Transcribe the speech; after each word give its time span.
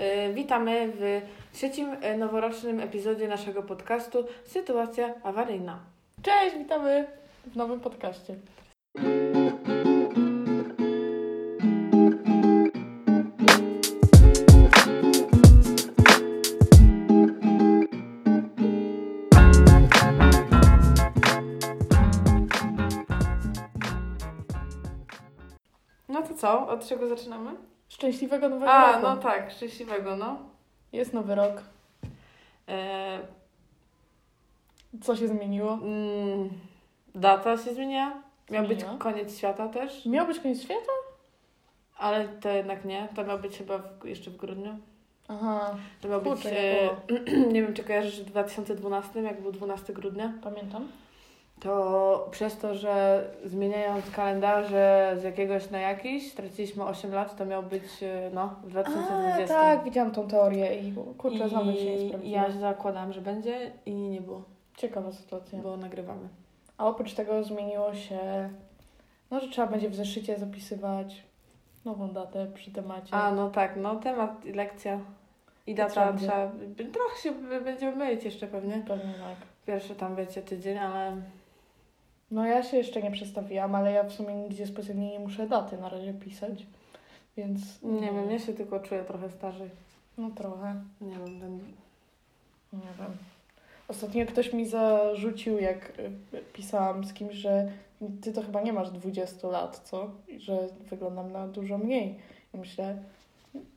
E, 0.00 0.32
Witamy 0.32 0.92
w 0.94 1.20
trzecim 1.52 1.96
e, 2.00 2.16
noworocznym 2.16 2.80
epizodzie 2.80 3.28
naszego 3.28 3.62
podcastu 3.62 4.24
Sytuacja 4.44 5.14
awaryjna. 5.22 5.78
Cześć, 6.22 6.56
witamy 6.56 7.06
w 7.46 7.56
nowym 7.56 7.80
podcaście. 7.80 8.34
No 26.08 26.22
to 26.22 26.34
co? 26.34 26.68
Od 26.68 26.88
czego 26.88 27.08
zaczynamy? 27.08 27.50
Szczęśliwego 27.90 28.48
nowego 28.48 28.72
A, 28.72 28.92
roku. 28.92 29.02
no 29.02 29.16
tak, 29.16 29.50
szczęśliwego, 29.50 30.16
no. 30.16 30.36
Jest 30.92 31.12
nowy 31.12 31.34
rok. 31.34 31.62
E, 32.68 33.18
Co 35.02 35.16
się 35.16 35.28
zmieniło? 35.28 35.72
mm, 35.72 36.50
data 37.14 37.56
się 37.56 37.74
zmieniła. 37.74 38.12
Miał 38.50 38.66
być 38.66 38.80
koniec 38.98 39.38
świata 39.38 39.68
też, 39.68 40.06
Miał 40.06 40.26
być 40.26 40.38
koniec 40.40 40.62
świata? 40.62 40.92
ale 41.98 42.28
to 42.28 42.48
jednak 42.48 42.84
nie. 42.84 43.08
To 43.16 43.24
miał 43.24 43.38
być 43.38 43.58
chyba 43.58 43.78
w, 43.78 44.04
jeszcze 44.04 44.30
w 44.30 44.36
grudniu. 44.36 44.78
Aha, 45.28 45.76
To 46.00 46.08
miał 46.08 46.20
być, 46.22 46.32
Kurczę, 46.32 46.50
e, 46.82 46.90
nie 47.36 47.46
nie 47.52 47.62
wiem 47.62 47.74
czy 47.74 47.84
kojarzysz, 47.84 48.20
w 48.20 48.24
2012, 48.24 49.20
jak 49.22 49.42
był 49.42 49.52
12 49.52 49.92
grudnia. 49.92 50.32
pamiętam. 50.42 50.88
To 51.60 52.28
przez 52.30 52.58
to, 52.58 52.74
że 52.74 53.24
zmieniając 53.44 54.10
kalendarze 54.10 55.16
z 55.20 55.22
jakiegoś 55.22 55.70
na 55.70 55.78
jakiś, 55.78 56.32
straciliśmy 56.32 56.84
8 56.84 57.12
lat, 57.12 57.36
to 57.36 57.44
miał 57.44 57.62
być 57.62 57.82
e, 58.02 58.30
no, 58.34 58.54
w 58.64 58.68
2020. 58.70 59.58
A, 59.58 59.62
tak, 59.76 59.84
widziałam 59.84 60.12
tą 60.12 60.28
teorię 60.28 60.80
i 60.80 60.94
kurczę, 61.18 61.48
znowu 61.48 61.72
się 61.72 61.84
nie 61.84 61.96
I 62.04 62.08
sprawdziła. 62.08 62.42
ja 62.42 62.50
zakładam, 62.50 63.12
że 63.12 63.20
będzie 63.20 63.72
i 63.86 63.94
nie 63.94 64.20
było, 64.20 64.42
Ciekawa 64.76 65.12
sytuacja. 65.12 65.58
bo 65.58 65.76
nagrywamy. 65.76 66.28
A 66.78 66.86
oprócz 66.86 67.14
tego 67.14 67.44
zmieniło 67.44 67.94
się, 67.94 68.50
no, 69.30 69.40
że 69.40 69.48
trzeba 69.48 69.66
będzie 69.68 69.90
w 69.90 69.94
zeszycie 69.94 70.38
zapisywać 70.38 71.22
nową 71.84 72.08
datę 72.08 72.46
przy 72.54 72.70
temacie. 72.70 73.14
A, 73.14 73.32
no 73.32 73.50
tak, 73.50 73.76
no 73.76 73.96
temat 73.96 74.44
i 74.44 74.52
lekcja 74.52 75.00
i 75.66 75.74
data 75.74 76.12
trzeba 76.12 76.50
trochę 76.92 77.22
się 77.22 77.32
będziemy 77.64 77.96
mylić 77.96 78.24
jeszcze 78.24 78.46
pewnie. 78.46 78.82
Pewnie 78.88 79.14
tak. 79.14 79.36
Pierwszy 79.66 79.94
tam 79.94 80.16
wiecie 80.16 80.42
tydzień, 80.42 80.78
ale 80.78 81.16
No 82.30 82.46
ja 82.46 82.62
się 82.62 82.76
jeszcze 82.76 83.02
nie 83.02 83.10
przestawiłam, 83.10 83.74
ale 83.74 83.92
ja 83.92 84.04
w 84.04 84.12
sumie 84.12 84.34
nigdzie 84.34 84.66
specjalnie 84.66 85.10
nie 85.10 85.18
muszę 85.18 85.46
daty 85.46 85.78
na 85.78 85.88
razie 85.88 86.14
pisać, 86.14 86.66
więc... 87.36 87.82
nie 87.82 88.12
wiem, 88.12 88.30
ja 88.30 88.38
się 88.38 88.52
tylko 88.52 88.80
czuję 88.80 89.04
trochę 89.04 89.30
starzej. 89.30 89.70
No 90.18 90.30
trochę, 90.30 90.74
Nie 91.00 91.16
wiem, 91.16 91.40
ten... 91.40 91.58
nie 92.72 92.92
wiem. 92.98 93.16
Ostatnio 93.88 94.26
ktoś 94.26 94.52
mi 94.52 94.66
zarzucił, 94.66 95.58
jak 95.58 95.98
y, 95.98 96.10
pisałam 96.52 97.04
z 97.04 97.12
kimś, 97.12 97.34
że 97.34 97.72
ty 98.22 98.32
to 98.32 98.42
chyba 98.42 98.62
nie 98.62 98.72
masz 98.72 98.90
20 98.90 99.48
lat, 99.48 99.78
co? 99.78 100.10
Że 100.38 100.68
wyglądam 100.90 101.32
na 101.32 101.48
dużo 101.48 101.78
mniej. 101.78 102.18
I 102.54 102.58
myślę, 102.58 103.02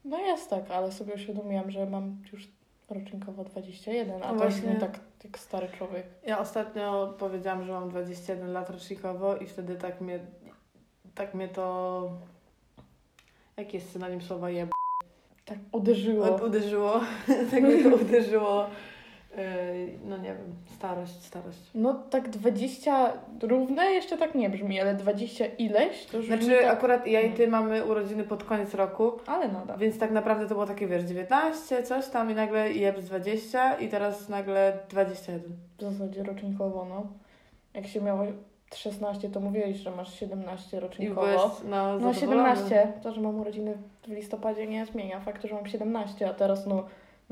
no 0.05 0.19
jest 0.19 0.49
tak, 0.49 0.71
ale 0.71 0.91
sobie 0.91 1.13
uświadomiłam, 1.13 1.71
że 1.71 1.85
mam 1.85 2.17
już 2.33 2.47
rocznikowo 2.89 3.43
21, 3.43 4.15
a 4.15 4.19
No 4.19 4.27
to 4.27 4.35
właśnie. 4.35 4.69
nie 4.69 4.75
tak 4.75 4.99
jak 5.23 5.39
stary 5.39 5.67
człowiek. 5.77 6.05
Ja 6.25 6.39
ostatnio 6.39 7.13
powiedziałam, 7.19 7.65
że 7.65 7.71
mam 7.71 7.89
21 7.89 8.53
lat 8.53 8.69
rocznikowo 8.69 9.37
i 9.37 9.47
wtedy 9.47 9.75
tak 9.75 10.01
mnie, 10.01 10.19
tak 11.15 11.33
mnie 11.33 11.47
to... 11.47 12.11
Jaki 13.57 13.77
jest 13.77 13.91
synonim 13.91 14.21
słowa 14.21 14.49
jeb... 14.49 14.69
Tak 15.45 15.57
uderzyło. 15.71 16.35
Uderzyło, 16.45 16.99
tak 17.51 17.61
mnie 17.63 17.83
to 17.83 17.95
uderzyło. 17.95 18.69
Yy, 19.37 19.99
No 20.05 20.17
nie 20.17 20.23
wiem, 20.23 20.55
starość, 20.75 21.21
starość. 21.23 21.57
No 21.75 21.93
tak 21.93 22.29
20 22.29 23.13
równe 23.41 23.85
jeszcze 23.85 24.17
tak 24.17 24.35
nie 24.35 24.49
brzmi, 24.49 24.81
ale 24.81 24.93
20 24.95 25.45
ileś 25.45 26.05
to 26.05 26.17
już 26.17 26.25
Znaczy 26.27 26.57
tak, 26.61 26.65
akurat 26.77 27.07
ja 27.07 27.21
i 27.21 27.33
ty 27.33 27.47
mamy 27.47 27.85
urodziny 27.85 28.23
pod 28.23 28.43
koniec 28.43 28.73
roku, 28.73 29.11
ale 29.27 29.47
nadal. 29.47 29.77
więc 29.77 29.99
tak 29.99 30.11
naprawdę 30.11 30.43
to 30.47 30.53
było 30.53 30.65
takie, 30.65 30.87
wiesz, 30.87 31.03
19, 31.03 31.83
coś 31.83 32.07
tam 32.07 32.31
i 32.31 32.35
nagle 32.35 32.71
jeb 32.73 32.99
z 33.01 33.05
20 33.05 33.73
i 33.75 33.89
teraz 33.89 34.29
nagle 34.29 34.79
21. 34.89 35.51
W 35.77 35.81
zasadzie 35.81 36.23
rocznikowo, 36.23 36.85
no. 36.89 37.03
Jak 37.73 37.87
się 37.87 38.01
miało 38.01 38.23
16, 38.75 39.29
to 39.29 39.39
mówiłeś, 39.39 39.77
że 39.77 39.91
masz 39.91 40.19
17 40.19 40.77
I 40.77 40.79
rocznikowo. 40.79 41.21
byłeś, 41.21 41.41
no, 41.69 41.99
No 41.99 42.13
zadowolony. 42.13 42.49
17. 42.55 42.93
To, 43.03 43.13
że 43.13 43.21
mam 43.21 43.39
urodziny 43.39 43.77
w 44.07 44.11
listopadzie 44.11 44.67
nie 44.67 44.85
zmienia 44.85 45.19
faktu, 45.19 45.47
że 45.47 45.55
mam 45.55 45.65
17, 45.67 46.29
a 46.29 46.33
teraz 46.33 46.65
no, 46.67 46.83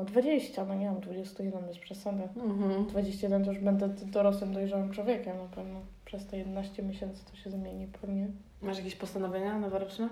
no 0.01 0.06
20, 0.06 0.66
no 0.66 0.75
nie 0.75 0.85
mam 0.91 1.00
21 1.00 1.66
bez 1.67 1.78
przesady. 1.78 2.23
Mhm. 2.38 2.85
21 2.85 3.45
to 3.45 3.51
już 3.51 3.59
będę 3.59 3.89
dorosłym, 3.89 4.53
dojrzałym 4.53 4.91
człowiekiem 4.91 5.38
na 5.38 5.56
pewno. 5.56 5.79
Przez 6.06 6.28
te 6.28 6.38
11 6.38 6.84
miesięcy 6.84 7.25
to 7.31 7.35
się 7.38 7.50
zmieni 7.50 7.88
pewnie. 8.01 8.28
Masz 8.61 8.78
jakieś 8.78 8.95
postanowienia 8.95 9.59
noworoczne? 9.59 10.09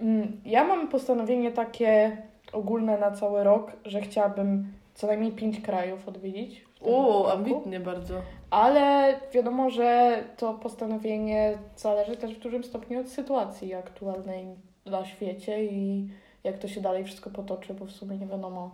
Mm, 0.00 0.40
Ja 0.44 0.64
mam 0.64 0.88
postanowienie 0.88 1.52
takie 1.52 2.16
ogólne 2.52 2.98
na 2.98 3.10
cały 3.10 3.44
rok, 3.44 3.72
że 3.84 4.00
chciałabym 4.00 4.72
co 4.94 5.06
najmniej 5.06 5.32
5 5.32 5.60
krajów 5.60 6.08
odwiedzić. 6.08 6.64
O, 6.84 7.32
ambitnie 7.32 7.80
bardzo. 7.80 8.14
Ale 8.50 9.14
wiadomo, 9.34 9.70
że 9.70 10.18
to 10.36 10.54
postanowienie 10.54 11.58
zależy 11.76 12.16
też 12.16 12.34
w 12.34 12.40
dużym 12.40 12.64
stopniu 12.64 13.00
od 13.00 13.08
sytuacji 13.08 13.74
aktualnej 13.74 14.46
na 14.86 15.04
świecie 15.04 15.64
i 15.64 16.08
jak 16.44 16.58
to 16.58 16.68
się 16.68 16.80
dalej 16.80 17.04
wszystko 17.04 17.30
potoczy, 17.30 17.74
bo 17.74 17.84
w 17.84 17.90
sumie 17.90 18.16
nie 18.18 18.26
wiadomo 18.26 18.70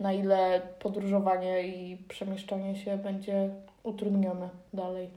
na 0.00 0.12
ile 0.12 0.60
podróżowanie 0.78 1.68
i 1.68 1.96
przemieszczanie 1.96 2.76
się 2.76 2.96
będzie 2.98 3.50
utrudnione 3.82 4.48
dalej. 4.74 5.10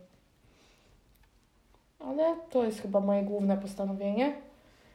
Ale 1.99 2.35
to 2.49 2.63
jest 2.63 2.81
chyba 2.81 2.99
moje 2.99 3.23
główne 3.23 3.57
postanowienie. 3.57 4.33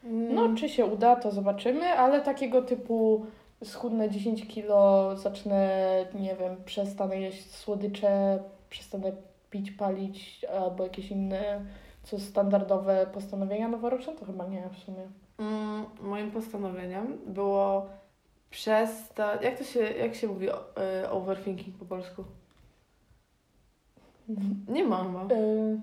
No, 0.03 0.41
Mm. 0.41 0.55
czy 0.55 0.69
się 0.69 0.85
uda, 0.85 1.15
to 1.15 1.31
zobaczymy, 1.31 1.85
ale 1.85 2.21
takiego 2.21 2.61
typu 2.61 3.25
schudnę 3.63 4.09
10 4.09 4.47
kilo, 4.47 5.11
zacznę, 5.17 5.69
nie 6.13 6.35
wiem, 6.35 6.55
przestanę 6.65 7.19
jeść 7.19 7.51
słodycze, 7.55 8.39
przestanę 8.69 9.11
pić, 9.49 9.71
palić, 9.71 10.45
albo 10.63 10.83
jakieś 10.83 11.11
inne, 11.11 11.61
co 12.03 12.19
standardowe 12.19 13.07
postanowienia 13.13 13.67
noworoczne, 13.67 14.13
to 14.15 14.25
chyba 14.25 14.47
nie 14.47 14.69
w 14.73 14.77
sumie. 14.77 15.07
Mm, 15.39 15.85
moim 16.01 16.31
postanowieniem 16.31 17.17
było 17.25 17.89
przestać. 18.49 19.41
Jak 19.41 19.57
to 19.57 19.63
się, 19.63 19.79
jak 19.79 20.15
się 20.15 20.27
mówi 20.27 20.49
o- 20.49 20.63
y, 21.03 21.09
overthinking 21.09 21.77
po 21.77 21.85
polsku? 21.85 22.23
Nie 24.67 24.83
mam. 24.83 25.07
chyba. 25.19 25.35
Y, 25.35 25.79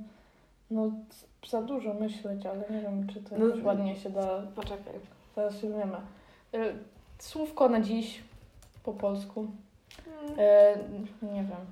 no, 0.71 0.91
za 1.49 1.63
dużo 1.63 1.95
myśleć, 1.95 2.47
ale 2.47 2.65
nie 2.71 2.81
wiem, 2.81 3.07
czy 3.09 3.23
to 3.23 3.39
No, 3.39 3.47
jakoś 3.47 3.63
ładnie 3.63 3.97
się 3.97 4.11
da. 4.11 4.43
Poczekaj. 4.55 4.95
Zaraz 5.37 5.61
się 5.61 5.69
wiemy. 5.69 5.97
Y, 6.55 6.75
słówko 7.19 7.69
na 7.69 7.81
dziś 7.81 8.23
po 8.85 8.93
polsku. 8.93 9.47
Mm. 10.07 10.41
Y, 10.41 11.27
nie 11.35 11.45
wiem. 11.45 11.67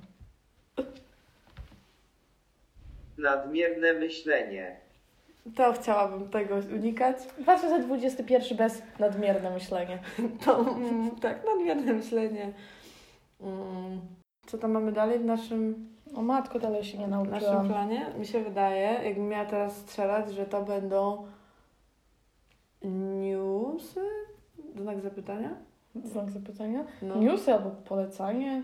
Nadmierne 3.17 3.93
myślenie. 3.93 4.79
To 5.55 5.73
chciałabym 5.73 6.29
tego 6.29 6.55
unikać. 6.75 7.17
2021 7.39 8.57
bez 8.57 8.81
nadmierne 8.99 9.49
myślenie. 9.51 9.99
To, 10.45 10.59
mm, 10.59 11.11
tak, 11.11 11.45
nadmierne 11.45 11.93
myślenie. 11.93 12.53
Mm. 13.41 13.99
Co 14.45 14.57
tam 14.57 14.71
mamy 14.71 14.91
dalej 14.91 15.19
w 15.19 15.25
naszym, 15.25 15.89
O 16.15 16.21
matko, 16.21 16.59
dalej 16.59 16.83
się 16.83 16.97
nie 16.97 17.05
w 17.07 17.09
naszym 17.09 17.31
nauczyłam. 17.31 17.67
planie? 17.67 18.05
Mi 18.19 18.25
się 18.27 18.43
wydaje, 18.43 18.99
jakbym 19.03 19.27
miała 19.27 19.45
teraz 19.45 19.75
strzelać, 19.77 20.33
że 20.33 20.45
to 20.45 20.61
będą 20.63 21.25
newsy? 23.21 24.01
Znak 24.75 25.01
zapytania? 25.01 25.49
Znak 26.03 26.31
zapytania. 26.31 26.83
No. 27.01 27.15
Newsy 27.15 27.53
albo 27.53 27.69
polecanie. 27.69 28.63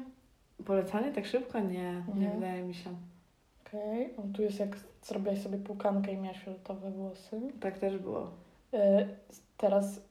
Polecanie 0.65 1.11
tak 1.11 1.25
szybko? 1.25 1.59
Nie, 1.59 2.03
nie 2.15 2.21
Nie. 2.21 2.29
wydaje 2.29 2.63
mi 2.63 2.73
się. 2.73 2.89
Okej. 3.73 4.13
O, 4.17 4.21
tu 4.35 4.41
jest 4.41 4.59
jak 4.59 4.77
zrobiłaś 5.01 5.41
sobie 5.41 5.57
płukankę 5.57 6.11
i 6.11 6.17
miałaś 6.17 6.39
fioletowe 6.39 6.91
włosy. 6.91 7.41
Tak 7.59 7.79
też 7.79 7.97
było. 7.97 8.31
E, 8.73 9.07
teraz 9.57 10.01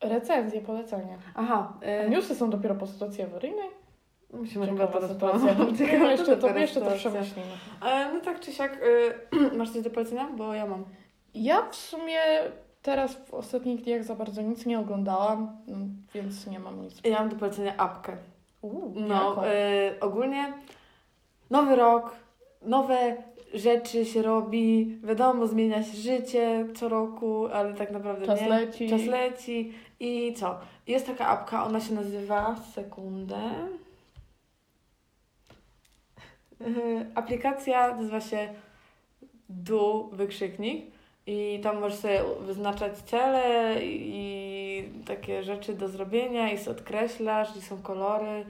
recenzje, 0.00 0.60
polecenia. 0.60 1.18
Aha, 1.34 1.72
y, 2.06 2.10
newsy 2.10 2.34
są 2.34 2.50
dopiero 2.50 2.74
po 2.74 2.86
sytuacji 2.86 3.24
awaryjnej? 3.24 3.68
musimy 4.32 4.66
chyba 4.66 4.86
Ciekawa 4.86 5.00
to 5.00 5.08
sytuacja. 5.08 5.54
No, 5.58 5.64
jeszcze, 6.10 6.36
to, 6.36 6.58
jeszcze 6.58 6.80
to 6.80 6.90
przemyślimy. 6.90 7.52
E, 7.82 8.12
no 8.12 8.20
tak 8.20 8.40
czy 8.40 8.52
siak, 8.52 8.82
y, 8.82 9.56
masz 9.58 9.70
coś 9.70 9.82
do 9.82 9.90
polecenia? 9.90 10.28
Bo 10.36 10.54
ja 10.54 10.66
mam. 10.66 10.84
Ja 11.34 11.62
w 11.70 11.76
sumie 11.76 12.20
teraz 12.82 13.14
w 13.14 13.34
ostatnich 13.34 13.82
dniach 13.82 14.04
za 14.04 14.14
bardzo 14.14 14.42
nic 14.42 14.66
nie 14.66 14.78
oglądałam, 14.78 15.56
mm, 15.68 16.02
więc 16.14 16.46
nie 16.46 16.58
mam 16.58 16.82
nic. 16.82 17.00
Ja 17.04 17.18
mam 17.18 17.28
do 17.28 17.36
polecenia 17.36 17.76
apkę. 17.76 18.16
Uuu, 18.62 18.92
No, 18.96 19.46
y, 19.46 20.00
ogólnie 20.00 20.52
nowy 21.50 21.76
rok, 21.76 22.16
nowe 22.62 23.16
rzeczy 23.54 24.04
się 24.04 24.22
robi, 24.22 24.98
wiadomo, 25.04 25.46
zmienia 25.46 25.82
się 25.82 25.96
życie 25.96 26.66
co 26.74 26.88
roku, 26.88 27.46
ale 27.46 27.74
tak 27.74 27.90
naprawdę 27.90 28.26
Czas 28.26 28.40
nie. 28.40 28.48
leci. 28.48 28.90
Czas 28.90 29.04
leci 29.04 29.72
i 30.00 30.34
co? 30.34 30.58
Jest 30.86 31.06
taka 31.06 31.26
apka, 31.26 31.64
ona 31.64 31.80
się 31.80 31.94
nazywa, 31.94 32.56
sekundę, 32.74 33.40
aplikacja 37.14 37.96
nazywa 37.96 38.20
się 38.20 38.48
Do 39.48 40.08
wykrzyknik 40.12 40.86
i 41.26 41.60
tam 41.62 41.80
możesz 41.80 41.98
sobie 41.98 42.20
wyznaczać 42.40 42.98
cele 42.98 43.76
i 43.82 44.88
takie 45.06 45.42
rzeczy 45.42 45.74
do 45.74 45.88
zrobienia 45.88 46.52
i 46.52 46.58
sobie 46.58 46.70
odkreślasz, 46.76 47.56
i 47.56 47.62
są 47.62 47.82
kolory. 47.82 48.44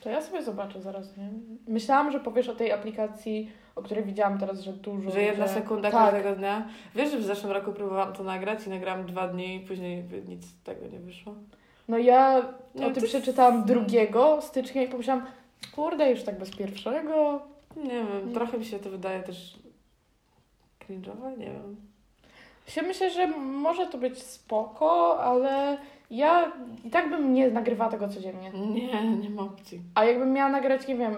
To 0.00 0.10
ja 0.10 0.22
sobie 0.22 0.42
zobaczę 0.42 0.80
zaraz, 0.82 1.16
nie? 1.16 1.28
Myślałam, 1.68 2.10
że 2.12 2.20
powiesz 2.20 2.48
o 2.48 2.54
tej 2.54 2.72
aplikacji, 2.72 3.50
o 3.76 3.82
której 3.82 4.04
widziałam 4.04 4.38
teraz, 4.38 4.60
że 4.60 4.72
dużo. 4.72 5.10
Że 5.10 5.22
jedna 5.22 5.46
że- 5.46 5.54
sekunda 5.54 5.90
tak. 5.90 6.00
każdego 6.12 6.36
dnia. 6.36 6.68
Wiesz, 6.94 7.10
że 7.10 7.18
w 7.18 7.24
zeszłym 7.24 7.52
roku 7.52 7.72
próbowałam 7.72 8.12
to 8.12 8.22
nagrać 8.24 8.66
i 8.66 8.70
nagrałam 8.70 9.06
dwa 9.06 9.28
dni 9.28 9.56
i 9.56 9.60
później 9.60 10.04
nic 10.28 10.46
z 10.46 10.62
tego 10.62 10.86
nie 10.86 10.98
wyszło. 10.98 11.34
No 11.88 11.98
ja 11.98 12.42
No 12.74 12.86
o 12.86 12.90
tym 12.90 13.02
jest- 13.04 13.06
przeczytałam 13.06 13.64
2 13.64 14.40
stycznia 14.40 14.82
i 14.82 14.88
pomyślałam, 14.88 15.26
kurde, 15.74 16.10
już 16.10 16.22
tak 16.22 16.38
bez 16.38 16.56
pierwszego. 16.56 17.42
Nie 17.76 17.90
wiem, 17.90 18.28
Nie. 18.28 18.34
trochę 18.34 18.58
mi 18.58 18.64
się 18.64 18.78
to 18.78 18.90
wydaje 18.90 19.22
też 19.22 19.58
cringe'owe, 20.88 21.38
nie 21.38 21.46
wiem. 21.46 21.76
Myślę, 22.86 23.10
że 23.10 23.26
może 23.36 23.86
to 23.86 23.98
być 23.98 24.22
spoko, 24.22 25.20
ale 25.20 25.78
ja 26.10 26.52
i 26.84 26.90
tak 26.90 27.10
bym 27.10 27.32
nie 27.34 27.50
nagrywała 27.50 27.90
tego 27.90 28.08
codziennie. 28.08 28.50
Nie, 28.50 29.10
nie 29.16 29.30
ma 29.30 29.42
opcji. 29.42 29.80
A 29.94 30.04
jakbym 30.04 30.32
miała 30.32 30.50
nagrać, 30.50 30.88
nie 30.88 30.96
wiem, 30.96 31.14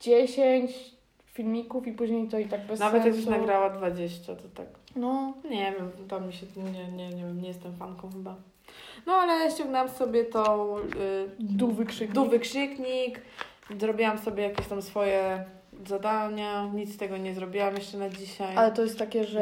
10 0.00 0.72
filmików 1.26 1.86
i 1.86 1.92
później 1.92 2.28
to 2.28 2.38
i 2.38 2.44
tak 2.44 2.66
bez 2.66 2.80
Nawet 2.80 3.02
sensu. 3.02 3.18
już 3.18 3.28
nagrała 3.28 3.70
20, 3.70 4.36
to 4.36 4.42
tak. 4.54 4.66
No, 4.96 5.32
Nie 5.50 5.72
wiem, 5.78 5.90
tam 6.08 6.26
mi 6.26 6.32
się, 6.32 6.46
nie, 6.56 6.92
nie, 6.92 7.08
nie 7.08 7.24
wiem, 7.24 7.40
nie 7.42 7.48
jestem 7.48 7.76
fanką 7.76 8.10
chyba. 8.12 8.36
No 9.06 9.12
ale 9.12 9.50
ściągnęłam 9.50 9.88
sobie 9.88 10.24
to 10.24 10.76
y, 10.80 11.30
du 11.40 11.68
wykrzyknik. 11.68 12.14
do 12.14 12.24
wykrzyknik, 12.24 13.20
zrobiłam 13.78 14.18
sobie 14.18 14.42
jakieś 14.42 14.66
tam 14.66 14.82
swoje 14.82 15.44
zadania, 15.86 16.66
nic 16.74 16.94
z 16.94 16.96
tego 16.96 17.16
nie 17.16 17.34
zrobiłam 17.34 17.74
jeszcze 17.74 17.98
na 17.98 18.08
dzisiaj. 18.08 18.56
Ale 18.56 18.72
to 18.72 18.82
jest 18.82 18.98
takie, 18.98 19.24
że 19.24 19.40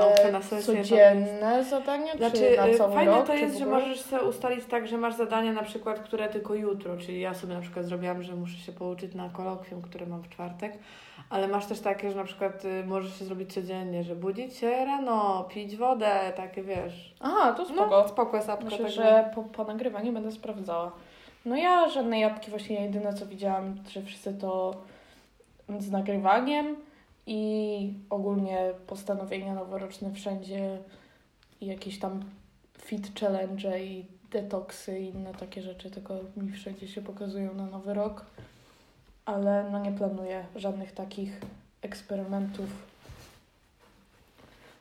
codzienne 0.67 1.65
zadanie, 1.71 2.13
Znaczy, 2.17 2.37
czy 2.37 2.57
na 2.57 2.67
y, 2.69 2.75
cały 2.75 2.95
fajne 2.95 3.13
rok? 3.13 3.27
to 3.27 3.35
jest, 3.35 3.59
że 3.59 3.67
możesz 3.67 4.01
sobie 4.01 4.23
ustalić 4.23 4.65
tak, 4.65 4.89
że 4.89 4.99
masz 4.99 5.15
zadania 5.15 5.53
na 5.53 5.63
przykład, 5.63 5.99
które 6.01 6.29
tylko 6.29 6.55
jutro, 6.55 6.97
czyli 6.97 7.21
ja 7.21 7.35
sobie 7.35 7.55
na 7.55 7.61
przykład 7.61 7.87
zrobiłam, 7.87 8.23
że 8.23 8.35
muszę 8.37 8.57
się 8.59 8.73
pouczyć 8.73 9.15
na 9.15 9.29
kolokwium, 9.29 9.83
które 9.83 10.07
mam 10.07 10.23
w 10.23 10.29
czwartek, 10.29 10.79
ale 11.31 11.49
masz 11.49 11.67
też 11.67 11.81
takie, 11.81 12.11
że 12.11 12.17
na 12.17 12.25
przykład 12.25 12.65
y, 12.65 12.85
możesz 12.87 13.19
się 13.19 13.25
zrobić 13.25 13.55
codziennie, 13.55 14.05
że 14.05 14.17
budzić 14.17 14.57
się 14.57 14.85
rano, 14.85 15.45
pić 15.51 15.77
wodę, 15.77 16.33
takie 16.37 16.63
wiesz. 16.63 17.15
Aha, 17.21 17.53
to 17.53 17.65
spoko. 17.65 17.91
No, 17.91 18.09
spoko 18.09 18.37
jest 18.37 18.51
apka. 18.51 18.65
Myślę, 18.65 18.79
także- 18.79 19.03
że 19.03 19.31
po, 19.35 19.43
po 19.43 19.65
nagrywaniu 19.65 20.13
będę 20.13 20.33
sprawdzała. 20.33 20.93
No 21.45 21.57
ja 21.57 21.89
żadnej 21.89 22.21
jabłki 22.21 22.51
właśnie 22.51 22.83
jedyne 22.83 23.15
co 23.15 23.27
widziałam, 23.27 23.75
że 23.91 24.03
wszyscy 24.03 24.35
to 24.35 24.75
z 25.79 25.91
nagrywaniem 25.91 26.77
i 27.27 27.93
ogólnie 28.11 28.73
postanowienia 28.87 29.55
noworoczne 29.55 30.13
wszędzie 30.13 30.79
i 31.61 31.67
jakieś 31.67 31.99
tam 31.99 32.25
fit 32.79 33.21
challenge 33.21 33.85
i 33.85 34.05
detoksy 34.31 35.01
i 35.01 35.09
inne 35.09 35.35
takie 35.35 35.63
rzeczy, 35.63 35.91
tylko 35.91 36.15
mi 36.37 36.53
wszędzie 36.53 36.89
się 36.89 37.03
pokazują 37.03 37.55
na 37.55 37.67
nowy 37.67 37.95
rok. 37.95 38.25
Ale 39.25 39.71
no 39.73 39.79
nie 39.79 39.93
planuję 39.93 40.47
żadnych 40.57 40.93
takich 40.93 41.41
eksperymentów. 41.83 42.67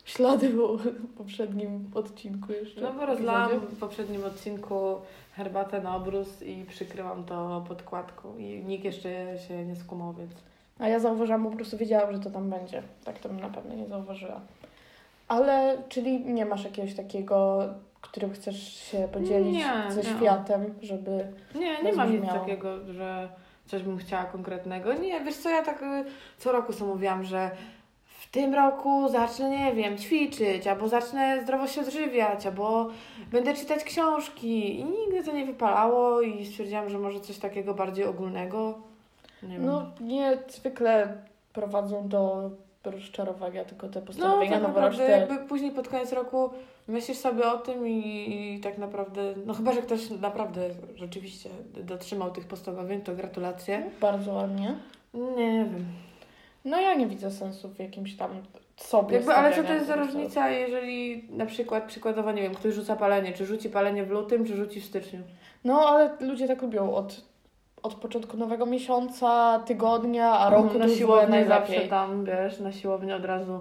Ślady 0.05 0.49
po 0.49 0.77
poprzednim 1.23 1.91
odcinku 1.93 2.51
jeszcze. 2.51 2.81
No 2.81 2.93
bo 2.93 3.05
rozlałam 3.05 3.59
w 3.59 3.79
poprzednim 3.79 4.25
odcinku 4.25 4.95
herbatę 5.35 5.81
na 5.81 5.95
obrus 5.95 6.41
i 6.41 6.65
przykryłam 6.65 7.23
to 7.23 7.65
podkładką 7.67 8.37
i 8.37 8.63
nikt 8.65 8.85
jeszcze 8.85 9.39
się 9.47 9.65
nie 9.65 9.75
skumał, 9.75 10.13
więc... 10.13 10.31
A 10.79 10.87
ja 10.87 10.99
zauważyłam, 10.99 11.43
po 11.43 11.55
prostu 11.55 11.77
wiedziałam, 11.77 12.11
że 12.11 12.19
to 12.19 12.29
tam 12.29 12.49
będzie. 12.49 12.81
Tak 13.05 13.19
to 13.19 13.29
bym 13.29 13.39
na 13.39 13.49
pewno 13.49 13.75
nie 13.75 13.87
zauważyła. 13.87 14.41
Ale, 15.27 15.77
czyli 15.89 16.25
nie 16.25 16.45
masz 16.45 16.63
jakiegoś 16.63 16.93
takiego, 16.93 17.63
którym 18.01 18.31
chcesz 18.33 18.73
się 18.91 19.07
podzielić 19.13 19.53
Nie, 19.55 19.91
ze 19.91 20.01
nie. 20.01 20.17
światem, 20.17 20.73
żeby... 20.81 21.27
Nie, 21.55 21.83
nie 21.83 21.93
mam 21.93 22.11
nic 22.11 22.29
takiego, 22.29 22.93
że 22.93 23.29
coś 23.65 23.83
bym 23.83 23.97
chciała 23.97 24.23
konkretnego. 24.23 24.93
Nie, 24.93 25.21
wiesz 25.21 25.35
co, 25.37 25.49
ja 25.49 25.61
tak 25.63 25.81
y, 25.83 26.05
co 26.37 26.51
roku 26.51 26.73
sobie 26.73 26.91
mówiłam, 26.91 27.23
że 27.23 27.51
w 28.05 28.31
tym 28.31 28.53
roku 28.53 29.09
zacznę, 29.09 29.49
nie 29.49 29.73
wiem, 29.73 29.97
ćwiczyć, 29.97 30.67
albo 30.67 30.87
zacznę 30.87 31.41
zdrowo 31.43 31.67
się 31.67 31.81
odżywiać, 31.81 32.45
albo 32.45 32.89
będę 33.31 33.53
czytać 33.53 33.83
książki. 33.83 34.79
I 34.79 34.85
nigdy 34.85 35.23
to 35.23 35.31
nie 35.31 35.45
wypalało 35.45 36.21
i 36.21 36.45
stwierdziłam, 36.45 36.89
że 36.89 36.99
może 36.99 37.19
coś 37.19 37.37
takiego 37.37 37.73
bardziej 37.73 38.05
ogólnego. 38.05 38.79
Nie. 39.43 39.59
No, 39.59 39.91
nie 40.01 40.37
zwykle 40.47 41.17
prowadzą 41.53 42.07
do 42.07 42.49
rozczarowania, 42.83 43.65
tylko 43.65 43.89
te 43.89 43.99
No, 43.99 44.05
postanowienia 44.05 44.51
tak 44.51 44.61
naprawdę 44.61 44.97
noworoczne. 44.97 45.09
jakby 45.09 45.47
później 45.47 45.71
pod 45.71 45.87
koniec 45.87 46.13
roku 46.13 46.49
myślisz 46.87 47.17
sobie 47.17 47.51
o 47.51 47.57
tym 47.57 47.87
i, 47.87 48.55
i 48.55 48.59
tak 48.59 48.77
naprawdę, 48.77 49.33
no 49.45 49.53
chyba, 49.53 49.73
że 49.73 49.81
ktoś 49.81 50.09
naprawdę 50.09 50.69
rzeczywiście 50.95 51.49
dotrzymał 51.83 52.31
tych 52.31 52.47
postanowień, 52.47 53.01
to 53.01 53.15
gratulacje. 53.15 53.89
Bardzo 54.01 54.33
ładnie. 54.33 54.75
Nie 55.13 55.65
wiem. 55.71 55.85
No 56.65 56.81
ja 56.81 56.93
nie 56.93 57.07
widzę 57.07 57.31
sensu 57.31 57.69
w 57.69 57.79
jakimś 57.79 58.15
tam 58.15 58.31
sobie 58.77 59.15
Jakby, 59.15 59.33
ale 59.33 59.55
co 59.55 59.63
to 59.63 59.73
jest 59.73 59.87
za 59.87 59.95
różnica, 59.95 60.49
jeżeli 60.49 61.27
na 61.29 61.45
przykład, 61.45 61.83
przykładowo, 61.83 62.31
nie 62.31 62.41
wiem, 62.41 62.55
ktoś 62.55 62.73
rzuca 62.73 62.95
palenie, 62.95 63.33
czy 63.33 63.45
rzuci 63.45 63.69
palenie 63.69 64.05
w 64.05 64.09
lutym, 64.09 64.45
czy 64.45 64.55
rzuci 64.55 64.81
w 64.81 64.85
styczniu? 64.85 65.19
No, 65.63 65.79
ale 65.89 66.09
ludzie 66.19 66.47
tak 66.47 66.61
lubią 66.61 66.93
od, 66.93 67.21
od 67.85 67.95
początku 67.95 68.37
nowego 68.37 68.65
miesiąca, 68.65 69.59
tygodnia, 69.65 70.31
a 70.31 70.49
roku 70.49 70.79
na 70.79 70.89
siłowni 70.89 71.31
najlepiej. 71.31 71.75
zawsze 71.75 71.89
tam, 71.89 72.25
wiesz, 72.25 72.59
na 72.59 72.71
siłowni 72.71 73.13
od 73.13 73.25
razu 73.25 73.59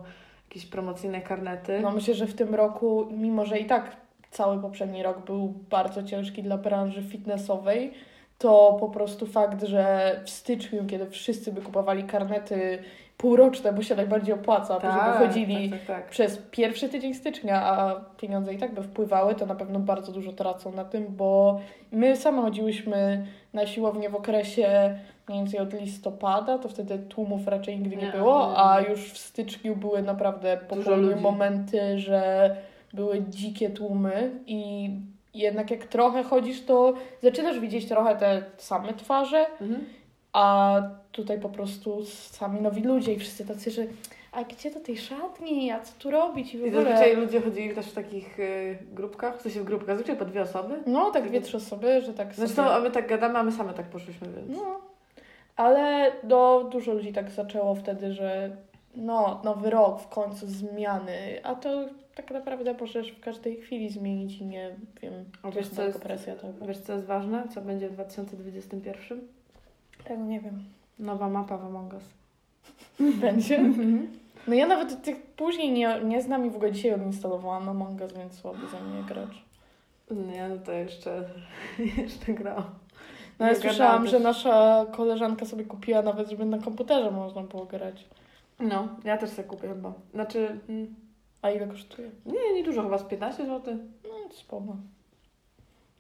jakieś 0.49 0.67
promocyjne 0.67 1.21
karnety. 1.21 1.81
No 1.81 1.91
myślę, 1.91 2.15
że 2.15 2.27
w 2.27 2.35
tym 2.35 2.55
roku, 2.55 3.07
mimo 3.11 3.45
że 3.45 3.59
i 3.59 3.65
tak 3.65 3.97
cały 4.31 4.63
poprzedni 4.63 5.03
rok 5.03 5.25
był 5.27 5.55
bardzo 5.71 6.03
ciężki 6.03 6.43
dla 6.43 6.59
branży 6.59 7.03
fitnessowej, 7.03 7.93
to 8.39 8.77
po 8.81 8.89
prostu 8.89 9.27
fakt, 9.27 9.65
że 9.65 10.15
w 10.25 10.31
styczniu, 10.31 10.85
kiedy 10.87 11.11
wszyscy 11.11 11.53
by 11.53 11.63
kupowali 11.63 12.05
karnety 12.05 12.79
półroczne, 13.17 13.73
bo 13.73 13.83
się 13.83 13.95
najbardziej 13.95 14.35
opłaca, 14.35 14.81
tak, 14.81 14.93
żeby 14.93 15.27
chodzili 15.27 15.71
tak, 15.71 15.79
tak, 15.81 15.87
tak. 15.97 16.09
przez 16.11 16.39
pierwszy 16.51 16.89
tydzień 16.89 17.15
stycznia, 17.15 17.63
a 17.63 18.01
pieniądze 18.17 18.55
i 18.55 18.59
tak 18.59 18.75
by 18.75 18.83
wpływały, 18.83 19.35
to 19.35 19.47
na 19.47 19.55
pewno 19.55 19.79
bardzo 19.81 20.13
dużo 20.13 20.33
tracą 20.33 20.73
na 20.73 20.85
tym, 20.85 21.07
bo 21.09 21.61
my 21.93 22.17
same 22.17 22.43
chodziłyśmy 22.43 23.27
na 23.53 23.67
siłownię 23.67 24.11
w 24.11 24.15
okresie 24.15 24.99
mniej 25.29 25.39
więcej 25.41 25.61
od 25.61 25.73
listopada, 25.73 26.59
to 26.59 26.69
wtedy 26.69 26.99
tłumów 26.99 27.49
raczej 27.49 27.79
nigdy 27.79 27.97
nie, 27.97 28.07
Nie, 28.07 28.13
było, 28.13 28.51
nie. 28.51 28.57
a 28.59 28.81
już 28.81 29.13
w 29.13 29.19
styczniu 29.19 29.77
były 29.77 30.03
naprawdę 30.03 30.59
po 30.69 30.77
Dużo 30.77 30.91
południu 30.91 31.11
ludzi. 31.11 31.23
momenty, 31.23 31.99
że 31.99 32.57
były 32.95 33.23
dzikie 33.29 33.71
tłumy 33.71 34.31
i 34.47 34.91
jednak 35.35 35.71
jak 35.71 35.85
trochę 35.85 36.23
chodzisz, 36.23 36.65
to 36.65 36.95
zaczynasz 37.23 37.61
widzieć 37.61 37.89
trochę 37.89 38.17
te 38.17 38.43
same 38.57 38.95
twarze, 38.95 39.47
Mhm. 39.61 39.85
A 40.35 40.83
tutaj 41.13 41.41
po 41.41 41.49
prostu 41.49 42.05
sami 42.07 42.61
nowi 42.61 42.83
ludzie 42.83 43.13
i 43.13 43.19
wszyscy 43.19 43.47
tacy, 43.47 43.71
że 43.71 43.83
a 44.33 44.45
gdzie 44.45 44.71
do 44.71 44.81
tej 44.81 44.97
szatni, 44.99 45.71
a 45.71 45.81
co 45.81 45.93
tu 45.99 46.11
robić 46.11 46.55
i 46.55 46.59
w 46.59 46.61
I 46.61 46.69
ogóle. 46.69 46.83
zazwyczaj 46.85 47.17
ludzie 47.17 47.41
chodzili 47.41 47.75
też 47.75 47.87
w 47.87 47.95
takich 47.95 48.39
y, 48.41 48.79
grupkach, 48.93 49.39
w 49.39 49.43
sensie 49.43 49.61
w 49.61 49.65
grupkach, 49.65 49.89
zazwyczaj 49.89 50.17
po 50.17 50.25
dwie 50.25 50.43
osoby. 50.43 50.75
No, 50.87 51.11
tak 51.11 51.29
dwie, 51.29 51.41
trzy 51.41 51.57
osoby, 51.57 52.01
że 52.01 52.15
tak 52.15 52.35
Zresztą, 52.35 52.57
sobie... 52.57 52.71
a 52.75 52.81
my 52.81 52.91
tak 52.91 53.09
gadamy, 53.09 53.39
a 53.39 53.43
my 53.43 53.53
same 53.53 53.75
tak 53.75 53.87
poszłyśmy, 53.87 54.29
więc... 54.37 54.59
No, 54.59 54.81
ale 55.57 56.13
no, 56.25 56.65
dużo 56.65 56.93
ludzi 56.93 57.13
tak 57.13 57.31
zaczęło 57.31 57.75
wtedy, 57.75 58.13
że 58.13 58.57
no, 58.97 59.41
nowy 59.45 59.71
rok, 59.71 60.01
w 60.01 60.09
końcu 60.09 60.47
zmiany, 60.47 61.41
a 61.43 61.55
to 61.55 61.85
tak 62.15 62.31
naprawdę 62.31 62.75
możesz 62.81 63.13
w 63.13 63.21
każdej 63.21 63.57
chwili 63.57 63.91
zmienić 63.91 64.39
i 64.39 64.45
nie 64.47 64.77
wiem, 65.03 65.25
A 65.43 65.51
to 65.51 65.57
wiesz, 65.57 65.69
co 65.69 65.83
jest, 65.83 66.03
presja 66.03 66.35
tego. 66.37 66.67
wiesz, 66.67 66.79
co 66.79 66.93
jest 66.93 67.05
ważne? 67.05 67.45
Co 67.55 67.61
będzie 67.61 67.89
w 67.89 67.93
2021? 67.93 69.21
Tego 70.05 70.25
nie 70.25 70.41
wiem. 70.41 70.65
Nowa 70.99 71.29
mapa 71.29 71.59
w 71.59 71.65
Among 71.65 71.93
Us. 71.93 72.05
Będzie? 73.21 73.65
No 74.49 74.55
ja 74.55 74.67
nawet 74.67 75.03
tych 75.03 75.23
później 75.23 75.73
nie, 75.73 76.01
nie 76.05 76.23
znam 76.23 76.47
i 76.47 76.51
w 76.51 76.57
ogóle 76.57 76.73
dzisiaj 76.73 76.95
odinstalowałam 76.95 77.69
Among 77.69 78.01
Us, 78.01 78.13
więc 78.13 78.35
słaby 78.35 78.69
za 78.73 78.81
mnie 78.81 79.03
gracz. 79.09 79.45
Nie, 80.11 80.49
no 80.49 80.57
to 80.65 80.73
jeszcze, 80.73 81.25
jeszcze 82.03 82.33
grałam. 82.33 82.65
No 83.39 83.47
ja 83.47 83.55
słyszałam, 83.55 84.07
że 84.07 84.21
nasza 84.21 84.87
koleżanka 84.93 85.47
sobie 85.47 85.65
kupiła 85.65 86.03
nawet, 86.03 86.31
żeby 86.31 86.45
na 86.45 86.59
komputerze 86.59 87.11
można 87.11 87.43
było 87.43 87.65
grać. 87.65 88.05
No, 88.61 88.89
ja 89.05 89.19
też 89.19 89.31
sobie 89.31 89.49
kupię 89.49 89.69
chyba. 89.69 89.93
Znaczy, 90.15 90.59
mm, 90.69 90.95
A 91.43 91.51
ile 91.51 91.67
kosztuje? 91.67 92.11
nie, 92.27 92.55
nie 92.55 92.65
dużo, 92.65 92.83
chyba 92.83 92.99
z 92.99 93.05
15 93.05 93.47
zł. 93.47 93.79
No, 94.05 94.35
spoko. 94.35 94.77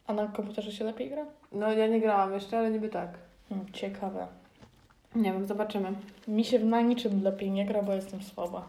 A 0.06 0.12
na 0.12 0.26
komputerze 0.26 0.72
się 0.72 0.84
lepiej 0.84 1.10
gra? 1.10 1.26
No, 1.52 1.72
ja 1.72 1.86
nie 1.86 2.00
grałam 2.00 2.32
jeszcze, 2.32 2.58
ale 2.58 2.70
niby 2.70 2.88
tak. 2.88 3.18
Hmm, 3.48 3.72
ciekawe. 3.72 4.26
Nie 5.14 5.32
wiem, 5.32 5.46
zobaczymy. 5.46 5.92
Mi 6.28 6.44
się 6.44 6.58
na 6.58 6.80
niczym 6.80 7.22
lepiej 7.22 7.50
nie 7.50 7.66
gra, 7.66 7.82
bo 7.82 7.92
jestem 7.92 8.22
słaba. 8.22 8.68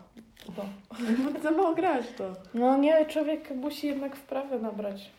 No. 0.58 0.65
Za 1.44 1.51
mało 1.51 1.75
grać 1.75 2.05
to. 2.17 2.34
No 2.53 2.77
nie, 2.77 3.05
człowiek 3.05 3.55
musi 3.55 3.88
jednak 3.88 4.15
wprawę 4.15 4.60
nabrać. 4.60 5.12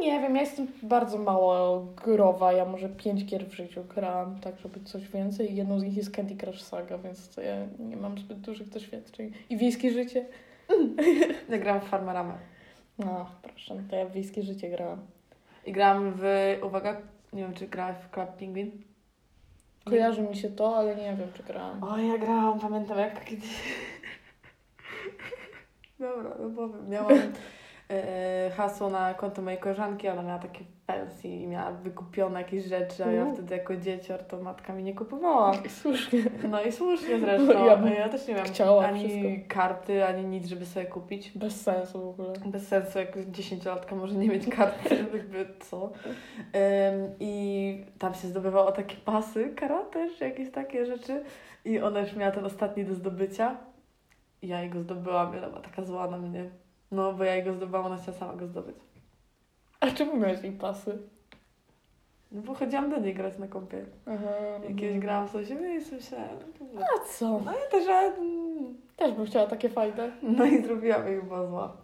Nie 0.00 0.20
wiem, 0.20 0.34
ja 0.36 0.40
jestem 0.40 0.66
bardzo 0.82 1.18
mało 1.18 1.86
growa. 2.04 2.52
Ja 2.52 2.64
może 2.64 2.88
pięć 2.88 3.24
gier 3.24 3.46
w 3.46 3.54
życiu 3.54 3.84
grałam, 3.94 4.40
tak 4.40 4.58
żeby 4.58 4.80
coś 4.80 5.08
więcej. 5.08 5.56
Jedną 5.56 5.80
z 5.80 5.82
nich 5.82 5.96
jest 5.96 6.16
Candy 6.16 6.36
Crush 6.36 6.62
Saga, 6.62 6.98
więc 6.98 7.28
to 7.28 7.40
ja 7.40 7.56
nie 7.78 7.96
mam 7.96 8.18
zbyt 8.18 8.38
dużych 8.38 8.68
doświadczeń. 8.68 9.32
I 9.50 9.56
wiejskie 9.56 9.90
życie? 9.92 10.26
Ja 11.48 11.58
grałam 11.58 11.80
w 11.80 11.84
Farmerama. 11.84 12.38
No, 12.98 13.26
proszę, 13.42 13.82
to 13.90 13.96
ja 13.96 14.06
w 14.06 14.12
wiejskie 14.12 14.42
życie 14.42 14.70
grałam. 14.70 14.98
I 15.66 15.72
grałam 15.72 16.12
w, 16.16 16.22
uwaga, 16.62 16.96
nie 17.32 17.42
wiem 17.42 17.54
czy 17.54 17.68
grałeś 17.68 17.96
w 17.96 18.10
Club 18.10 18.30
Penguin? 18.30 18.70
Kojarzy 19.84 20.22
mi 20.22 20.36
się 20.36 20.50
to, 20.50 20.76
ale 20.76 20.96
nie 20.96 21.16
wiem, 21.16 21.32
czy 21.34 21.42
grałam. 21.42 21.84
O, 21.84 21.98
ja 21.98 22.18
grałam, 22.18 22.60
pamiętam 22.60 22.98
jak 22.98 23.24
kiedyś... 23.24 23.50
Dobra, 26.00 26.36
no 26.40 26.50
powiem. 26.50 26.88
Miałam 26.88 27.32
hasło 28.56 28.90
na 28.90 29.14
konto 29.14 29.42
mojej 29.42 29.58
koleżanki, 29.58 30.08
ona 30.08 30.22
miała 30.22 30.38
takie 30.38 30.60
pensji 30.86 31.42
i 31.42 31.46
miała 31.46 31.70
wykupione 31.72 32.40
jakieś 32.42 32.64
rzeczy, 32.64 33.04
a 33.04 33.10
ja 33.12 33.20
Mhm. 33.20 33.34
wtedy 33.36 33.56
jako 33.56 33.76
dziecior 33.76 34.22
to 34.24 34.42
matka 34.42 34.72
mi 34.72 34.82
nie 34.82 34.94
kupowała. 34.94 35.52
Słusznie. 35.82 36.20
No 36.50 36.62
i 36.62 36.72
słusznie 36.72 37.20
zresztą. 37.20 37.66
Ja 37.66 37.90
Ja 37.90 38.08
też 38.08 38.28
nie 38.28 38.34
miałam 38.34 38.48
chciała 38.50 38.84
ani 38.86 38.98
wszystko. 39.08 39.54
karty, 39.54 40.04
ani 40.06 40.24
nic, 40.24 40.46
żeby 40.46 40.66
sobie 40.66 40.86
kupić. 40.86 41.30
Bez 41.38 41.60
sensu 41.62 42.00
w 42.00 42.08
ogóle. 42.08 42.32
Bez 42.46 42.68
sensu, 42.68 42.98
jak 42.98 43.30
dziesięciolatka 43.30 43.96
może 43.96 44.14
nie 44.14 44.28
mieć 44.28 44.48
karty, 44.48 44.94
jakby 45.14 45.46
co. 45.60 45.84
Ym, 45.86 47.14
I 47.20 47.84
tam 47.98 48.14
się 48.14 48.28
zdobywało 48.28 48.72
takie 48.72 48.96
pasy, 48.96 49.52
karate, 49.56 50.08
czy 50.18 50.24
jakieś 50.24 50.50
takie 50.50 50.86
rzeczy. 50.86 51.22
I 51.64 51.80
ona 51.80 52.00
już 52.00 52.16
miała 52.16 52.32
ten 52.32 52.44
ostatni 52.44 52.84
do 52.84 52.94
zdobycia. 52.94 53.56
I 54.42 54.48
ja 54.48 54.62
jego 54.62 54.80
zdobyłam 54.80 55.34
i 55.34 55.38
ona 55.38 55.48
była 55.48 55.60
taka 55.60 55.84
zła 55.84 56.06
na 56.10 56.18
mnie. 56.18 56.50
No, 56.92 57.12
bo 57.12 57.24
ja 57.24 57.34
jego 57.34 57.54
zdobyłam, 57.54 57.86
ona 57.86 57.96
chciała 57.96 58.18
sama 58.18 58.32
go 58.32 58.46
zdobyć. 58.46 58.76
A 59.80 59.90
czemu 59.90 60.16
miałeś 60.16 60.42
jej 60.42 60.52
pasy? 60.52 60.98
No 62.32 62.42
bo 62.42 62.54
chodziłam 62.54 62.90
do 62.90 62.98
niej 62.98 63.14
grać 63.14 63.38
na 63.38 63.48
kąpie. 63.48 63.84
Aha. 64.06 64.30
Jakieś 64.68 64.98
grałam 64.98 65.28
w 65.28 65.32
coś 65.32 65.50
i 65.50 65.54
myślałam, 65.54 66.28
no, 66.74 66.80
A 66.80 67.08
co? 67.08 67.40
no 67.44 67.52
ja 67.52 67.70
też, 67.70 67.88
mm, 68.18 68.74
Też 68.96 69.12
bym 69.12 69.26
chciała 69.26 69.46
takie 69.46 69.68
fajne. 69.68 70.10
No 70.22 70.44
i 70.44 70.62
zrobiłam 70.62 71.06
jej 71.06 71.22
była 71.22 71.46
zła. 71.46 71.76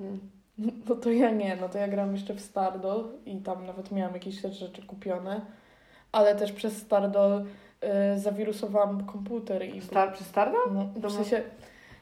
Mm. 0.00 0.20
No 0.58 0.94
to 0.94 1.10
ja 1.10 1.30
nie, 1.30 1.56
no 1.60 1.68
to 1.68 1.78
ja 1.78 1.88
gram 1.88 2.12
jeszcze 2.12 2.34
w 2.34 2.40
Stardol 2.40 3.08
i 3.26 3.36
tam 3.36 3.66
nawet 3.66 3.92
miałam 3.92 4.14
jakieś 4.14 4.42
też 4.42 4.58
rzeczy 4.58 4.86
kupione, 4.86 5.40
ale 6.12 6.34
też 6.34 6.52
przez 6.52 6.76
Stardol 6.76 7.44
y, 8.14 8.18
zawirusowałam 8.18 9.06
komputer 9.06 9.74
i... 9.74 9.80
Star, 9.80 10.12
przy 10.12 10.24
Stardo? 10.24 10.58
no, 10.72 11.08
w 11.08 11.12
sensie, 11.12 11.42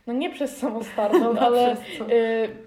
no 0.07 0.13
nie 0.13 0.31
przez 0.31 0.57
samo 0.57 0.85
Stardol, 0.85 1.39
ale 1.47 1.73
y, 1.73 1.77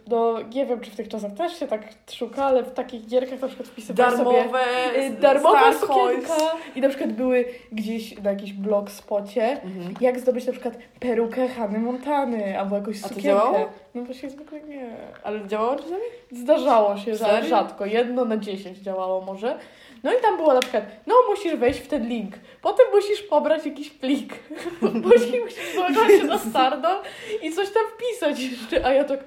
no 0.07 0.35
nie 0.53 0.65
wiem, 0.65 0.79
czy 0.79 0.91
w 0.91 0.95
tych 0.95 1.07
czasach 1.07 1.33
też 1.33 1.59
się 1.59 1.67
tak 1.67 1.81
szuka, 2.11 2.45
ale 2.45 2.63
w 2.63 2.73
takich 2.73 3.05
gierkach 3.07 3.41
na 3.41 3.47
przykład 3.47 3.69
wpisywałam 3.69 4.17
sobie... 4.17 4.31
Darmowe, 4.37 4.59
y, 4.99 5.09
Darmowa 5.09 5.73
sukienka 5.73 6.33
i 6.75 6.81
na 6.81 6.89
przykład 6.89 7.13
były 7.13 7.45
gdzieś 7.71 8.21
na 8.21 8.29
jakiś 8.29 8.53
blog 8.53 8.91
spocie, 8.91 9.61
Mhm. 9.63 9.95
jak 10.01 10.19
zdobyć 10.19 10.45
na 10.45 10.51
przykład 10.53 10.77
perukę 10.99 11.47
Hany 11.47 11.79
Montany 11.79 12.59
albo 12.59 12.75
jakąś 12.75 12.97
A 12.99 13.01
to 13.01 13.07
sukienkę. 13.07 13.29
działało? 13.29 13.65
No 13.95 14.01
właśnie 14.03 14.29
zwykle 14.29 14.61
nie. 14.61 14.89
Ale 15.23 15.47
działało 15.47 15.75
czasami? 15.75 16.01
Zdarzało 16.31 16.97
się, 16.97 17.15
że 17.15 17.25
Serio? 17.25 17.49
rzadko. 17.49 17.85
Jedno 17.85 18.25
na 18.25 18.37
dziesięć 18.37 18.77
działało 18.77 19.21
może. 19.21 19.57
No 20.03 20.13
i 20.13 20.21
tam 20.21 20.37
było 20.37 20.53
na 20.53 20.59
przykład, 20.59 20.83
no 21.07 21.15
musisz 21.29 21.55
wejść 21.55 21.79
w 21.79 21.87
ten 21.87 22.09
link, 22.09 22.33
potem 22.61 22.85
musisz 22.93 23.21
pobrać 23.21 23.65
jakiś 23.65 23.89
plik, 23.89 24.33
później 25.11 25.41
musisz 25.41 25.75
zalogować 25.75 26.11
się 26.11 26.23
na 26.23 26.37
Stardo 26.37 27.01
i 27.41 27.51
coś 27.51 27.69
tam 27.69 27.83
wpisać 27.87 28.39
jeszcze, 28.39 28.85
a 28.85 28.93
ja 28.93 29.03
tak, 29.03 29.19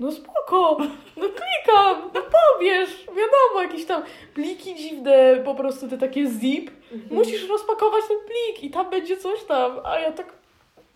no 0.00 0.12
spoko, 0.12 0.76
no 1.16 1.26
klikam, 1.28 2.10
no 2.14 2.20
pobierz, 2.20 2.90
wiadomo, 3.06 3.62
jakieś 3.62 3.84
tam 3.84 4.02
pliki 4.34 4.74
dziwne, 4.74 5.36
po 5.44 5.54
prostu 5.54 5.88
te 5.88 5.98
takie 5.98 6.26
zip, 6.26 6.70
musisz 7.10 7.48
rozpakować 7.48 8.04
ten 8.08 8.16
plik 8.18 8.64
i 8.64 8.70
tam 8.70 8.90
będzie 8.90 9.16
coś 9.16 9.44
tam, 9.44 9.80
a 9.84 9.98
ja 9.98 10.12
tak, 10.12 10.26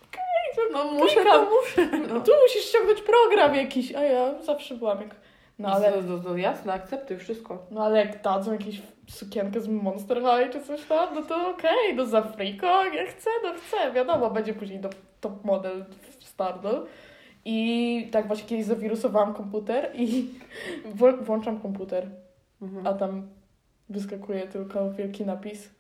okej, 0.09 0.71
No 0.73 0.83
okay, 0.83 0.99
muszę, 0.99 1.25
to 1.25 1.45
muszę. 1.45 1.99
No. 2.09 2.21
tu 2.21 2.33
musisz 2.43 2.65
ściągnąć 2.65 3.03
program 3.03 3.55
jakiś, 3.55 3.95
a 3.95 4.03
ja 4.05 4.43
zawsze 4.43 4.75
byłam 4.75 5.01
jak, 5.01 5.11
no 5.61 5.69
ale... 5.69 5.93
To, 5.93 6.03
to, 6.03 6.19
to 6.19 6.37
jasne, 6.37 6.73
akceptuj 6.73 7.17
wszystko. 7.17 7.67
No 7.71 7.85
ale 7.85 7.99
jak 7.99 8.23
dadzą 8.23 8.53
jakąś 8.53 8.83
sukienkę 9.09 9.61
z 9.61 9.69
Monster 9.69 10.19
High 10.19 10.53
czy 10.53 10.61
coś 10.61 10.85
tam, 10.85 11.15
no 11.15 11.23
to 11.23 11.51
okej, 11.51 11.95
no 11.97 12.07
za 12.07 12.23
friko, 12.23 12.85
nie 12.85 13.07
chcę, 13.07 13.31
no 13.43 13.49
chcę, 13.55 13.93
wiadomo, 13.93 14.31
będzie 14.31 14.55
później 14.55 14.79
do, 14.81 14.91
top 15.21 15.45
model 15.45 15.85
w 16.21 16.25
Stardol. 16.25 16.87
I 17.45 18.09
tak 18.13 18.27
właśnie 18.27 18.49
kiedyś 18.49 18.67
zawirusowałam 18.67 19.35
komputer 19.35 19.91
i 19.95 20.31
wł- 20.99 21.23
włączam 21.23 21.61
komputer, 21.61 22.07
Mhm. 22.63 22.87
a 22.87 22.93
tam 22.95 23.29
wyskakuje 23.89 24.47
tylko 24.47 24.91
wielki 24.93 25.27
napis. 25.27 25.71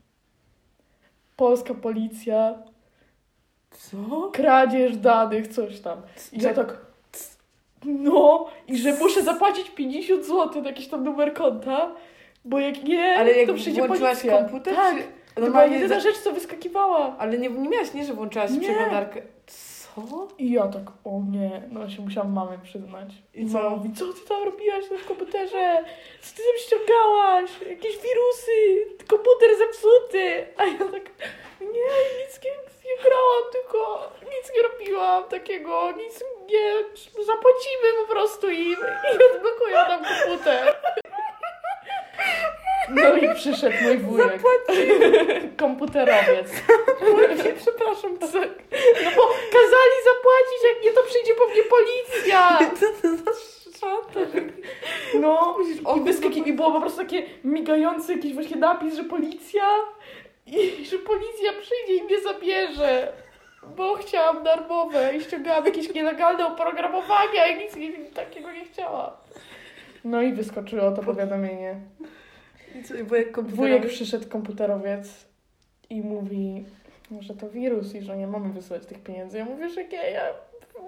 Polska 1.37 1.75
policja, 1.75 2.55
Co? 3.71 4.31
kradzież 4.33 4.97
danych, 4.97 5.49
coś 5.49 5.81
tam. 5.81 6.03
I 6.33 6.43
ja 6.43 6.55
tak, 6.55 6.79
no, 7.85 8.47
i 8.69 8.79
że 8.79 8.93
muszę 8.93 9.23
zapłacić 9.23 9.71
50 9.71 10.25
zł 10.25 10.63
na 10.63 10.69
jakiś 10.69 10.89
tam 10.89 11.05
numer 11.05 11.35
konta, 11.35 11.95
bo 12.45 12.59
jak 12.59 12.83
nie, 12.85 13.15
Ale 13.19 13.33
jak 13.33 13.47
to 13.47 13.55
przyjdzie 13.55 13.87
włączyłaś 13.87 14.19
policja. 14.19 14.39
komputer? 14.43 14.75
Tak, 14.75 14.97
Czy... 14.97 15.03
to 15.35 15.41
była 15.41 15.65
jedyna 15.65 15.95
za... 15.95 16.01
rzecz, 16.01 16.19
co 16.19 16.33
wyskakiwała. 16.33 17.17
Ale 17.19 17.39
nie, 17.39 17.49
nie 17.49 17.69
miałaś, 17.69 17.95
nie, 17.95 18.05
że 18.05 18.15
włączyłaś 18.15 18.51
Nie. 18.51 18.61
przeglądarkę. 18.61 19.23
Co? 19.47 20.29
I 20.39 20.53
ja 20.53 20.69
tak, 20.69 20.83
o 21.05 21.21
nie, 21.31 21.63
no 21.71 21.91
się 21.91 22.03
musiałam 22.03 22.33
mamie 22.33 22.59
przyznać. 22.63 23.09
I 23.35 23.43
I 23.43 23.51
co? 23.51 23.59
mama 23.59 23.77
mówi, 23.77 23.93
co 23.95 24.13
ty 24.13 24.21
tam 24.29 24.43
robiłaś 24.45 24.85
na 24.91 24.97
komputerze? 25.09 25.85
Co 26.23 26.37
ty 26.37 26.43
tam 26.43 26.57
ściągałaś? 26.67 27.51
Jakieś 27.71 27.93
wirusy, 27.97 28.87
komputer 29.09 29.51
zepsuty. 29.59 30.47
A 30.57 30.65
ja 30.67 30.79
tak, 30.79 31.11
nie, 31.61 31.67
nic 32.21 32.41
nie, 32.45 32.51
nie 32.91 32.97
grałam, 33.03 33.43
tylko 33.53 34.09
nic 34.25 34.53
nie 34.57 34.63
robiłam 34.63 35.25
takiego, 35.25 35.93
nic 35.93 36.25
nie, 36.53 36.85
zapłacimy 37.25 37.89
po 38.07 38.13
prostu 38.13 38.51
im 38.51 38.77
i 39.15 39.35
odblokują 39.35 39.77
nam 39.89 40.01
komputer. 40.05 40.77
No 42.91 43.17
i 43.17 43.35
przyszedł 43.35 43.77
mój 43.83 43.99
wujek. 43.99 44.43
Komputerowiec. 45.57 46.51
Przepraszam, 47.63 48.19
tak. 48.19 48.49
No 49.05 49.11
bo 49.17 49.23
kazali 49.53 49.97
zapłacić, 50.05 50.63
jak 50.65 50.85
nie 50.85 50.93
to 50.93 51.03
przyjdzie 51.03 51.35
po 51.35 51.47
mnie 51.47 51.63
policja. 51.63 52.59
Co 52.81 52.87
to 53.03 53.17
za 53.17 53.33
szata? 53.81 54.21
No 55.15 55.57
i, 55.97 56.01
wyskaki, 56.01 56.49
i 56.49 56.53
było 56.53 56.73
po 56.73 56.81
prostu 56.81 56.99
takie 56.99 57.23
migający 57.45 58.13
jakiś 58.13 58.35
właśnie 58.35 58.57
napis, 58.57 58.95
że 58.95 59.05
policja 59.05 59.65
i 60.47 60.85
że 60.87 60.99
policja 60.99 61.53
przyjdzie 61.53 61.95
i 61.95 62.03
mnie 62.03 62.21
zabierze. 62.21 63.13
Bo 63.63 63.95
chciałam 63.95 64.45
darmowe 64.45 65.17
i 65.17 65.21
ściągałam 65.21 65.67
jakieś 65.67 65.95
nielegalne 65.95 66.47
oprogramowania 66.47 67.47
i 67.47 67.59
nic 67.59 67.77
nie, 67.77 67.93
takiego 68.15 68.53
nie 68.53 68.65
chciałam. 68.65 69.11
No 70.05 70.23
i 70.23 70.33
wyskoczyło 70.33 70.93
to 70.93 71.03
powiadomienie. 71.03 71.81
I 72.75 73.03
wujek 73.43 73.87
przyszedł 73.87 74.29
komputerowiec 74.29 75.27
i 75.91 76.03
mówi, 76.03 76.65
że 77.21 77.35
to 77.35 77.51
wirus 77.51 77.95
i 77.95 78.03
że 78.03 78.17
nie 78.17 78.27
mamy 78.27 78.53
wysyłać 78.53 78.87
tych 78.87 79.03
pieniędzy. 79.03 79.39
Ja 79.39 79.45
mówię, 79.45 79.69
że 79.69 79.85
nie, 79.85 80.11
ja 80.11 80.23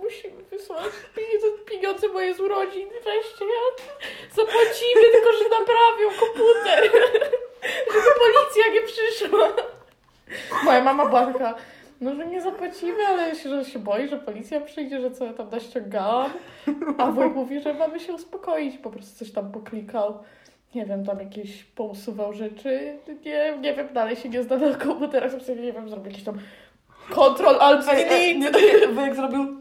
musimy 0.02 0.42
wysłać 0.42 0.92
pieniądze, 1.16 1.46
pieniądze 1.70 2.08
moje 2.08 2.34
z 2.34 2.40
urodzin. 2.40 2.88
Weźcie, 2.88 3.44
ja 3.44 3.84
zapłacimy, 4.30 5.02
tylko 5.12 5.32
że 5.32 5.44
naprawią 5.44 6.08
komputer. 6.20 6.90
Żeby 7.92 8.10
policja 8.18 8.72
nie 8.74 8.82
przyszła. 8.82 9.52
Moja 10.64 10.84
mama 10.84 11.06
była 11.06 11.26
taka, 11.26 11.54
no 12.02 12.14
że 12.14 12.26
nie 12.26 12.42
zapłacimy, 12.42 13.06
ale 13.08 13.36
się, 13.36 13.48
że 13.48 13.64
się 13.64 13.78
boi, 13.78 14.08
że 14.08 14.16
policja 14.16 14.60
przyjdzie, 14.60 15.00
że 15.00 15.10
co 15.10 15.24
ja 15.24 15.32
tam 15.32 15.50
naściągałam. 15.50 16.30
A 16.98 17.06
wujek 17.12 17.34
mówi, 17.34 17.60
że 17.60 17.74
mamy 17.74 18.00
się 18.00 18.12
uspokoić. 18.12 18.78
Po 18.78 18.90
prostu 18.90 19.18
coś 19.18 19.32
tam 19.32 19.52
poklikał 19.52 20.18
nie 20.74 20.86
wiem, 20.86 21.04
tam 21.04 21.18
jakieś 21.20 21.64
pousuwał 21.64 22.32
rzeczy, 22.32 22.98
nie, 23.24 23.58
nie 23.60 23.74
wiem, 23.74 23.88
dalej 23.92 24.16
się 24.16 24.28
nie 24.28 24.42
zna 24.42 24.56
na 24.56 24.74
komputerach, 24.74 25.42
sobie 25.42 25.62
nie 25.62 25.72
wiem, 25.72 25.88
zrobił 25.88 26.10
jakiś 26.10 26.24
tam 26.24 26.38
Ctrl 27.10 27.56
Alt 27.60 27.86
Delete, 27.86 28.88
wujek 28.92 29.14
zrobił... 29.14 29.56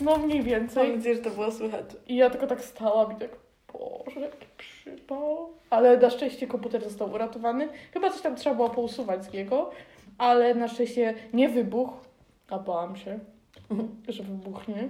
no 0.00 0.16
mniej 0.16 0.38
Mam 0.38 0.46
więcej. 0.46 0.96
nadzieję, 0.96 1.16
że 1.16 1.22
to 1.22 1.30
było 1.30 1.52
słychać. 1.52 1.84
I 2.06 2.16
ja 2.16 2.30
tylko 2.30 2.46
tak 2.46 2.64
stałam 2.64 3.12
i 3.12 3.16
tak, 3.16 3.30
boże, 3.72 4.20
jaki 4.20 4.46
przypał. 4.56 5.48
Ale 5.70 5.96
na 5.96 6.10
szczęście 6.10 6.46
komputer 6.46 6.84
został 6.84 7.10
uratowany. 7.10 7.68
Chyba 7.92 8.10
coś 8.10 8.20
tam 8.20 8.36
trzeba 8.36 8.56
było 8.56 8.70
pousuwać 8.70 9.24
z 9.24 9.32
niego, 9.32 9.70
ale 10.18 10.54
na 10.54 10.68
szczęście 10.68 11.14
nie 11.32 11.48
wybuchł, 11.48 11.96
a 12.50 12.58
bałam 12.58 12.96
się, 12.96 13.18
że 14.08 14.22
wybuchnie. 14.22 14.88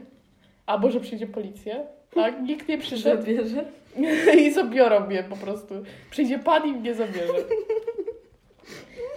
Albo, 0.67 0.91
że 0.91 1.01
przyjdzie 1.01 1.27
policja. 1.27 1.77
Tak, 2.15 2.41
nikt 2.43 2.69
nie 2.69 2.79
przyszedł. 2.79 3.23
Zabierze? 3.23 3.65
I 4.43 4.53
zabiorą 4.53 5.01
mnie 5.07 5.23
po 5.23 5.37
prostu. 5.37 5.75
Przyjdzie 6.11 6.39
pan 6.39 6.69
i 6.69 6.73
mnie 6.73 6.95
zabierze. 6.95 7.33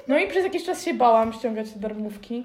No 0.07 0.19
i 0.19 0.27
przez 0.27 0.43
jakiś 0.43 0.65
czas 0.65 0.85
się 0.85 0.93
bałam 0.93 1.33
ściągać 1.33 1.71
te 1.71 1.79
darmówki. 1.79 2.43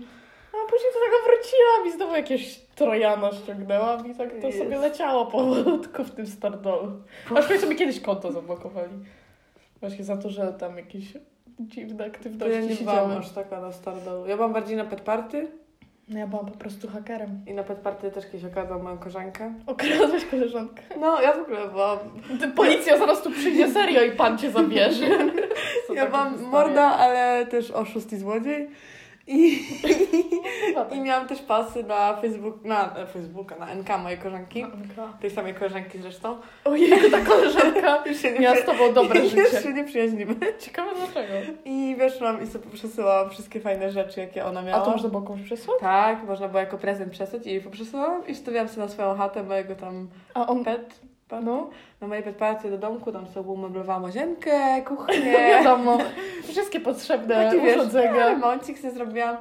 A 0.52 0.70
później 0.70 0.90
to 0.92 0.98
taka 1.10 1.24
wróciłam 1.24 1.88
i 1.88 1.92
znowu 1.92 2.14
jakieś 2.14 2.58
Trojana 2.74 3.32
ściągnęłam 3.32 4.12
i 4.12 4.14
tak 4.14 4.40
to 4.40 4.46
Jest. 4.46 4.58
sobie 4.58 4.78
leciało 4.78 5.26
powolutku 5.26 6.04
w 6.04 6.10
tym 6.10 6.26
Stardolu. 6.26 6.92
Aż 7.36 7.68
mi 7.68 7.76
kiedyś 7.76 8.00
konto 8.00 8.32
zablokowali. 8.32 8.92
Właśnie 9.80 10.04
za 10.04 10.16
to, 10.16 10.30
że 10.30 10.52
tam 10.52 10.76
jakieś 10.76 11.04
dziwne 11.60 11.96
To 11.96 12.02
ja 12.02 12.08
aktywności 12.08 12.68
nie 12.68 12.90
byłam 12.90 13.10
aż 13.10 13.30
taka 13.30 13.60
na 13.60 13.72
Stardolu. 13.72 14.26
Ja 14.26 14.36
byłam 14.36 14.52
bardziej 14.52 14.76
na 14.76 14.84
Pet 14.84 15.00
Party 15.00 15.48
No 16.08 16.18
ja 16.18 16.26
byłam 16.26 16.46
po 16.46 16.58
prostu 16.58 16.88
hakerem. 16.88 17.40
i 17.46 17.54
na 17.54 17.62
Pet 17.62 17.78
Party 17.78 18.10
też 18.10 18.24
kiedyś 18.24 18.44
okradłam 18.44 18.82
moją 18.82 18.98
koleżankę. 18.98 19.54
Okradłeś 19.66 20.24
koleżankę. 20.24 20.82
No, 21.00 21.20
ja 21.22 21.32
w 21.32 21.40
ogóle 21.40 21.68
byłam... 21.68 21.98
Ty, 22.40 22.48
Policja 22.48 22.98
zaraz 22.98 23.22
tu 23.22 23.30
przyjdzie 23.30 23.70
serio 23.74 24.02
i 24.02 24.10
pan 24.12 24.38
cię 24.38 24.50
zabierze. 24.50 25.06
Ja 25.94 26.06
byłam 26.06 26.42
morda, 26.42 26.84
ale 26.84 27.46
też 27.46 27.70
oszust 27.70 28.12
i 28.12 28.16
złodziej. 28.16 28.68
I, 29.26 29.58
Chyba 30.66 30.84
tak. 30.84 30.94
I 30.98 31.00
miałam 31.00 31.28
też 31.28 31.42
pasy 31.42 31.82
na 31.82 32.16
Facebook, 32.16 32.64
na 32.64 33.06
Facebooka, 33.12 33.56
na 33.56 33.74
NK 33.74 33.88
mojej 34.02 34.18
koleżanki. 34.18 34.66
Tej 35.20 35.30
samej 35.30 35.54
koleżanki 35.54 35.98
zresztą. 35.98 36.36
Ojej, 36.64 37.10
ta 37.10 37.20
koleżanka 37.30 38.04
Już 38.06 38.18
miała 38.40 38.56
z 38.56 38.64
tobą 38.64 38.92
dobre 38.92 39.20
już 39.20 39.30
życie. 39.32 39.62
się 39.62 39.72
nie 39.72 39.84
przyjaźnimy. 39.84 40.34
Ciekawe 40.58 40.90
dlaczego. 40.96 41.34
I 41.64 41.96
weszłam 41.98 42.42
i 42.42 42.46
sobie 42.46 42.70
przesyłałam 42.72 43.30
wszystkie 43.30 43.60
fajne 43.60 43.90
rzeczy, 43.90 44.20
jakie 44.20 44.44
ona 44.44 44.62
miała. 44.62 44.82
A 44.82 44.84
to 44.84 44.90
można 44.90 45.08
było 45.08 45.22
komuś 45.22 45.42
przesłać? 45.42 45.80
Tak, 45.80 46.24
można 46.24 46.48
było 46.48 46.60
jako 46.60 46.78
prezent 46.78 47.12
przesłać 47.12 47.46
i 47.46 47.50
jej 47.50 47.60
poprzesyłałam 47.60 48.26
i 48.26 48.34
wstawiałam 48.34 48.68
sobie 48.68 48.82
na 48.82 48.88
swoją 48.88 49.14
chatę 49.14 49.42
mojego 49.42 49.74
tam 49.74 50.08
A 50.34 50.46
on... 50.46 50.64
pet, 50.64 51.00
No, 51.30 51.70
na 52.00 52.06
mojej 52.08 52.22
pet 52.24 52.36
party 52.36 52.70
do 52.70 52.78
domku, 52.78 53.12
tam 53.12 53.26
sobie 53.26 53.50
umeblowałam 53.50 54.02
łazienkę, 54.02 54.82
kuchnię. 54.82 55.32
wiadomo. 55.48 55.98
Wszystkie 56.48 56.80
potrzebne 56.80 57.34
Taki 57.34 57.60
wiesz, 57.60 57.76
urządzenia. 57.76 58.26
remoncik 58.26 58.78
sobie 58.78 58.92
zrobiłam. 58.94 59.36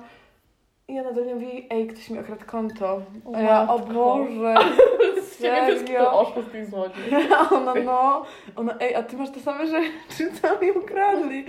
I 0.87 0.99
ona 0.99 1.11
do 1.11 1.21
mnie 1.21 1.33
mówi, 1.35 1.67
ej, 1.69 1.87
ktoś 1.87 2.09
mi 2.09 2.19
okradł 2.19 2.45
konto. 2.45 3.01
O 3.25 3.39
ja, 3.39 3.67
o. 3.69 3.79
Boże. 3.79 4.55
Z 5.29 5.41
ciebie 5.41 6.09
oszust 6.09 6.55
i 6.55 6.65
złodziej. 6.65 7.03
Ona, 7.51 7.73
no, 7.85 8.25
ona, 8.55 8.75
ej, 8.79 8.95
a 8.95 9.03
ty 9.03 9.17
masz 9.17 9.31
te 9.31 9.39
same 9.39 9.67
rzeczy, 9.67 10.31
co 10.41 10.59
mi 10.61 10.71
ukradli. 10.71 11.45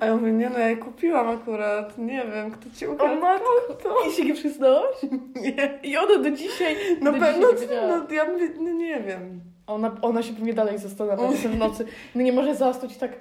A 0.00 0.06
ja 0.06 0.16
mówię, 0.16 0.32
nie 0.32 0.50
no, 0.50 0.58
ja 0.58 0.76
kupiłam 0.76 1.28
akurat, 1.28 1.98
nie 1.98 2.24
wiem, 2.34 2.50
kto 2.50 2.70
ci 2.76 2.86
ukradł 2.86 3.20
matko. 3.20 3.46
konto. 3.68 4.08
I 4.08 4.12
się 4.12 4.24
nie 4.24 4.34
przyznałaś? 4.34 4.96
Nie. 5.42 5.78
I 5.82 5.96
ona 5.96 6.18
do 6.18 6.30
dzisiaj... 6.30 6.76
No 7.00 7.12
do 7.12 7.18
pewno, 7.18 7.46
no, 7.88 8.14
ja 8.14 8.26
no 8.60 8.70
nie 8.72 9.00
wiem. 9.00 9.40
Ona, 9.70 9.96
ona 10.02 10.22
się 10.22 10.32
pewnie 10.32 10.54
dalej 10.54 10.78
zastanawia 10.78 11.28
w 11.28 11.34
w 11.34 11.58
nocy. 11.66 11.86
No 12.14 12.22
nie 12.22 12.32
może 12.32 12.54
zasnąć 12.54 12.96
i 12.96 12.98
tak... 12.98 13.12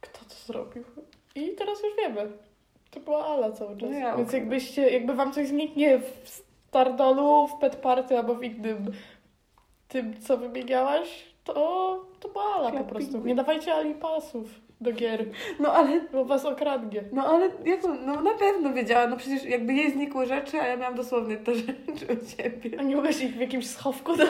Kto 0.00 0.18
to 0.18 0.34
zrobił? 0.46 0.82
I 1.34 1.48
teraz 1.48 1.82
już 1.82 1.92
wiemy. 1.96 2.30
To 2.90 3.00
była 3.00 3.26
Ala 3.26 3.52
cały 3.52 3.76
czas. 3.76 3.90
No 3.90 3.98
ja 3.98 4.16
Więc 4.16 4.28
okej. 4.28 4.40
jakbyście, 4.40 4.90
jakby 4.90 5.14
wam 5.14 5.32
coś 5.32 5.48
zniknie 5.48 5.98
w 5.98 6.28
Stardolu, 6.68 7.46
w 7.48 7.60
Pet 7.60 7.76
Party 7.76 8.18
albo 8.18 8.34
w 8.34 8.42
innym 8.44 8.92
tym, 9.88 10.20
co 10.20 10.36
wymieniałaś, 10.36 11.24
to, 11.44 11.54
to 12.20 12.28
była 12.28 12.44
Ala 12.54 12.70
po 12.72 12.84
prostu. 12.84 13.18
Nie 13.18 13.34
dawajcie 13.34 13.74
Ali 13.74 13.94
pasów 13.94 14.48
do 14.80 14.92
gier, 14.92 15.24
No 15.60 15.72
ale, 15.72 16.00
bo 16.12 16.24
was 16.24 16.44
okradnie. 16.44 17.04
no 17.12 17.24
ale 17.26 17.50
jak 17.64 17.82
to, 17.82 17.88
no 17.94 18.20
na 18.20 18.34
pewno 18.34 18.72
wiedziała, 18.72 19.06
no 19.06 19.16
przecież 19.16 19.44
jakby 19.44 19.72
jej 19.74 19.90
znikły 19.92 20.26
rzeczy, 20.26 20.60
a 20.60 20.66
ja 20.66 20.76
miałam 20.76 20.94
dosłownie 20.94 21.36
te 21.36 21.54
rzeczy 21.60 22.06
u 22.22 22.36
ciebie. 22.36 22.70
A 22.80 22.82
nie 22.82 22.96
mogłaś 22.96 23.20
ich 23.22 23.34
w 23.36 23.40
jakimś 23.40 23.66
schowku 23.66 24.16
na 24.16 24.24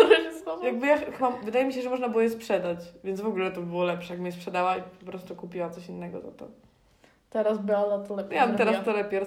Jakby 0.62 0.86
ja 0.86 0.98
chyba, 0.98 1.30
wydaje 1.30 1.64
mi 1.64 1.72
się, 1.72 1.82
że 1.82 1.90
można 1.90 2.08
było 2.08 2.22
je 2.22 2.30
sprzedać, 2.30 2.78
więc 3.04 3.20
w 3.20 3.26
ogóle 3.26 3.50
to 3.50 3.60
było 3.60 3.84
lepsze, 3.84 4.14
jak 4.14 4.20
mnie 4.20 4.32
sprzedała 4.32 4.76
i 4.76 4.82
po 4.82 5.06
prostu 5.06 5.36
kupiła 5.36 5.70
coś 5.70 5.88
innego 5.88 6.20
za 6.20 6.30
to. 6.30 6.46
Teraz 7.30 7.58
by 7.58 7.76
Ala 7.76 7.98
to 7.98 8.16
lepiej 8.16 8.36
Ja 8.36 8.46
bym 8.46 8.56
teraz 8.56 8.84
to 8.84 8.92
lepiej. 8.92 9.20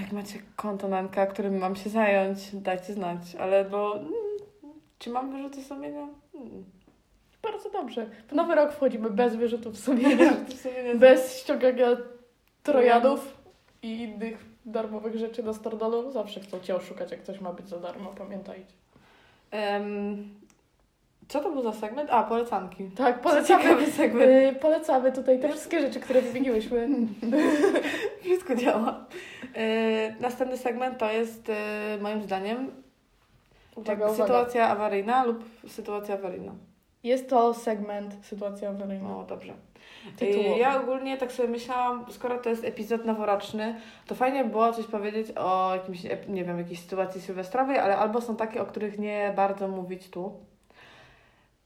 Jak 0.00 0.12
macie 0.12 0.38
konto 0.56 0.88
na 0.88 1.02
NK, 1.02 1.16
którym 1.30 1.58
mam 1.58 1.76
się 1.76 1.90
zająć, 1.90 2.54
dajcie 2.56 2.92
znać. 2.92 3.18
Ale 3.40 3.64
bo. 3.64 3.96
mm, 3.96 4.12
Czy 4.98 5.10
mam 5.10 5.32
wyrzuty 5.32 5.62
sumienia? 5.62 6.08
Mm. 6.34 6.64
Bardzo 7.42 7.70
dobrze. 7.70 8.06
W 8.28 8.32
nowy 8.32 8.54
rok 8.54 8.72
wchodzimy 8.72 9.10
bez 9.10 9.36
wyrzutów 9.36 9.78
sumienia, 9.78 10.32
bez 10.94 11.40
ściągania 11.40 11.86
trojanów 12.62 13.36
i 13.82 14.02
innych 14.02 14.44
darmowych 14.66 15.16
rzeczy 15.16 15.42
na 15.42 15.52
Stardolu. 15.52 16.10
Zawsze 16.10 16.40
chcą 16.40 16.60
cię 16.60 16.76
oszukać, 16.76 17.10
jak 17.10 17.22
coś 17.22 17.40
ma 17.40 17.52
być 17.52 17.68
za 17.68 17.78
darmo, 17.80 18.12
pamiętajcie. 18.18 18.72
Em, 19.50 20.38
co 21.28 21.40
to 21.40 21.50
był 21.50 21.62
za 21.62 21.72
segment? 21.72 22.10
A, 22.10 22.22
polecanki. 22.22 22.90
Tak, 22.96 23.20
Polecamy 23.20 23.86
segment. 23.86 24.30
Yy, 24.30 24.52
polecamy 24.52 25.12
tutaj 25.12 25.40
te 25.40 25.48
wszystkie 25.48 25.80
rzeczy, 25.80 26.00
które 26.00 26.22
wymieniłyśmy. 26.22 26.88
Wszystko 28.20 28.54
działa. 28.54 29.06
E, 29.54 30.14
następny 30.20 30.56
segment 30.56 30.98
to 30.98 31.12
jest 31.12 31.50
e, 31.50 31.98
moim 32.00 32.22
zdaniem 32.22 32.70
Uwaga, 33.76 34.14
sytuacja 34.14 34.68
awaryjna 34.68 35.24
lub 35.24 35.44
sytuacja 35.68 36.14
awaryjna. 36.14 36.52
Jest 37.02 37.28
to 37.28 37.54
segment 37.54 38.16
sytuacja 38.22 38.68
awaryjna. 38.68 39.08
No 39.08 39.24
dobrze. 39.24 39.54
Tytułowy. 40.16 40.60
Ja 40.60 40.80
ogólnie 40.80 41.16
tak 41.16 41.32
sobie 41.32 41.48
myślałam, 41.48 42.04
skoro 42.10 42.38
to 42.38 42.50
jest 42.50 42.64
epizod 42.64 43.04
noworoczny, 43.04 43.80
to 44.06 44.14
fajnie 44.14 44.44
by 44.44 44.50
było 44.50 44.72
coś 44.72 44.86
powiedzieć 44.86 45.32
o 45.36 45.74
jakimś, 45.74 46.02
nie 46.28 46.44
wiem, 46.44 46.58
jakiejś 46.58 46.80
sytuacji 46.80 47.20
sylwestrowej, 47.20 47.78
ale 47.78 47.96
albo 47.96 48.20
są 48.20 48.36
takie, 48.36 48.62
o 48.62 48.66
których 48.66 48.98
nie 48.98 49.32
bardzo 49.36 49.68
mówić 49.68 50.10
tu. 50.10 50.32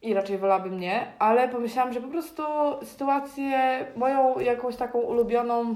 I 0.02 0.14
raczej 0.14 0.38
wolałabym 0.38 0.80
nie, 0.80 1.06
ale 1.18 1.48
pomyślałam, 1.48 1.92
że 1.92 2.00
po 2.00 2.08
prostu 2.08 2.42
sytuację 2.84 3.86
moją 3.96 4.38
jakąś 4.38 4.76
taką 4.76 4.98
ulubioną, 4.98 5.74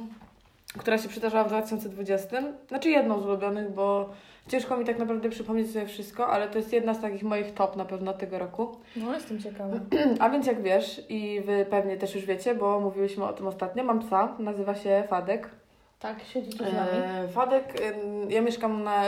która 0.78 0.98
się 0.98 1.08
przydarzyła 1.08 1.44
w 1.44 1.48
2020, 1.48 2.42
znaczy 2.68 2.90
jedną 2.90 3.20
z 3.20 3.26
ulubionych, 3.26 3.74
bo 3.74 4.10
ciężko 4.48 4.76
mi 4.76 4.84
tak 4.84 4.98
naprawdę 4.98 5.28
przypomnieć 5.28 5.70
sobie 5.70 5.86
wszystko, 5.86 6.26
ale 6.28 6.48
to 6.48 6.58
jest 6.58 6.72
jedna 6.72 6.94
z 6.94 7.00
takich 7.00 7.22
moich 7.22 7.54
top 7.54 7.76
na 7.76 7.84
pewno 7.84 8.12
tego 8.12 8.38
roku. 8.38 8.76
No, 8.96 9.14
jestem 9.14 9.38
ciekawa. 9.38 9.76
A 10.20 10.30
więc 10.30 10.46
jak 10.46 10.62
wiesz 10.62 11.02
i 11.08 11.40
wy 11.40 11.66
pewnie 11.70 11.96
też 11.96 12.14
już 12.14 12.24
wiecie, 12.24 12.54
bo 12.54 12.80
mówiłyśmy 12.80 13.24
o 13.24 13.32
tym 13.32 13.46
ostatnio, 13.46 13.84
mam 13.84 14.00
psa, 14.00 14.34
nazywa 14.38 14.74
się 14.74 15.04
Fadek. 15.08 15.50
Tak, 15.98 16.22
siedzicie 16.22 16.56
z 16.70 16.72
nami. 16.72 16.88
E, 16.92 17.28
Fadek, 17.28 17.80
em, 17.80 18.30
ja 18.30 18.42
mieszkam 18.42 18.82
na 18.82 19.02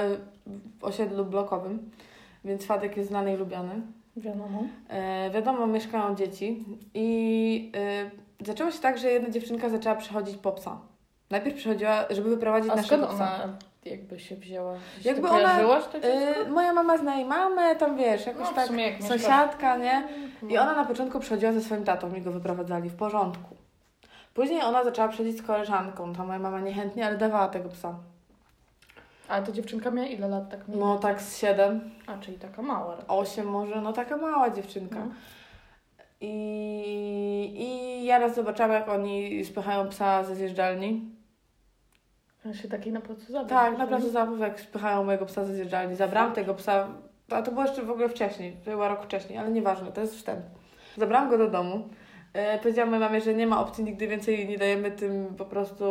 w 0.81 0.85
osiedlu 0.85 1.25
blokowym, 1.25 1.91
więc 2.45 2.67
Fadek 2.67 2.97
jest 2.97 3.09
znany 3.09 3.35
i 3.35 3.37
lubiany. 3.37 3.83
Wiadomo. 4.17 4.63
E, 4.89 5.31
wiadomo, 5.31 5.67
mieszkają 5.67 6.15
dzieci 6.15 6.65
i 6.95 7.73
e, 7.77 8.11
zaczęło 8.47 8.71
się 8.71 8.79
tak, 8.79 8.99
że 8.99 9.11
jedna 9.11 9.31
dziewczynka 9.31 9.69
zaczęła 9.69 9.95
przychodzić 9.97 10.37
po 10.37 10.53
psa. 10.53 10.81
Najpierw 11.31 11.57
przychodziła, 11.57 12.05
żeby 12.11 12.31
wyprowadzić 12.31 12.73
A 12.73 12.77
naszego 12.77 13.07
psa. 13.07 13.15
ona 13.15 13.59
jakby 13.85 14.21
się 14.21 14.37
wzięła? 14.37 14.75
Jakby 15.05 15.29
ona, 15.29 15.59
to 15.93 16.01
dziecko? 16.01 16.41
E, 16.41 16.49
moja 16.49 16.73
mama 16.73 16.99
zna 16.99 17.17
jej 17.17 17.25
mamę, 17.25 17.77
tam 17.77 17.97
wiesz, 17.97 18.27
jakoś 18.27 18.49
No, 18.49 18.53
tak 18.55 18.71
jak 18.71 19.03
sąsiadka, 19.03 19.77
nie? 19.77 20.09
No. 20.43 20.49
I 20.49 20.59
ona 20.59 20.75
na 20.75 20.85
początku 20.85 21.21
przychodziła 21.21 21.53
ze 21.53 21.61
swoim 21.61 21.85
tatą 21.85 22.15
i 22.15 22.23
go 22.23 22.33
wyprowadzali 22.33 22.91
w 22.91 22.97
porządku. 22.97 23.57
Później 24.35 24.63
ona 24.63 24.85
zaczęła 24.85 25.09
przychodzić 25.09 25.39
z 25.39 25.43
koleżanką. 25.43 26.13
Ta 26.13 26.25
moja 26.25 26.39
mama 26.39 26.61
niechętnie, 26.61 27.07
ale 27.07 27.17
dawała 27.17 27.49
tego 27.49 27.69
psa. 27.69 27.95
A 29.29 29.43
ta 29.43 29.53
dziewczynka 29.53 29.91
miała 29.91 30.09
ile 30.09 30.29
lat 30.29 30.51
tak 30.51 30.69
mniej 30.69 30.81
No 30.81 30.99
tak 30.99 31.23
z 31.23 31.39
7, 31.39 31.91
A, 32.07 32.19
czyli 32.19 32.39
taka 32.39 32.63
mała. 32.63 32.97
8 33.09 33.47
może, 33.47 33.81
no 33.81 33.93
taka 33.93 34.17
mała 34.17 34.51
dziewczynka. 34.51 34.99
No. 34.99 35.15
I, 36.21 37.55
I 37.57 38.05
ja 38.05 38.19
raz 38.19 38.35
zobaczyłam, 38.35 38.73
jak 38.73 38.89
oni 38.89 39.45
spychają 39.45 39.89
psa 39.89 40.25
ze 40.25 40.35
zjeżdżalni. 40.35 41.18
Się 42.55 42.69
takiej 42.69 42.93
na 42.93 43.01
placu 43.01 43.33
zabaw. 43.33 43.49
Tak, 43.49 43.79
naprawdę 43.79 44.11
zabaw, 44.11 44.41
jak 44.41 44.61
spychają 44.61 45.05
mojego 45.05 45.27
psa 45.27 45.45
ze 45.45 45.55
zjeżdżalni. 45.55 45.97
Zabrałam 45.97 46.33
tego 46.33 46.55
psa, 46.55 46.89
a 47.31 47.43
to 47.43 47.51
było 47.53 47.65
jeszcze 47.65 47.83
w 47.83 47.91
ogóle 47.91 48.09
wcześniej, 48.09 48.57
to 48.65 48.71
była 48.71 48.89
rok 48.89 49.05
wcześniej, 49.05 49.39
ale 49.39 49.51
nieważne, 49.51 49.93
to 49.93 50.01
jest 50.01 50.15
wstęp. 50.17 50.41
Zabrałam 50.97 51.31
go 51.31 51.39
do 51.39 51.51
domu. 51.51 51.89
E, 52.33 52.59
powiedziałam 52.59 52.91
mojej 52.91 53.05
mamie, 53.05 53.21
że 53.21 53.35
nie 53.35 53.47
ma 53.47 53.61
opcji, 53.61 53.85
nigdy 53.85 54.07
więcej 54.09 54.49
nie 54.49 54.59
dajemy 54.59 54.91
tym 54.91 55.35
po 55.39 55.45
prostu 55.45 55.85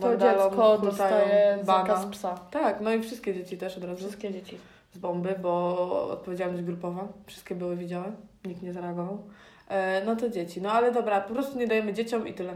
To 0.00 0.16
dziecko 0.16 0.78
dostaje 0.78 1.58
bana. 1.64 1.86
zakaz 1.86 2.06
psa. 2.06 2.34
Tak, 2.50 2.80
no 2.80 2.92
i 2.92 3.02
wszystkie 3.02 3.34
dzieci 3.34 3.58
też 3.58 3.76
od 3.76 3.84
razu 3.84 3.96
Wszystkie 3.96 4.32
dzieci. 4.32 4.58
z 4.94 4.98
bomby, 4.98 5.34
bo 5.42 6.08
odpowiedzialność 6.10 6.62
grupowa. 6.62 7.08
Wszystkie 7.26 7.54
były 7.54 7.76
widziałe, 7.76 8.12
nikt 8.44 8.62
nie 8.62 8.72
zareagował. 8.72 9.22
E, 9.68 10.04
no 10.04 10.16
to 10.16 10.28
dzieci. 10.30 10.60
No 10.62 10.72
ale 10.72 10.92
dobra, 10.92 11.20
po 11.20 11.34
prostu 11.34 11.58
nie 11.58 11.66
dajemy 11.66 11.92
dzieciom 11.92 12.26
i 12.28 12.34
tyle. 12.34 12.52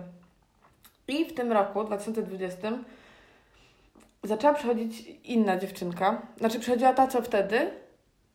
I 1.08 1.24
w 1.24 1.34
tym 1.34 1.52
roku, 1.52 1.84
2020, 1.84 2.72
zaczęła 4.24 4.54
przychodzić 4.54 5.00
inna 5.24 5.56
dziewczynka. 5.58 6.22
Znaczy 6.36 6.60
przychodziła 6.60 6.92
ta, 6.92 7.06
co 7.06 7.22
wtedy 7.22 7.70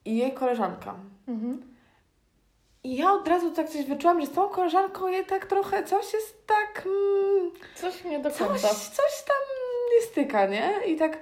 i 0.05 0.17
jej 0.17 0.33
koleżanka. 0.33 0.95
Mhm. 1.27 1.75
I 2.83 2.95
ja 2.95 3.13
od 3.13 3.27
razu 3.27 3.51
tak 3.51 3.69
coś 3.69 3.85
wyczułam, 3.85 4.21
że 4.21 4.27
z 4.27 4.31
tą 4.31 4.49
koleżanką 4.49 5.07
jej 5.07 5.25
tak 5.25 5.45
trochę 5.45 5.83
coś 5.83 6.13
jest 6.13 6.47
tak... 6.47 6.83
Mm, 6.85 7.51
Coś 7.75 8.03
nie 8.03 8.19
do 8.19 8.31
coś, 8.31 8.47
końca. 8.47 8.67
coś 8.69 9.23
tam 9.27 9.37
nie 9.95 10.01
styka, 10.07 10.45
nie? 10.47 10.73
I 10.87 10.95
tak, 10.95 11.17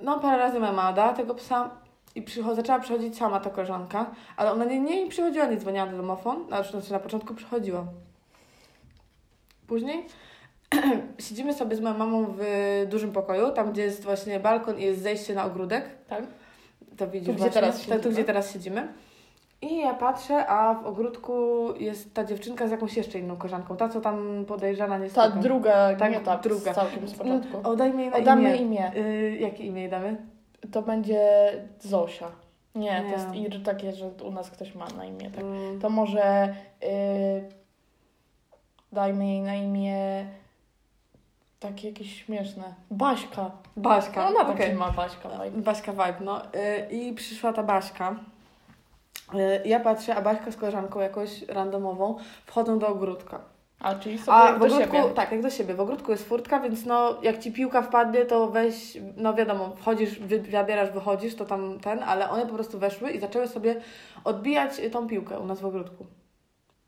no 0.00 0.20
parę 0.20 0.38
razy 0.38 0.60
mama 0.60 0.92
dała 0.92 1.12
tego 1.12 1.34
psa 1.34 1.70
i 2.14 2.22
przycho- 2.22 2.54
zaczęła 2.54 2.78
przychodzić 2.78 3.16
sama 3.18 3.40
ta 3.40 3.50
koleżanka, 3.50 4.10
ale 4.36 4.52
ona 4.52 4.64
nie, 4.64 4.80
nie 4.80 5.06
przychodziła, 5.10 5.46
nie 5.46 5.56
dzwoniła 5.56 5.86
na 5.86 5.92
domofon, 5.92 6.46
znaczy 6.46 6.92
na 6.92 6.98
początku 7.00 7.34
przychodziła. 7.34 7.84
Później 9.66 10.06
siedzimy 11.28 11.54
sobie 11.54 11.76
z 11.76 11.80
moją 11.80 11.98
mamą 11.98 12.26
w 12.38 12.42
dużym 12.90 13.12
pokoju, 13.12 13.50
tam 13.50 13.72
gdzie 13.72 13.82
jest 13.82 14.04
właśnie 14.04 14.40
balkon 14.40 14.78
i 14.78 14.82
jest 14.82 15.02
zejście 15.02 15.34
na 15.34 15.44
ogródek. 15.44 15.84
Tak? 16.08 16.24
To 16.96 17.06
widzisz 17.08 17.26
Tu, 17.26 17.32
gdzie 17.34 17.38
właśnie, 17.42 17.54
teraz 17.60 17.76
tak, 17.76 17.84
tu, 17.86 17.92
siedzimy. 17.94 18.12
gdzie 18.14 18.24
teraz 18.24 18.52
siedzimy. 18.52 18.88
I 19.62 19.78
ja 19.78 19.94
patrzę, 19.94 20.46
a 20.46 20.74
w 20.74 20.86
ogródku 20.86 21.64
jest 21.78 22.14
ta 22.14 22.24
dziewczynka 22.24 22.68
z 22.68 22.70
jakąś 22.70 22.96
jeszcze 22.96 23.18
inną 23.18 23.36
koleżanką. 23.36 23.76
Ta, 23.76 23.88
co 23.88 24.00
tam 24.00 24.44
podejrzana 24.48 24.98
nie 24.98 25.10
Ta 25.10 25.24
stuka. 25.24 25.40
druga, 25.42 25.94
Tak, 25.96 26.12
nie 26.12 26.20
ta 26.20 26.36
druga. 26.38 26.74
całkiem 26.74 27.08
z 27.08 27.14
początku. 27.14 27.60
Oddajmy 27.70 28.02
jej 28.02 28.10
na 28.10 28.16
Odamy 28.16 28.56
imię. 28.56 28.62
imię. 28.90 28.96
Y, 28.96 29.36
jakie 29.40 29.64
imię 29.64 29.80
jej 29.80 29.90
damy? 29.90 30.16
To 30.72 30.82
będzie 30.82 31.28
Zosia. 31.80 32.28
Nie, 32.74 32.82
Nie. 32.90 33.02
to 33.02 33.06
jest 33.12 33.34
ir 33.34 33.62
takie, 33.62 33.92
że 33.92 34.10
u 34.24 34.30
nas 34.30 34.50
ktoś 34.50 34.74
ma 34.74 34.86
na 34.96 35.04
imię. 35.04 35.30
Tak. 35.30 35.44
Mm, 35.44 35.80
To 35.80 35.90
może 35.90 36.54
y, 36.82 36.86
dajmy 38.92 39.26
jej 39.26 39.40
na 39.40 39.54
imię 39.54 40.24
takie 41.62 41.88
jakieś 41.88 42.24
śmieszne. 42.24 42.74
Baśka. 42.90 43.50
Baśka. 43.76 44.22
No, 44.22 44.28
ona 44.28 44.38
taki 44.44 44.62
okej. 44.62 44.74
ma 44.74 44.90
Baśka. 44.90 45.28
vibe. 45.28 45.62
Baśka 45.62 45.92
vibe, 45.92 46.14
no. 46.20 46.42
Y, 46.44 46.48
I 46.90 47.14
przyszła 47.14 47.52
ta 47.52 47.62
Baśka. 47.62 48.16
Y, 49.34 49.68
Ja 49.68 49.80
patrzę, 49.80 50.14
a 50.16 50.22
Baśka 50.22 50.50
z 50.50 50.56
koleżanką 50.56 51.00
jakoś 51.00 51.42
randomową 51.48 52.16
wchodzą 52.46 52.78
do 52.78 52.88
ogródka. 52.88 53.40
A, 53.80 53.94
czyli 53.94 54.18
sobie 54.18 54.32
A 54.32 54.52
w 54.52 54.58
do 54.58 54.66
ogródku, 54.66 54.96
siebie. 54.96 55.14
tak, 55.14 55.32
jak 55.32 55.42
do 55.42 55.50
siebie. 55.50 55.74
W 55.74 55.80
ogródku 55.80 56.10
jest 56.10 56.28
furtka, 56.28 56.60
więc 56.60 56.86
no, 56.86 57.14
jak 57.22 57.38
ci 57.38 57.52
piłka 57.52 57.82
wpadnie, 57.82 58.24
to 58.24 58.46
weź, 58.50 58.98
no 59.16 59.34
wiadomo, 59.34 59.72
wchodzisz, 59.76 60.18
wy, 60.20 60.44
zabierasz, 60.50 60.90
wychodzisz, 60.90 61.34
to 61.36 61.44
tam 61.44 61.80
ten, 61.80 62.02
ale 62.02 62.30
one 62.30 62.46
po 62.46 62.54
prostu 62.54 62.78
weszły 62.78 63.10
i 63.10 63.20
zaczęły 63.20 63.48
sobie 63.48 63.80
odbijać 64.24 64.72
tą 64.92 65.06
piłkę 65.08 65.38
u 65.40 65.46
nas 65.46 65.60
w 65.60 65.66
ogródku. 65.66 66.06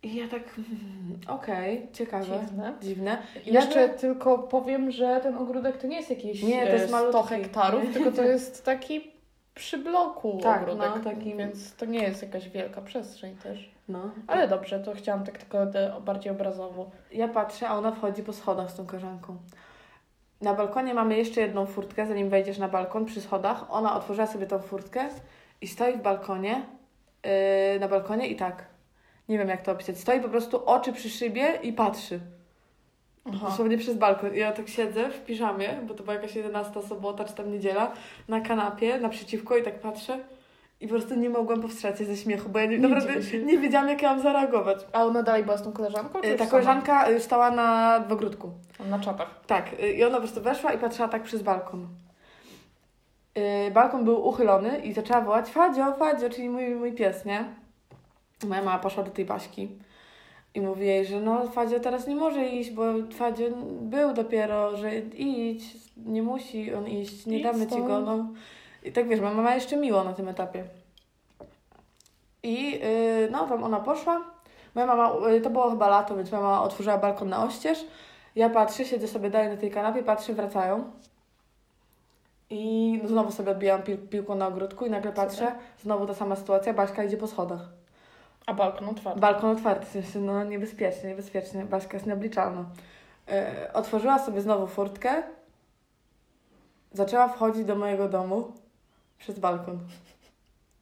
I 0.05 0.15
ja 0.15 0.29
tak, 0.29 0.43
hmm, 0.55 1.19
okej, 1.29 1.89
ciekawe, 1.93 2.25
Dziwne. 2.47 2.73
dziwne. 2.83 3.19
I 3.47 3.53
Jeszcze 3.53 3.89
tylko 3.89 4.39
powiem, 4.39 4.91
że 4.91 5.21
ten 5.23 5.37
ogródek 5.37 5.77
to 5.77 5.87
nie 5.87 5.97
jest 5.97 6.11
jakieś 6.11 6.43
Nie, 6.43 6.67
to 6.67 6.73
jest 6.73 6.85
e, 6.85 6.89
100 6.89 6.97
malutki. 6.97 7.29
hektarów, 7.35 7.83
tylko 7.93 8.13
to 8.13 8.23
jest 8.35 8.65
taki 8.65 9.11
przy 9.55 9.79
bloku 9.79 10.39
Tak, 10.43 10.63
ogródek, 10.63 10.91
no, 10.97 11.11
taki- 11.11 11.35
więc 11.37 11.75
to 11.77 11.87
nie 11.87 11.99
jest 12.03 12.23
jakaś 12.23 12.49
wielka 12.49 12.81
przestrzeń 12.81 13.37
też. 13.37 13.71
No. 13.89 14.11
Ale 14.27 14.49
dobrze, 14.49 14.81
to 14.81 14.95
chciałam 14.95 15.25
tak 15.25 15.39
tylko 15.39 15.59
bardziej 16.01 16.33
obrazowo. 16.33 16.91
Ja 17.13 17.29
patrzę, 17.29 17.69
a 17.69 17.79
ona 17.79 17.93
wchodzi 17.93 18.23
po 18.23 18.33
schodach 18.33 18.71
z 18.71 18.75
tą 18.75 18.87
koleżanką. 18.87 19.37
Na 20.41 20.55
balkonie 20.55 20.95
mamy 20.95 21.17
jeszcze 21.17 21.41
jedną 21.41 21.67
furtkę, 21.67 22.07
zanim 22.07 22.29
wejdziesz 22.29 22.59
na 22.59 22.69
balkon 22.69 23.05
przy 23.05 23.21
schodach. 23.21 23.65
Ona 23.71 23.97
otworzyła 23.97 24.27
sobie 24.27 24.47
tą 24.47 24.59
furtkę 24.59 25.09
i 25.61 25.67
stoi 25.69 25.93
w 25.93 26.03
balkonie, 26.03 26.63
yy, 27.75 27.81
na 27.81 27.89
balkonie 27.89 28.27
i 28.29 28.37
tak. 28.37 28.65
Nie 29.29 29.39
wiem 29.39 29.49
jak 29.49 29.63
to 29.63 29.73
opisać. 29.73 29.99
Stoi 29.99 30.21
po 30.21 30.29
prostu 30.29 30.65
oczy 30.67 30.93
przy 30.93 31.11
szybie 31.11 31.59
i 31.63 31.73
patrzy. 31.73 32.21
Aha. 33.29 33.47
Dosłownie 33.49 33.79
przez 33.79 33.97
balkon. 33.97 34.35
I 34.35 34.39
ja 34.39 34.53
tak 34.53 34.69
siedzę 34.69 35.11
w 35.11 35.25
piżamie, 35.25 35.69
bo 35.89 35.95
to 35.95 36.03
była 36.03 36.15
jakaś 36.15 36.37
11 36.37 36.83
sobota 36.83 37.25
czy 37.25 37.35
tam 37.35 37.53
niedziela, 37.53 37.93
na 38.29 38.41
kanapie 38.41 38.99
naprzeciwko 39.01 39.57
i 39.57 39.63
tak 39.63 39.81
patrzę. 39.81 40.19
I 40.81 40.89
po 40.89 40.95
prostu 40.95 41.15
nie 41.15 41.31
mogłam 41.31 41.63
powstrzymać 41.63 41.99
się 41.99 42.05
ze 42.05 42.17
śmiechu, 42.17 42.49
bo 42.49 42.59
ja 42.59 42.67
nie, 42.67 42.79
Nie 42.79 42.89
naprawdę 42.89 43.23
się. 43.23 43.39
nie 43.43 43.59
wiedziałam 43.59 43.89
jak 43.89 44.03
ja 44.03 44.11
mam 44.11 44.23
zareagować. 44.23 44.79
A 44.93 45.05
ona 45.05 45.23
dalej 45.23 45.45
była 45.45 45.57
z 45.57 45.63
tą 45.63 45.73
koleżanką? 45.73 46.21
Czy 46.21 46.29
już 46.29 46.39
Ta 46.39 46.45
sama? 46.45 46.51
koleżanka 46.51 47.09
yy, 47.11 47.21
stała 47.21 47.51
na, 47.51 48.01
w 48.09 48.13
ogródku. 48.13 48.51
Na 48.91 48.99
czatach. 48.99 49.41
Tak, 49.47 49.73
y, 49.83 49.93
i 49.93 50.05
ona 50.05 50.15
po 50.15 50.21
prostu 50.23 50.41
weszła 50.41 50.73
i 50.73 50.79
patrzyła 50.79 51.09
tak 51.09 51.23
przez 51.23 51.43
balkon. 51.43 51.89
Balkon 53.73 54.05
był 54.05 54.27
uchylony 54.29 54.79
i 54.79 54.93
zaczęła 54.93 55.21
wołać 55.21 55.49
Fadzio, 55.49 55.93
Fadzio, 55.93 56.31
czyli 56.31 56.49
mój, 56.49 56.75
mój 56.75 56.93
pies, 56.93 57.25
nie? 57.25 57.45
Moja 58.43 58.63
mama 58.63 58.79
poszła 58.79 59.03
do 59.03 59.11
tej 59.11 59.25
Baśki 59.25 59.69
i 60.55 60.61
mówi 60.61 60.87
jej, 60.87 61.07
że 61.07 61.21
no 61.21 61.49
Fadzio 61.49 61.81
teraz 61.81 62.07
nie 62.07 62.17
może 62.17 62.47
iść, 62.47 62.71
bo 62.71 62.83
Fadzio 63.17 63.45
był 63.81 64.13
dopiero, 64.15 64.77
że 64.77 64.99
idź, 64.99 65.65
nie 65.97 66.23
musi 66.23 66.75
on 66.75 66.89
iść, 66.89 67.27
nie 67.27 67.37
Idź 67.39 67.45
damy 67.45 67.59
ci 67.59 67.71
stąd. 67.71 67.87
go, 67.87 68.01
no. 68.01 68.27
I 68.85 68.93
tak 68.93 69.09
wiesz, 69.09 69.21
moja 69.21 69.35
mama 69.35 69.55
jeszcze 69.55 69.77
miło 69.77 70.05
na 70.05 70.13
tym 70.13 70.29
etapie. 70.29 70.65
I 72.43 72.71
yy, 72.73 73.29
no 73.31 73.47
tam 73.47 73.65
ona 73.65 73.81
poszła. 73.81 74.25
Moja 74.75 74.87
mama, 74.87 75.29
yy, 75.31 75.41
to 75.41 75.51
było 75.51 75.71
chyba 75.71 75.89
lato, 75.89 76.17
więc 76.17 76.33
moja 76.33 76.43
mama 76.43 76.63
otworzyła 76.63 76.99
balkon 76.99 77.29
na 77.29 77.45
oścież. 77.45 77.85
Ja 78.37 78.51
patrzę, 78.51 78.85
siedzę 78.85 79.09
sobie 79.09 79.31
dalej 79.31 79.49
na 79.49 79.57
tej 79.57 79.71
kanapie, 79.71 80.03
patrzę, 80.03 80.35
wracają. 80.35 80.85
I 82.51 83.01
znowu 83.05 83.31
sobie 83.33 83.51
odbijam 83.53 83.83
pil- 83.83 84.09
piłką 84.09 84.35
na 84.35 84.47
ogródku 84.47 84.87
i 84.87 84.91
nagle 84.91 85.13
patrzę, 85.13 85.53
znowu 85.83 86.07
ta 86.07 86.15
sama 86.15 86.37
sytuacja, 86.37 86.75
Baśka 86.75 87.05
idzie 87.05 87.17
po 87.17 87.27
schodach. 87.27 87.61
A 88.47 88.55
balkon 88.55 88.89
otwarty. 88.89 89.21
Balkon 89.21 89.51
otwarty, 89.57 89.87
w 89.87 89.89
sensie, 89.89 90.21
no 90.21 90.45
niebezpiecznie, 90.45 91.09
niebezpiecznie, 91.09 91.65
Baśka 91.65 91.95
jest 91.95 92.07
nieobliczalna. 92.07 92.65
E, 93.29 93.71
otworzyła 93.73 94.19
sobie 94.19 94.41
znowu 94.41 94.67
furtkę, 94.67 95.23
zaczęła 96.93 97.29
wchodzić 97.29 97.65
do 97.65 97.77
mojego 97.77 98.09
domu 98.09 98.53
przez 99.19 99.39
balkon. 99.39 99.79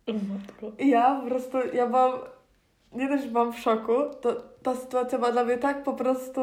Matko. 0.07 0.67
I 0.79 0.89
ja 0.89 1.21
po 1.21 1.27
prostu, 1.27 1.59
ja 1.75 1.87
byłam, 1.87 2.13
nie 2.93 3.09
dość, 3.09 3.23
że 3.23 3.29
byłam 3.29 3.53
w 3.53 3.59
szoku, 3.59 3.93
to 4.21 4.35
ta 4.63 4.75
sytuacja 4.75 5.19
była 5.19 5.33
dla 5.33 5.45
mnie 5.45 5.59
tak 5.59 5.83
po 5.83 5.93
prostu, 5.93 6.43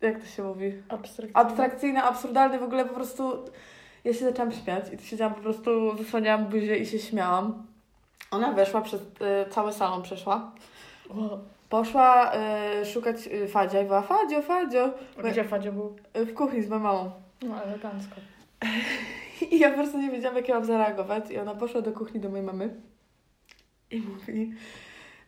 jak 0.00 0.20
to 0.20 0.26
się 0.26 0.42
mówi, 0.42 0.82
Abstrakcyjne. 0.88 1.40
abstrakcyjna, 1.40 2.04
absurdalna, 2.04 2.58
w 2.58 2.62
ogóle 2.62 2.84
po 2.84 2.94
prostu 2.94 3.44
ja 4.04 4.14
się 4.14 4.24
zaczęłam 4.24 4.52
śmiać 4.52 4.84
i 4.92 5.06
siedziałam 5.06 5.34
po 5.34 5.40
prostu, 5.40 5.96
zasłaniałam 5.98 6.46
buzię 6.46 6.76
i 6.78 6.86
się 6.86 6.98
śmiałam. 6.98 7.66
Ona 8.30 8.52
weszła 8.52 8.80
przez 8.80 9.00
y, 9.00 9.06
cały 9.50 9.72
salon, 9.72 10.02
przeszła. 10.02 10.52
Poszła 11.68 12.32
y, 12.82 12.86
szukać 12.86 13.16
y, 13.26 13.48
Fadzia 13.48 13.80
i 13.82 13.84
była 13.84 14.02
Fadzio, 14.02 14.42
Fadzio 14.42 14.90
Gdzie 15.30 15.44
Fadzio 15.44 15.72
był? 15.72 15.96
y, 16.16 16.24
w 16.26 16.34
kuchni 16.34 16.62
z 16.62 16.68
moją 16.68 16.80
mamą. 16.82 17.10
No 17.42 17.62
elegancko. 17.62 18.14
I 19.50 19.58
ja 19.58 19.70
po 19.70 19.76
prostu 19.76 19.98
nie 19.98 20.10
wiedziałam, 20.10 20.36
jak 20.36 20.48
ja 20.48 20.54
mam 20.54 20.64
zareagować. 20.64 21.30
I 21.30 21.38
ona 21.38 21.54
poszła 21.54 21.80
do 21.82 21.92
kuchni 21.92 22.20
do 22.20 22.28
mojej 22.28 22.46
mamy 22.46 22.74
i 23.90 24.00
mówi 24.00 24.52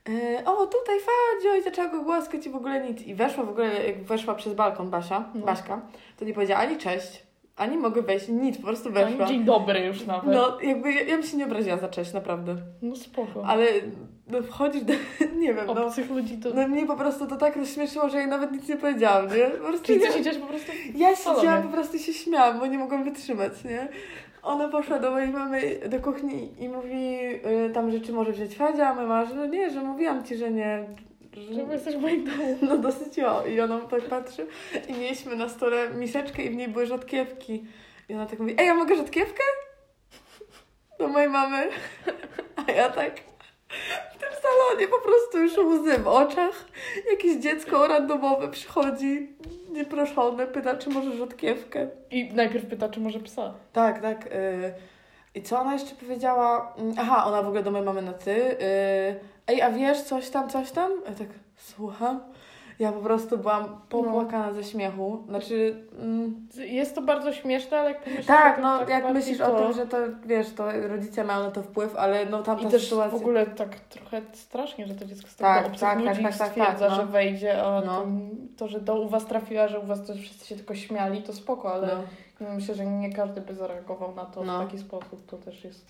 e, 0.09 0.45
o, 0.45 0.67
tutaj 0.67 0.97
Fadzio! 1.01 1.57
I 1.57 1.63
zaczęła 1.63 1.89
go 1.89 2.03
głaskać 2.03 2.47
i 2.47 2.51
w 2.51 2.57
ogóle 2.57 2.89
nic. 2.89 3.03
I 3.03 3.15
weszła 3.15 3.45
w 3.45 3.49
ogóle, 3.49 3.87
jak 3.87 4.03
weszła 4.05 4.35
przez 4.35 4.55
balkon 4.55 4.91
Basia, 4.91 5.25
No. 5.35 5.47
Baśka, 5.47 5.81
to 6.19 6.25
nie 6.25 6.35
powiedziała 6.35 6.61
ani 6.61 6.79
cześć, 6.79 7.23
ani 7.57 7.77
mogę 7.77 8.03
wejść, 8.03 8.29
nic, 8.29 8.57
po 8.59 8.63
prostu 8.67 8.93
weszła. 8.93 9.19
No, 9.19 9.27
dzień 9.27 9.45
dobry 9.45 9.81
już 9.87 10.07
nawet. 10.07 10.25
No, 10.25 10.33
No, 10.33 10.61
jakby 10.61 10.93
ja, 10.93 11.01
ja 11.03 11.17
bym 11.17 11.23
się 11.27 11.37
nie 11.37 11.45
obraziła 11.45 11.77
za 11.77 11.89
cześć, 11.89 12.13
naprawdę. 12.13 12.57
spoko. 12.95 13.45
Ale 13.47 13.67
no, 14.29 14.43
wchodzisz 14.43 14.83
do, 14.83 14.93
nie 15.43 15.55
wiem, 15.55 15.67
no, 15.67 15.87
Obcych 15.87 16.11
ludzi 16.11 16.39
to... 16.39 16.51
no 16.55 16.69
mnie 16.69 16.87
po 16.87 16.97
prostu 16.97 17.27
to 17.27 17.37
tak 17.37 17.57
rozśmieszyło, 17.57 18.09
że 18.09 18.19
ja 18.19 18.27
nawet 18.27 18.53
nic 18.53 18.69
nie 18.69 18.77
powiedziałam, 18.77 19.27
nie? 19.27 19.45
Po 19.47 19.69
prostu 19.69 19.87
Czyli 19.87 20.01
ja- 20.01 20.07
ty 20.09 20.13
siedziałeś 20.13 20.39
po 20.39 20.47
prostu... 20.47 20.73
Ja 20.95 21.17
siedziałam, 21.17 21.63
po 21.63 21.69
prostu 21.73 21.99
się 21.99 22.13
śmiałam, 22.13 22.59
bo 22.59 22.67
nie 22.67 22.79
mogłam 22.79 23.05
wytrzymać, 23.05 23.65
nie? 23.65 23.89
Ona 24.43 24.69
poszła 24.69 24.99
do 24.99 25.11
mojej 25.11 25.29
mamy 25.29 25.61
do 25.89 26.01
kuchni 26.01 26.51
i 26.59 26.69
mówi 26.69 27.19
y, 27.67 27.71
tam, 27.75 27.91
że 27.91 28.01
czy 28.01 28.13
może 28.13 28.33
wziąć 28.33 28.57
Fadzia, 28.57 28.89
a 28.89 28.95
moja 28.95 29.07
mama, 29.07 29.25
że 29.27 29.35
no 29.35 29.47
nie, 29.47 29.71
że 29.71 29.81
mówiłam 29.81 30.25
ci, 30.25 30.37
że 30.37 30.51
nie. 30.51 30.85
Że, 31.37 31.55
Że 31.55 31.73
jesteś 31.73 31.97
moim 31.97 32.25
domu. 32.25 32.59
no 32.63 32.79
dosyć 32.79 33.19
o. 33.19 33.47
I 33.47 33.61
ona 33.61 33.81
tak 33.81 34.03
patrzy 34.03 34.47
i 34.89 34.93
mieliśmy 34.93 35.37
na 35.37 35.49
stole 35.49 35.91
miseczkę 35.91 36.43
i 36.43 36.51
w 36.51 36.57
niej 36.57 36.69
były 36.69 36.87
rzodkiewki. 36.87 37.65
I 38.09 38.15
ona 38.15 38.27
tak 38.27 38.39
mówi, 38.39 38.55
ej, 38.59 38.67
ja 38.67 38.75
mogę 38.75 38.97
rzodkiewkę? 38.97 39.43
Do 40.99 41.09
mojej 41.09 41.29
mamy. 41.29 41.69
A 42.67 42.71
ja 42.73 42.89
tak 42.91 43.13
w 44.15 44.19
tym 44.19 44.29
salonie 44.43 44.89
po 44.89 44.99
prostu 44.99 45.39
już 45.39 45.59
łzy 45.59 45.99
w 45.99 46.09
oczach. 46.09 46.65
Jakieś 47.11 47.37
dziecko 47.37 47.87
randomowe 47.87 48.49
przychodzi, 48.49 49.37
nieproszone, 49.71 50.47
pyta, 50.47 50.77
czy 50.77 50.91
może 50.91 51.17
rzodkiewkę. 51.17 51.89
I 52.11 52.31
najpierw 52.35 52.67
pyta, 52.67 52.89
czy 52.89 53.01
może 53.01 53.21
psa. 53.21 53.55
Tak, 53.73 54.03
tak. 54.03 54.27
y, 54.27 54.75
I 55.35 55.43
co 55.43 55.61
ona 55.61 55.73
jeszcze 55.73 55.95
powiedziała? 55.95 56.75
Mm, 56.79 56.95
Aha, 56.99 57.25
ona 57.27 57.43
w 57.43 57.47
ogóle 57.47 57.63
do 57.63 57.71
mojej 57.71 57.87
mamy 57.87 58.03
na 58.03 58.13
ty. 58.13 58.31
y, 58.31 59.21
Ej, 59.47 59.63
a 59.63 59.71
wiesz 59.71 60.03
coś 60.03 60.31
tam, 60.31 60.49
coś 60.49 60.71
tam? 60.71 60.93
Ja 61.07 61.13
tak, 61.15 61.29
słucham. 61.57 62.21
Ja 62.79 62.93
po 62.93 63.01
prostu 63.01 63.39
byłam 63.39 63.81
popłakana 63.89 64.53
ze 64.53 64.65
śmiechu. 64.65 65.23
Znaczy, 65.29 65.85
mm, 66.01 66.49
Jest 66.57 66.95
to 66.95 67.03
bardzo 67.03 67.33
śmieszne, 67.33 67.81
ale 67.81 67.91
jak 67.91 68.01
pomyślisz 68.03 68.27
tak, 68.27 68.55
tym, 68.55 68.65
no 68.65 68.79
tak 68.79 68.89
jak 68.89 69.13
myślisz 69.13 69.39
to... 69.39 69.57
o 69.57 69.63
tym, 69.63 69.73
że 69.73 69.87
to, 69.87 69.97
wiesz, 70.27 70.53
to 70.55 70.89
rodzice 70.89 71.25
mają 71.25 71.41
na 71.43 71.51
to 71.51 71.63
wpływ, 71.63 71.97
ale 71.97 72.27
no 72.27 72.43
tamta 72.43 72.69
I 72.69 72.71
też 72.71 72.85
sytuacja... 72.85 73.19
w 73.19 73.21
ogóle 73.21 73.47
tak 73.47 73.81
trochę 73.81 74.23
strasznie, 74.33 74.87
że 74.87 74.95
to 74.95 75.05
dziecko 75.05 75.29
z 75.29 75.37
Tak, 75.37 75.57
tego 75.57 75.67
obcych 75.67 75.81
tak, 75.89 75.99
ludzi 75.99 76.09
tak, 76.09 76.23
tak, 76.23 76.39
tak, 76.39 76.49
stwierdza, 76.49 76.79
tak, 76.79 76.91
no. 76.91 76.97
że 76.97 77.07
wejdzie, 77.07 77.63
a 77.63 77.81
No. 77.87 78.07
to, 78.57 78.69
że 78.69 78.81
do 78.81 79.01
u 79.01 79.09
was 79.09 79.27
trafiła, 79.27 79.69
że 79.69 79.81
u 79.81 79.87
was 79.87 80.07
to 80.07 80.15
wszyscy 80.15 80.47
się 80.47 80.57
tylko 80.57 80.75
śmiali, 80.75 81.23
to 81.23 81.33
spoko, 81.33 81.75
ale 81.75 81.89
No. 82.41 82.49
myślę, 82.55 82.75
że 82.75 82.87
nie 82.87 83.13
każdy 83.13 83.41
by 83.41 83.55
zareagował 83.55 84.15
na 84.15 84.25
to 84.25 84.45
No. 84.45 84.61
w 84.61 84.65
taki 84.65 84.79
sposób, 84.79 85.27
to 85.27 85.37
też 85.39 85.65
jest, 85.65 85.87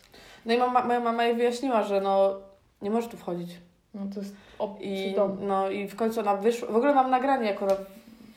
no 0.46 0.54
i 0.54 0.58
mama, 0.58 0.84
moja 0.84 1.00
mama 1.00 1.24
jej 1.24 1.34
wyjaśniła, 1.36 1.82
że 1.82 2.00
no 2.00 2.34
nie 2.82 2.90
możesz 2.90 3.10
tu 3.10 3.16
wchodzić. 3.16 3.50
no 3.94 4.00
to 4.14 4.20
jest 4.20 4.36
obcy 4.58 4.84
I, 4.84 5.14
dom. 5.14 5.36
no, 5.40 5.70
I 5.70 5.88
w 5.88 5.96
końcu 5.96 6.20
ona 6.20 6.36
wyszła. 6.36 6.68
W 6.68 6.76
ogóle 6.76 6.94
mam 6.94 7.10
nagranie, 7.10 7.46
jak 7.46 7.62
ona 7.62 7.74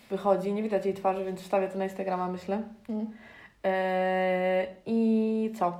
wychodzi. 0.10 0.54
Nie 0.54 0.64
widać 0.64 0.86
jej 0.86 0.94
twarzy, 0.94 1.26
więc 1.26 1.42
wstawię 1.42 1.68
to 1.68 1.78
na 1.78 1.84
Instagrama, 1.84 2.28
myślę. 2.28 2.62
Mm. 2.90 3.08
Eee, 3.64 4.68
I 4.86 5.52
co? 5.60 5.74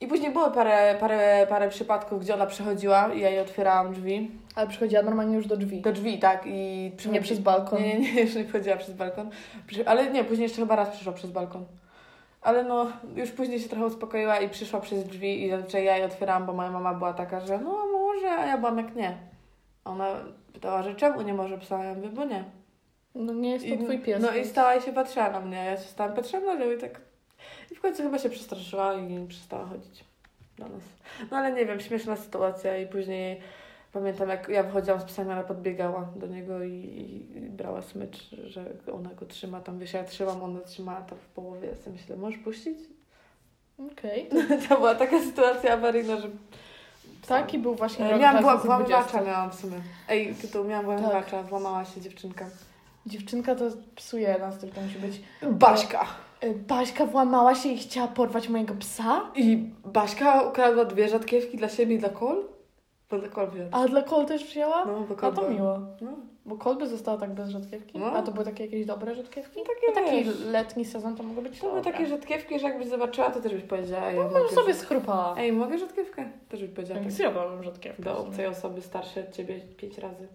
I 0.00 0.06
później 0.06 0.30
było 0.32 0.50
parę, 0.50 0.96
parę, 1.00 1.46
parę 1.48 1.68
przypadków, 1.68 2.20
gdzie 2.20 2.34
ona 2.34 2.46
przychodziła 2.46 3.12
i 3.14 3.20
ja 3.20 3.30
jej 3.30 3.40
otwierałam 3.40 3.92
drzwi. 3.94 4.30
Ale 4.54 4.66
przychodziła 4.66 5.02
normalnie 5.02 5.36
już 5.36 5.46
do 5.46 5.56
drzwi. 5.56 5.80
Do 5.80 5.92
drzwi, 5.92 6.18
tak, 6.18 6.42
i 6.46 6.50
Nie 6.84 6.96
przychodzi... 6.96 7.20
przez 7.20 7.38
balkon. 7.38 7.82
Nie, 7.82 7.98
nie, 7.98 8.12
nie, 8.12 8.20
jeszcze 8.20 8.38
nie 8.38 8.44
wchodziła 8.44 8.76
przez 8.76 8.94
balkon. 8.94 9.30
Ale 9.86 10.10
nie, 10.10 10.24
później 10.24 10.42
jeszcze 10.42 10.60
chyba 10.62 10.76
raz 10.76 10.88
przyszła 10.90 11.12
przez 11.12 11.30
balkon. 11.30 11.64
Ale 12.46 12.64
no, 12.64 12.86
już 13.16 13.30
później 13.30 13.60
się 13.60 13.68
trochę 13.68 13.86
uspokoiła 13.86 14.40
i 14.40 14.48
przyszła 14.48 14.80
przez 14.80 15.04
drzwi 15.04 15.44
i 15.44 15.50
zazwyczaj 15.50 15.84
ja 15.84 15.96
jej 15.96 16.06
otwierałam, 16.06 16.46
bo 16.46 16.52
moja 16.52 16.70
mama 16.70 16.94
była 16.94 17.12
taka, 17.12 17.40
że 17.40 17.58
no 17.58 17.86
może, 17.92 18.30
a 18.30 18.46
ja 18.46 18.58
byłam 18.58 18.78
jak 18.78 18.94
nie. 18.94 19.16
Ona 19.84 20.06
pytała, 20.52 20.82
że 20.82 20.94
czemu 20.94 21.22
nie 21.22 21.34
może 21.34 21.58
psa? 21.58 21.84
Ja 21.84 21.94
mówię, 21.94 22.08
bo 22.08 22.24
nie. 22.24 22.44
No 23.14 23.32
nie 23.32 23.50
jest 23.50 23.64
to 23.68 23.74
I, 23.74 23.78
twój 23.78 23.98
pies. 23.98 24.22
No 24.22 24.34
i 24.34 24.44
stała 24.44 24.74
i 24.74 24.82
się 24.82 24.92
patrzyła 24.92 25.30
na 25.30 25.40
mnie, 25.40 25.56
ja 25.56 25.76
się 25.76 25.82
stałam 25.82 26.14
patrzyłam 26.14 26.46
na 26.46 26.54
nią 26.54 26.70
i 26.70 26.78
tak... 26.78 27.00
I 27.70 27.74
w 27.74 27.80
końcu 27.80 28.02
chyba 28.02 28.18
się 28.18 28.30
przestraszyła 28.30 28.94
i 28.94 29.26
przestała 29.28 29.64
chodzić 29.64 30.04
do 30.58 30.68
nas. 30.68 30.82
No 31.30 31.36
ale 31.36 31.52
nie 31.52 31.66
wiem, 31.66 31.80
śmieszna 31.80 32.16
sytuacja 32.16 32.78
i 32.78 32.86
później 32.86 33.40
pamiętam 33.92 34.28
jak 34.28 34.48
ja 34.48 34.62
wychodziłam 34.62 35.00
z 35.00 35.04
psami, 35.04 35.30
ona 35.30 35.42
podbiegała 35.42 36.08
do 36.16 36.26
niego 36.26 36.64
i, 36.64 36.72
i, 36.72 37.36
i 37.36 37.40
brała 37.40 37.82
smycz, 37.82 38.30
że 38.46 38.64
ona 38.92 39.10
go 39.14 39.26
trzyma 39.26 39.60
tam, 39.60 39.78
wiesz, 39.78 39.92
ja 39.92 40.04
trzymam, 40.04 40.42
ona 40.42 40.60
trzymała 40.60 41.00
tam 41.00 41.18
w 41.18 41.26
połowie, 41.26 41.68
ja 41.68 41.74
sobie 41.74 41.96
myślę, 41.96 42.16
możesz 42.16 42.38
puścić? 42.38 42.78
Okej. 43.92 44.28
To 44.68 44.76
była 44.76 44.94
taka 44.94 45.20
sytuacja 45.20 45.72
awaryjna, 45.72 46.20
że... 46.20 46.28
Taki 47.28 47.58
był 47.58 47.74
właśnie 47.74 48.04
E, 48.14 48.18
Miałam 48.18 48.42
2020. 48.42 48.66
włamywacza, 48.66 49.30
miałam 49.30 49.50
w 49.50 49.54
sumie. 49.54 49.76
Ej, 50.08 50.34
tytuł, 50.34 50.64
miałam 50.64 50.84
włamywacza, 50.84 51.42
włamała 51.42 51.84
się 51.84 52.00
dziewczynka. 52.00 52.46
Dziewczynka 53.06 53.54
to 53.54 53.64
psuje 53.96 54.38
nas, 54.38 54.58
to 54.58 54.66
musi 54.82 54.98
być. 54.98 55.20
Baśka! 55.52 56.06
Y, 56.44 56.54
Baśka 56.54 57.06
włamała 57.06 57.54
się 57.54 57.68
i 57.68 57.78
chciała 57.78 58.08
porwać 58.08 58.48
mojego 58.48 58.74
psa? 58.74 59.20
I 59.34 59.70
Baśka 59.84 60.42
ukradła 60.42 60.84
dwie 60.84 61.08
rzadkiewki 61.08 61.56
dla 61.58 61.68
siebie 61.68 61.94
i 61.94 61.98
dla 61.98 62.08
kol? 62.08 62.44
Kol 63.08 63.50
wzięła. 63.50 63.68
A 63.72 63.88
dla 63.88 64.02
Kol 64.02 64.26
też 64.26 64.44
wzięła? 64.44 64.84
No, 64.84 65.00
bo 65.00 65.14
to 65.14 65.32
była- 65.32 65.48
miło. 65.50 65.78
No, 66.00 66.10
Bo 66.46 66.56
Kol 66.56 66.76
by 66.76 66.88
została 66.88 67.18
tak 67.18 67.34
bez 67.34 67.48
rzodkiewki? 67.50 67.98
No. 67.98 68.06
A 68.06 68.22
to 68.22 68.32
były 68.32 68.44
takie 68.44 68.64
jakieś 68.64 68.86
dobre 68.86 69.14
rzodkiewki? 69.14 69.60
no 69.60 69.64
takie 69.74 69.86
To 69.86 69.92
taki 70.10 70.24
wiesz, 70.24 70.40
letni 70.46 70.84
sezon 70.84 71.16
to 71.16 71.22
mogło 71.22 71.42
być 71.42 71.60
To 71.60 71.66
były 71.66 71.78
dobre. 71.80 71.92
takie 71.92 72.06
rzadkiewki, 72.06 72.58
że 72.58 72.68
jakbyś 72.68 72.86
zobaczyła, 72.88 73.30
to 73.30 73.40
też 73.40 73.54
byś 73.54 73.62
powiedziała, 73.62 74.10
ja 74.10 74.22
Może 74.22 74.38
mogę 74.38 74.54
sobie 74.54 74.74
schrupała. 74.74 75.34
Ej, 75.38 75.52
mogę 75.52 75.78
rzadkiewkę? 75.78 76.30
Też 76.48 76.60
byś 76.60 76.70
powiedziała 76.70 77.00
Tak, 77.00 77.12
zjadłabym 77.12 77.62
rzodkiewkę. 77.62 78.02
Do 78.02 78.18
obcej 78.18 78.46
osoby 78.46 78.82
starszej 78.82 79.22
od 79.28 79.32
ciebie 79.32 79.60
pięć 79.76 79.98
razy. 79.98 80.28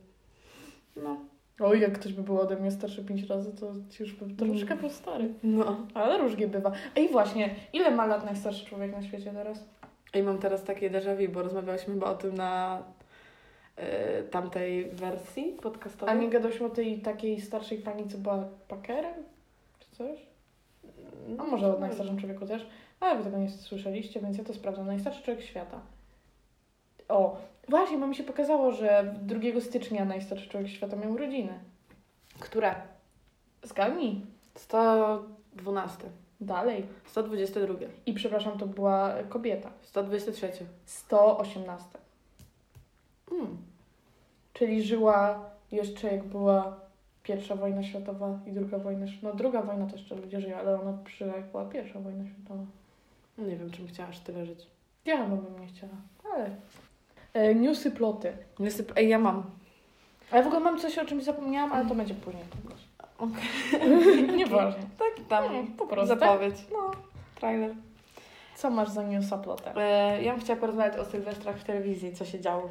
No. 0.95 1.17
Oj, 1.59 1.79
jak 1.81 1.99
ktoś 1.99 2.13
by 2.13 2.23
był 2.23 2.39
ode 2.41 2.55
mnie 2.55 2.71
starszy 2.71 3.05
pięć 3.05 3.23
razy, 3.29 3.51
to 3.59 3.71
już 3.99 4.13
bym 4.13 4.35
troszkę 4.35 4.65
Mm. 4.71 4.77
był 4.77 4.89
stary. 4.89 5.33
No. 5.43 5.77
Ale 5.93 6.17
różnie 6.17 6.47
bywa. 6.47 6.71
Ej, 6.95 7.09
właśnie, 7.09 7.55
ile 7.73 7.91
ma 7.91 8.05
lat 8.05 8.25
najstarszy 8.25 8.65
człowiek 8.65 8.91
na 8.91 9.01
świecie 9.03 9.31
teraz? 9.33 9.65
I 10.13 10.23
mam 10.23 10.37
teraz 10.37 10.63
takie 10.63 10.89
déjà 10.89 11.15
vu, 11.15 11.33
bo 11.33 11.41
rozmawiałyśmy 11.43 11.93
chyba 11.93 12.07
o 12.07 12.15
tym 12.15 12.35
na 12.35 12.83
y, 13.79 14.23
tamtej 14.23 14.89
wersji 14.91 15.55
A 15.59 15.61
podcastowej. 15.61 16.19
nie 16.19 16.29
gadałyśmy 16.29 16.65
o 16.65 16.69
tej 16.69 16.99
takiej 17.01 17.41
starszej 17.41 17.77
pani, 17.77 18.07
co 18.09 18.17
była 18.17 18.45
pakerem? 18.67 19.13
Czy 19.79 19.95
coś? 19.95 20.19
A 21.37 21.43
może 21.43 21.77
o 21.77 21.79
najstarszym 21.79 22.17
człowieku 22.17 22.45
też? 22.47 22.67
Ale 22.99 23.17
wy 23.17 23.23
tego 23.23 23.37
nie 23.37 23.49
słyszeliście, 23.49 24.19
więc 24.19 24.37
ja 24.37 24.43
to 24.43 24.53
sprawdzam. 24.53 24.87
Najstarszy 24.87 25.23
człowiek 25.23 25.43
świata. 25.43 25.79
O, 27.09 27.37
właśnie, 27.69 27.97
bo 27.97 28.07
mi 28.07 28.15
się 28.15 28.23
pokazało, 28.23 28.71
że 28.71 29.15
2 29.21 29.61
stycznia 29.61 30.05
najstarszy 30.05 30.49
człowiek 30.49 30.69
świata 30.69 30.95
miał 30.95 31.11
urodziny. 31.11 31.59
Które? 32.39 32.75
Zgadnij. 33.63 34.21
112. 34.55 35.97
Dalej. 36.41 36.85
122. 37.05 37.73
I 38.05 38.13
przepraszam, 38.13 38.57
to 38.57 38.67
była 38.67 39.13
kobieta. 39.29 39.69
123. 39.81 40.51
118. 40.85 41.87
Mm. 43.31 43.57
Czyli 44.53 44.83
żyła 44.83 45.49
jeszcze 45.71 46.07
jak 46.07 46.23
była 46.23 46.79
pierwsza 47.23 47.55
wojna 47.55 47.83
światowa 47.83 48.39
i 48.47 48.51
druga 48.51 48.77
wojna. 48.77 49.05
No 49.23 49.33
druga 49.33 49.61
wojna 49.61 49.85
to 49.85 49.95
jeszcze 49.95 50.15
ludzie 50.15 50.41
żyją, 50.41 50.57
ale 50.57 50.81
ona 50.81 50.97
przyszła 51.05 51.27
jak 51.27 51.51
była 51.51 51.65
pierwsza 51.65 51.99
wojna 51.99 52.25
światowa. 52.25 52.63
Nie 53.37 53.55
wiem, 53.55 53.71
czym 53.71 53.87
chciałaś 53.87 54.19
tyle 54.19 54.45
żyć. 54.45 54.67
Ja 55.05 55.23
chyba 55.23 55.35
bym 55.35 55.59
nie 55.59 55.67
chciała, 55.67 55.93
ale... 56.33 56.49
E, 57.33 57.55
newsy, 57.55 57.91
ploty. 57.91 58.33
Niestety, 58.59 58.93
ej, 58.95 59.09
ja 59.09 59.19
mam. 59.19 59.43
A 60.31 60.37
ja 60.37 60.43
w 60.43 60.47
ogóle 60.47 60.61
mam 60.61 60.79
coś, 60.79 60.97
o 60.97 61.05
czymś 61.05 61.23
zapomniałam, 61.23 61.73
ale 61.73 61.89
to 61.89 61.95
będzie 61.95 62.13
później. 62.13 62.43
Okej. 63.21 64.27
Nieważne. 64.37 64.81
Tak, 64.99 65.25
tam 65.29 65.53
Nie, 65.53 65.63
po 65.77 65.87
prostu. 65.87 66.07
zapowiedź. 66.19 66.55
No. 66.73 66.91
Trailer. 67.35 67.71
Co 68.55 68.69
masz 68.69 68.89
za 68.89 69.03
newsa, 69.03 69.37
plotę? 69.37 69.75
E, 69.75 70.23
ja 70.23 70.31
bym 70.31 70.41
chciała 70.41 70.59
porozmawiać 70.59 70.97
o 70.99 71.05
Sylwestrach 71.05 71.57
w 71.57 71.63
telewizji, 71.63 72.13
co 72.13 72.25
się 72.25 72.39
działo. 72.39 72.69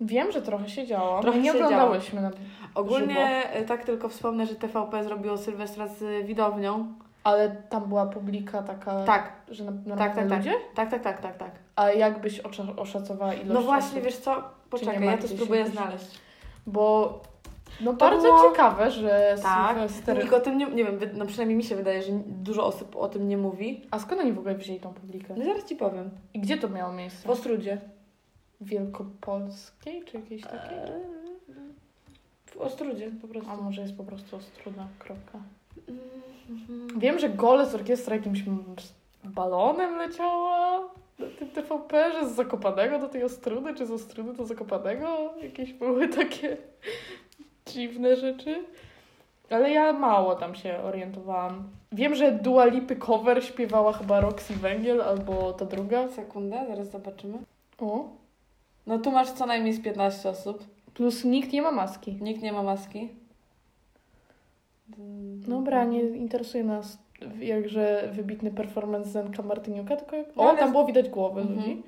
Wiem, 0.00 0.32
że 0.32 0.42
trochę 0.42 0.68
się 0.68 0.86
działo. 0.86 1.20
Trochę 1.20 1.38
nie 1.38 1.52
oglądałyśmy 1.52 2.20
na... 2.22 2.30
Ogólnie 2.74 3.50
e, 3.50 3.64
tak 3.64 3.84
tylko 3.84 4.08
wspomnę, 4.08 4.46
że 4.46 4.54
TVP 4.54 5.04
zrobiło 5.04 5.38
Sylwestra 5.38 5.88
z 5.88 6.26
widownią. 6.26 6.94
Ale 7.24 7.50
tam 7.50 7.84
była 7.84 8.06
publika 8.06 8.62
taka, 8.62 9.04
Tak, 9.04 9.32
że 9.48 9.64
na, 9.64 9.96
tak, 9.96 10.14
tak, 10.14 10.28
tak. 10.28 10.38
ludzie? 10.38 10.54
Tak, 10.74 10.90
tak, 10.90 11.02
tak, 11.02 11.20
tak, 11.20 11.36
tak. 11.38 11.50
A 11.76 11.90
jakbyś 11.90 12.40
osza- 12.40 12.76
oszacowała 12.76 13.34
ilość 13.34 13.50
No 13.52 13.62
właśnie, 13.62 13.90
osób? 13.90 14.02
wiesz 14.04 14.16
co? 14.16 14.42
Poczekaj, 14.70 15.04
ja 15.04 15.18
to 15.18 15.28
spróbuję 15.28 15.66
znaleźć. 15.66 16.20
Bo 16.66 17.20
no 17.80 17.90
To 17.92 17.96
bardzo 17.98 18.22
było- 18.22 18.50
ciekawe, 18.50 18.90
że 18.90 19.36
Tak, 19.42 19.76
Sylwester... 19.76 20.18
nikt 20.22 20.32
o 20.34 20.40
tym 20.40 20.58
nie, 20.58 20.66
nie 20.66 20.84
wiem, 20.84 20.98
no 21.14 21.26
przynajmniej 21.26 21.56
mi 21.56 21.64
się 21.64 21.76
wydaje, 21.76 22.02
że 22.02 22.12
dużo 22.26 22.66
osób 22.66 22.96
o 22.96 23.08
tym 23.08 23.28
nie 23.28 23.36
mówi. 23.36 23.80
A 23.90 23.98
skąd 23.98 24.20
oni 24.20 24.32
w 24.32 24.38
ogóle 24.38 24.54
wzięli 24.54 24.80
tą 24.80 24.94
publikę? 24.94 25.34
No 25.36 25.44
zaraz 25.44 25.64
Ci 25.64 25.76
powiem. 25.76 26.10
I 26.34 26.40
gdzie 26.40 26.56
to 26.56 26.68
miało 26.68 26.92
miejsce? 26.92 27.28
W 27.28 27.30
Ostrudzie. 27.30 27.78
Wielkopolskiej 28.60 30.04
czy 30.04 30.16
jakiejś 30.16 30.42
takiej? 30.42 30.78
Eee, 30.78 31.54
W 32.46 32.56
Ostrudzie 32.56 33.10
po 33.22 33.28
prostu. 33.28 33.50
A 33.50 33.56
może 33.56 33.82
jest 33.82 33.96
po 33.96 34.04
prostu 34.04 34.36
Ostruda, 34.36 34.86
kropka. 34.98 35.38
Mhm. 36.50 37.00
Wiem, 37.00 37.18
że 37.18 37.28
gole 37.28 37.66
z 37.66 37.74
orkiestra 37.74 38.16
jakimś 38.16 38.42
balonem 39.24 39.96
leciała 39.96 40.80
na 41.18 41.26
tym 41.38 41.48
TVP, 41.48 42.12
że 42.12 42.28
z 42.28 42.34
Zakopanego 42.34 42.98
do 42.98 43.08
tej 43.08 43.24
Ostrudy, 43.24 43.74
czy 43.74 43.86
z 43.86 43.90
Ostrudy 43.90 44.32
do 44.32 44.44
Zakopanego. 44.46 45.34
Jakieś 45.42 45.72
były 45.72 46.08
takie 46.08 46.56
dziwne 47.74 48.16
rzeczy. 48.16 48.64
Ale 49.50 49.70
ja 49.70 49.92
mało 49.92 50.34
tam 50.34 50.54
się 50.54 50.78
orientowałam. 50.78 51.64
Wiem, 51.92 52.14
że 52.14 52.32
Dua 52.32 52.64
Lipy 52.64 52.96
cover 52.96 53.44
śpiewała 53.44 53.92
chyba 53.92 54.20
Roxy 54.20 54.54
Węgiel 54.54 55.02
albo 55.02 55.52
ta 55.52 55.64
druga. 55.64 56.08
Sekundę, 56.08 56.64
zaraz 56.68 56.90
zobaczymy. 56.90 57.38
O. 57.80 58.04
No 58.86 58.98
tu 58.98 59.10
masz 59.10 59.30
co 59.30 59.46
najmniej 59.46 59.72
z 59.72 59.82
15 59.82 60.28
osób. 60.28 60.64
Plus 60.94 61.24
nikt 61.24 61.52
nie 61.52 61.62
ma 61.62 61.70
maski. 61.70 62.12
Nikt 62.20 62.42
nie 62.42 62.52
ma 62.52 62.62
maski. 62.62 63.08
Dobra, 65.48 65.84
nie 65.84 66.00
interesuje 66.00 66.64
nas 66.64 66.98
jakże 67.40 68.10
wybitny 68.12 68.50
performance 68.50 69.10
Zenka 69.10 69.42
Martyniuka, 69.42 69.96
tylko 69.96 70.16
jak... 70.16 70.36
No, 70.36 70.50
O, 70.52 70.56
tam 70.56 70.70
było 70.72 70.84
widać 70.86 71.08
głowę 71.08 71.40
Mhm. 71.40 71.58
ludzi. 71.58 71.82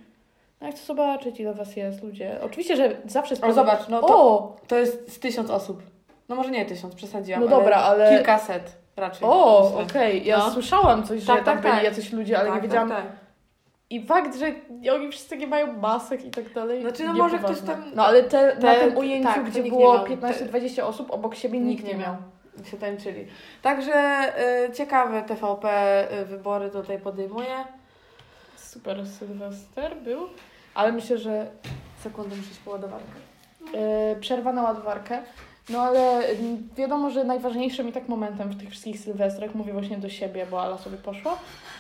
No, 0.61 0.67
ja 0.67 0.73
chcę 0.73 0.87
zobaczyć, 0.87 1.41
ile 1.41 1.55
was 1.55 1.77
jest, 1.77 2.03
ludzie. 2.03 2.39
Oczywiście, 2.43 2.77
że 2.77 2.97
zawsze... 3.07 3.35
O, 3.35 3.39
sprawdzam- 3.39 3.55
zobacz, 3.55 3.89
no 3.89 4.01
to, 4.01 4.09
O! 4.29 4.57
to 4.69 4.77
jest 4.79 5.13
z 5.15 5.19
tysiąc 5.19 5.51
osób. 5.51 5.83
No 6.29 6.37
może 6.37 6.51
nie 6.51 6.67
tysiąc, 6.67 6.95
przesadziłam. 6.95 7.41
No 7.41 7.49
dobra, 7.49 7.77
ale- 7.77 8.17
Kilkaset 8.17 8.77
raczej. 8.97 9.29
O, 9.29 9.71
myślę. 9.79 9.83
okej. 10.01 10.27
Ja 10.27 10.39
No. 10.39 10.51
słyszałam 10.51 11.03
coś, 11.05 11.21
że 11.21 11.27
Tak, 11.27 11.37
tam 11.45 11.45
tak, 11.55 11.63
byli 11.63 11.75
tak. 11.75 11.85
jacyś 11.85 12.13
ludzie, 12.13 12.39
ale 12.39 12.47
tak, 12.49 12.57
nie 12.57 12.69
wiedziałam... 12.69 12.89
Tak, 12.89 12.99
tak. 13.03 13.07
I 13.91 14.07
fakt, 14.07 14.37
że 14.39 14.47
oni 14.95 15.09
wszyscy 15.11 15.37
nie 15.37 15.47
mają 15.47 15.73
masek 15.73 16.25
i 16.25 16.31
tak 16.31 16.53
dalej. 16.53 16.81
Znaczy, 16.83 17.05
no 17.05 17.13
nie 17.13 17.19
może 17.23 17.39
ktoś 17.39 17.61
tam- 17.61 17.85
No 17.95 18.07
ale 18.07 18.23
te, 18.23 18.55
na 18.55 18.75
te- 18.75 18.81
tym 18.81 18.97
ujęciu, 18.97 19.29
tak, 19.29 19.37
to 19.37 19.43
gdzie 19.51 19.63
nikt 19.63 19.77
nie 19.77 19.83
było 19.83 19.95
miał. 19.95 20.05
15-20 20.07 20.83
osób, 20.87 21.11
obok 21.11 21.35
siebie 21.35 21.61
nikt, 21.61 21.85
nie 21.85 21.95
miał. 21.95 22.17
się 22.71 22.77
tańczyli. 22.77 23.27
Także 23.63 23.93
y, 24.69 24.73
ciekawe 24.73 25.23
TVP 25.23 25.69
y, 26.23 26.25
wybory 26.25 26.71
tutaj 26.71 26.99
podejmuje. 26.99 27.55
Super 28.77 29.07
Sylwester 29.07 29.97
był, 30.05 30.27
ale 30.75 30.93
myślę, 30.93 31.19
że 31.19 31.47
Sekundę 32.03 32.37
muszę 32.37 32.49
się 32.49 32.61
poładowarkę. 32.65 33.07
e, 33.75 34.17
przerwa 34.21 34.53
na 34.53 34.63
ładowarkę. 34.63 35.23
No 35.69 35.81
ale 35.83 36.19
mm, 36.19 36.69
wiadomo, 36.77 37.11
że 37.11 37.25
najważniejszym 37.25 37.89
i 37.89 37.93
tak 37.93 38.09
momentem 38.09 38.49
w 38.49 38.61
tych 38.61 38.71
wszystkich 38.71 39.01
sylwestrach, 39.01 39.55
mówię 39.55 39.73
właśnie 39.73 39.99
do 39.99 40.09
siebie, 40.09 40.47
bo 40.51 40.63
Ala 40.63 40.79
sobie 40.79 40.97
poszła, 40.97 41.39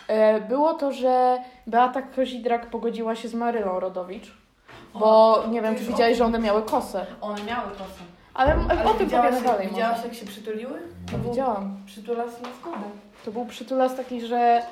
e, 0.08 0.40
było 0.40 0.74
to, 0.74 0.92
że 0.92 1.38
Beata 1.66 2.02
Kozidrak 2.02 2.70
pogodziła 2.70 3.14
się 3.16 3.28
z 3.28 3.34
Marylą 3.34 3.80
Rodowicz. 3.80 4.32
Bo 4.94 5.44
nie 5.50 5.62
wiem, 5.62 5.76
czy 5.76 5.84
o 5.84 5.86
widziałeś, 5.86 6.18
że 6.18 6.24
one 6.24 6.38
miały 6.38 6.62
kosę. 6.62 7.06
One 7.20 7.42
miały 7.44 7.70
kosę. 7.70 8.02
Ale, 8.34 8.54
o 8.84 8.94
tym 8.94 9.10
powiemy 9.10 9.42
dalej. 9.42 9.68
Widziałaś 9.68 10.04
jak 10.04 10.14
się 10.14 10.26
przytuliły? 10.26 10.78
No, 11.12 11.30
widziałam. 11.30 11.76
Przytulas 11.86 12.42
na 12.42 12.48
skórę. 12.60 12.78
To 13.24 13.30
był 13.32 13.46
przytulas 13.46 13.96
taki, 13.96 14.20
że 14.26 14.62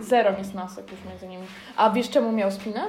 zero 0.00 0.38
niesnasek 0.38 0.90
już 0.92 1.00
między 1.08 1.28
nimi. 1.28 1.46
A 1.76 1.90
wiesz 1.90 2.10
czemu 2.10 2.32
miał 2.32 2.50
spinę? 2.50 2.86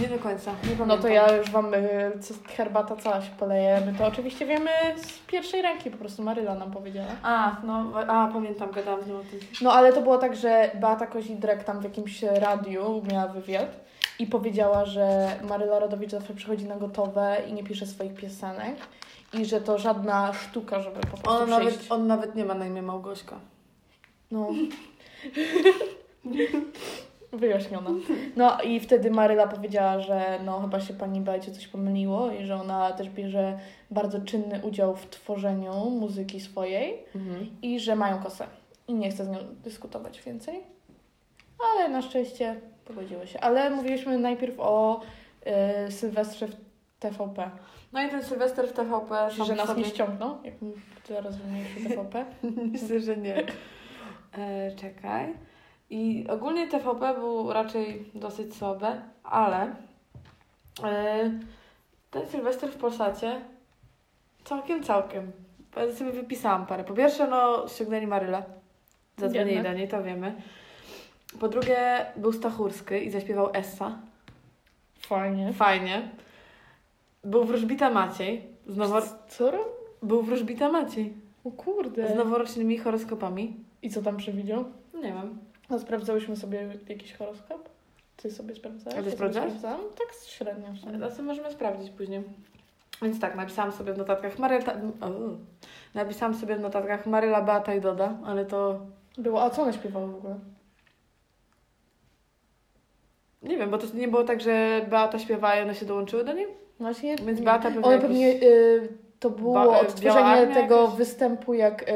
Nie 0.00 0.08
do 0.08 0.18
końca, 0.18 0.50
nie 0.50 0.58
pamiętam. 0.62 0.88
No 0.88 0.98
to 0.98 1.08
ja 1.08 1.36
już 1.36 1.50
wam 1.50 1.74
y, 1.74 2.12
herbata 2.56 2.96
cała 2.96 3.22
się 3.22 3.30
poleje. 3.38 3.82
My 3.86 3.98
to 3.98 4.06
oczywiście 4.06 4.46
wiemy 4.46 4.70
z 4.96 5.18
pierwszej 5.18 5.62
ręki, 5.62 5.90
po 5.90 5.96
prostu 5.98 6.22
Maryla 6.22 6.54
nam 6.54 6.70
powiedziała. 6.70 7.08
A, 7.22 7.56
no, 7.64 7.92
a 8.08 8.28
pamiętam, 8.32 8.70
gadałam 8.70 9.02
z 9.04 9.06
nią 9.06 9.16
o 9.16 9.20
tym. 9.20 9.40
No 9.62 9.72
ale 9.72 9.92
to 9.92 10.02
było 10.02 10.18
tak, 10.18 10.36
że 10.36 10.70
Beata 10.74 11.06
Kozidrek 11.06 11.64
tam 11.64 11.80
w 11.80 11.84
jakimś 11.84 12.22
radiu 12.22 13.02
miała 13.12 13.26
wywiad 13.26 13.80
i 14.18 14.26
powiedziała, 14.26 14.84
że 14.84 15.36
Maryla 15.48 15.78
Rodowicz 15.78 16.10
zawsze 16.10 16.34
przychodzi 16.34 16.64
na 16.64 16.76
gotowe 16.76 17.36
i 17.48 17.52
nie 17.52 17.64
pisze 17.64 17.86
swoich 17.86 18.14
piosenek 18.14 18.76
i 19.32 19.44
że 19.44 19.60
to 19.60 19.78
żadna 19.78 20.32
sztuka, 20.32 20.80
żeby 20.80 21.00
po 21.00 21.16
prostu 21.16 21.30
On 21.30 21.60
przyjść. 21.60 21.76
nawet, 21.76 21.92
on 21.92 22.06
nawet 22.06 22.34
nie 22.34 22.44
ma 22.44 22.54
na 22.54 22.66
imię 22.66 22.82
Małgośka. 22.82 23.36
No. 24.30 24.48
Wyjaśniona. 27.32 27.90
No 28.36 28.62
i 28.62 28.80
wtedy 28.80 29.10
Maryla 29.10 29.46
powiedziała, 29.46 30.00
że 30.00 30.38
no 30.44 30.60
chyba 30.60 30.80
się 30.80 30.94
pani 30.94 31.20
Beacie 31.20 31.52
coś 31.52 31.68
pomyliło 31.68 32.30
i 32.30 32.46
że 32.46 32.54
ona 32.54 32.92
też 32.92 33.10
bierze 33.10 33.58
bardzo 33.90 34.20
czynny 34.20 34.60
udział 34.62 34.96
w 34.96 35.06
tworzeniu 35.06 35.90
muzyki 35.90 36.40
swojej 36.40 37.04
i 37.62 37.80
że 37.80 37.96
mają 37.96 38.22
kosę. 38.22 38.46
I 38.88 38.94
nie 38.94 39.10
chce 39.10 39.24
z 39.24 39.28
nią 39.28 39.38
dyskutować 39.64 40.22
więcej. 40.22 40.60
Ale 41.72 41.88
na 41.88 42.02
szczęście 42.02 42.60
pogodziły 42.84 43.26
się. 43.26 43.40
Ale 43.40 43.70
mówiliśmy 43.70 44.18
najpierw 44.18 44.54
o 44.58 45.00
y, 45.88 45.92
Sylwestrze 45.92 46.48
w 46.48 46.56
TVP. 47.00 47.50
No 47.92 48.02
i 48.02 48.08
ten 48.08 48.22
Sylwester 48.22 48.68
w 48.68 48.72
TVP 48.72 49.30
sam 49.36 49.46
że 49.46 49.54
nas 49.54 49.66
sobie... 49.66 49.82
nie 49.82 49.88
ściągną, 49.88 50.42
jak 50.44 50.62
my 50.62 50.72
teraz 51.08 51.36
wymieniliśmy 51.36 51.90
TVP? 51.90 52.24
Myślę, 52.72 53.00
że 53.00 53.16
nie. 53.16 53.42
E, 54.38 54.70
czekaj. 54.76 55.34
I 55.90 56.26
ogólnie 56.28 56.68
TVP 56.68 57.14
był 57.14 57.52
raczej 57.52 58.10
dosyć 58.14 58.56
słabe, 58.56 59.02
ale 59.24 59.74
e, 60.84 61.30
ten 62.10 62.28
Sylwester 62.28 62.70
w 62.70 62.76
Polsacie 62.76 63.40
całkiem, 64.44 64.82
całkiem. 64.82 65.32
Ja 65.76 65.92
sobie 65.92 66.12
wypisałam 66.12 66.66
parę. 66.66 66.84
Po 66.84 66.94
pierwsze, 66.94 67.26
no, 67.26 67.68
ściągnęli 67.68 68.06
Marylę. 68.06 68.42
Zadzwonili 69.16 69.62
do 69.62 69.72
niej, 69.72 69.88
to 69.88 70.02
wiemy. 70.02 70.42
Po 71.40 71.48
drugie, 71.48 72.06
był 72.16 72.32
Stachurski 72.32 72.94
i 72.94 73.10
zaśpiewał 73.10 73.48
Essa. 73.52 73.98
Fajnie. 75.00 75.52
Fajnie. 75.52 76.08
Był 77.24 77.44
wróżbita 77.44 77.90
Maciej. 77.90 78.44
Z 78.66 78.76
nowo... 78.76 79.02
Co? 79.28 79.52
Był 80.02 80.22
wróżbita 80.22 80.68
Maciej. 80.68 81.14
O 81.44 81.50
kurde. 81.50 82.08
Z 82.08 82.16
noworocznymi 82.16 82.78
horoskopami. 82.78 83.56
I 83.82 83.90
co 83.90 84.02
tam 84.02 84.16
przewidział? 84.16 84.64
Nie 84.94 85.12
wiem. 85.12 85.38
No, 85.70 85.78
sprawdzałyśmy 85.78 86.36
sobie 86.36 86.68
jakiś 86.88 87.14
horoskop? 87.16 87.68
Ty 88.16 88.30
sobie? 88.30 88.54
A 88.98 89.02
ty 89.02 89.10
sprawdzałaś? 89.10 89.48
sprawdzałam. 89.50 89.80
Tak 89.80 90.06
średnio. 90.26 90.68
A 91.06 91.10
co 91.10 91.22
możemy 91.22 91.50
sprawdzić 91.52 91.90
później. 91.90 92.22
Więc 93.02 93.20
tak, 93.20 93.36
napisałam 93.36 93.72
sobie 93.72 93.92
w 93.92 93.98
notatkach 93.98 94.38
Maryla... 94.38 94.72
Napisałam 95.94 96.34
sobie 96.34 96.56
w 96.56 96.60
notatkach 96.60 97.06
Maryla, 97.06 97.42
Beata 97.42 97.74
i 97.74 97.80
Doda, 97.80 98.14
ale 98.26 98.44
to... 98.44 98.80
Było, 99.18 99.42
a 99.42 99.50
co 99.50 99.62
one 99.62 99.72
śpiewały 99.72 100.06
w 100.12 100.14
ogóle? 100.14 100.36
Nie 103.42 103.56
wiem, 103.58 103.70
bo 103.70 103.78
to 103.78 103.86
nie 103.94 104.08
było 104.08 104.24
tak, 104.24 104.40
że 104.40 104.80
Beata 104.90 105.18
śpiewała 105.18 105.56
i 105.56 105.62
one 105.62 105.74
się 105.74 105.86
dołączyły 105.86 106.24
do 106.24 106.32
niej? 106.32 106.46
Właśnie. 106.80 107.16
Więc 107.16 107.38
nie. 107.38 107.44
Beata 107.44 107.70
pewnie 107.70 107.90
jakiś- 107.90 108.02
pewnie 108.02 108.32
y, 108.42 108.88
to 109.20 109.30
było 109.30 109.54
Ba- 109.54 109.80
odtworzenie 109.80 110.54
tego 110.54 110.80
jakaś? 110.82 110.96
występu, 110.96 111.54
jak 111.54 111.82
y, 111.82 111.92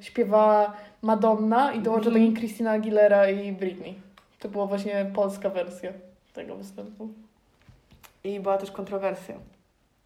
śpiewa 0.00 0.76
Madonna 1.02 1.72
i 1.72 1.80
dołącza 1.80 2.04
do 2.10 2.16
Mhm. 2.16 2.24
niej 2.24 2.34
Christina 2.36 2.70
Aguilera 2.70 3.30
i 3.30 3.52
Britney. 3.52 3.94
To 4.38 4.48
była 4.48 4.66
właśnie 4.66 5.10
polska 5.14 5.50
wersja 5.50 5.92
tego 6.34 6.56
występu. 6.56 7.08
I 8.24 8.40
była 8.40 8.58
też 8.58 8.70
kontrowersja. 8.70 9.34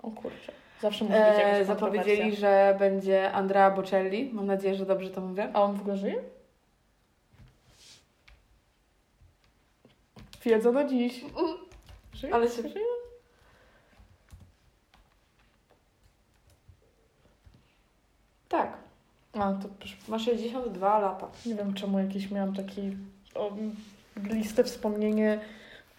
O 0.03 0.11
kurczę. 0.11 0.53
Zawsze 0.83 1.05
musi 1.05 1.17
być 1.17 1.23
E, 1.39 1.43
jakaś 1.51 1.67
zapowiedzieli, 1.67 2.17
kontrowersja. 2.17 2.41
że 2.41 2.77
będzie 2.79 3.33
Andrea 3.33 3.71
Bocelli. 3.71 4.31
Mam 4.33 4.47
nadzieję, 4.47 4.75
że 4.75 4.87
dobrze 4.87 5.11
to 5.11 5.21
mówię. 5.21 5.49
A 5.55 5.63
on 5.63 5.75
w 5.77 5.81
ogóle 5.81 5.97
żyje? 5.97 6.23
Wiedza 10.45 10.73
na 10.73 10.85
dziś. 10.85 11.25
Żyje? 12.15 12.35
Ale 12.35 12.49
się- 12.49 12.63
żyje? 12.69 12.85
Tak. 18.49 18.79
A, 19.39 19.53
to 19.53 19.69
Ma 20.09 20.19
62 20.19 20.99
lata. 20.99 21.29
nie 21.47 21.55
wiem 21.55 21.75
czemu 21.75 21.99
jakiś 21.99 22.31
miałam 22.31 22.55
taki 22.55 22.97
o, 23.35 23.53
listę 24.31 24.65
wspomnienie 24.65 25.41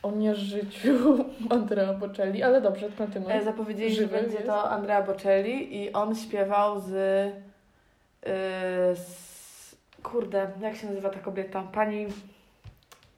o 0.04 0.12
nieżyciu 0.12 1.26
Andrea 1.50 1.93
Bocelli, 1.93 2.43
ale 2.43 2.62
dobrze, 2.62 2.89
kontynuuj. 2.97 3.32
E, 3.34 3.43
zapowiedzieli, 3.43 3.95
Żywy 3.95 4.15
że 4.15 4.21
będzie 4.21 4.36
jest? 4.36 4.47
to 4.47 4.69
Andrea 4.69 5.04
Bocelli 5.04 5.84
i 5.84 5.93
on 5.93 6.15
śpiewał 6.15 6.80
z, 6.80 6.88
y, 6.88 6.95
z... 8.95 9.76
Kurde, 10.04 10.52
jak 10.62 10.76
się 10.76 10.88
nazywa 10.88 11.10
ta 11.10 11.19
kobieta? 11.19 11.63
Pani... 11.63 12.08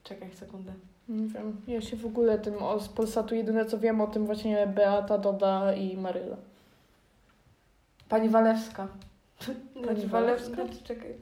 Czekaj 0.04 0.32
sekundę. 0.32 0.74
Nie 1.10 1.28
wiem, 1.28 1.62
ja 1.68 1.82
się 1.82 1.98
w 1.98 2.06
ogóle 2.06 2.40
tym 2.40 2.64
o, 2.64 2.80
z 2.80 2.90
Polsatu 2.90 3.36
jedyne 3.36 3.66
co 3.66 3.80
wiem 3.80 4.02
o 4.02 4.08
tym 4.08 4.26
właśnie 4.26 4.68
Beata, 4.68 5.18
Doda 5.18 5.74
i 5.74 5.98
Maryla. 5.98 6.38
Pani 8.10 8.30
Walewska. 8.30 8.88
Pani 9.86 10.08
Walewska? 10.08 10.56
Walewska? 10.56 10.86
Czekaj. 10.86 11.16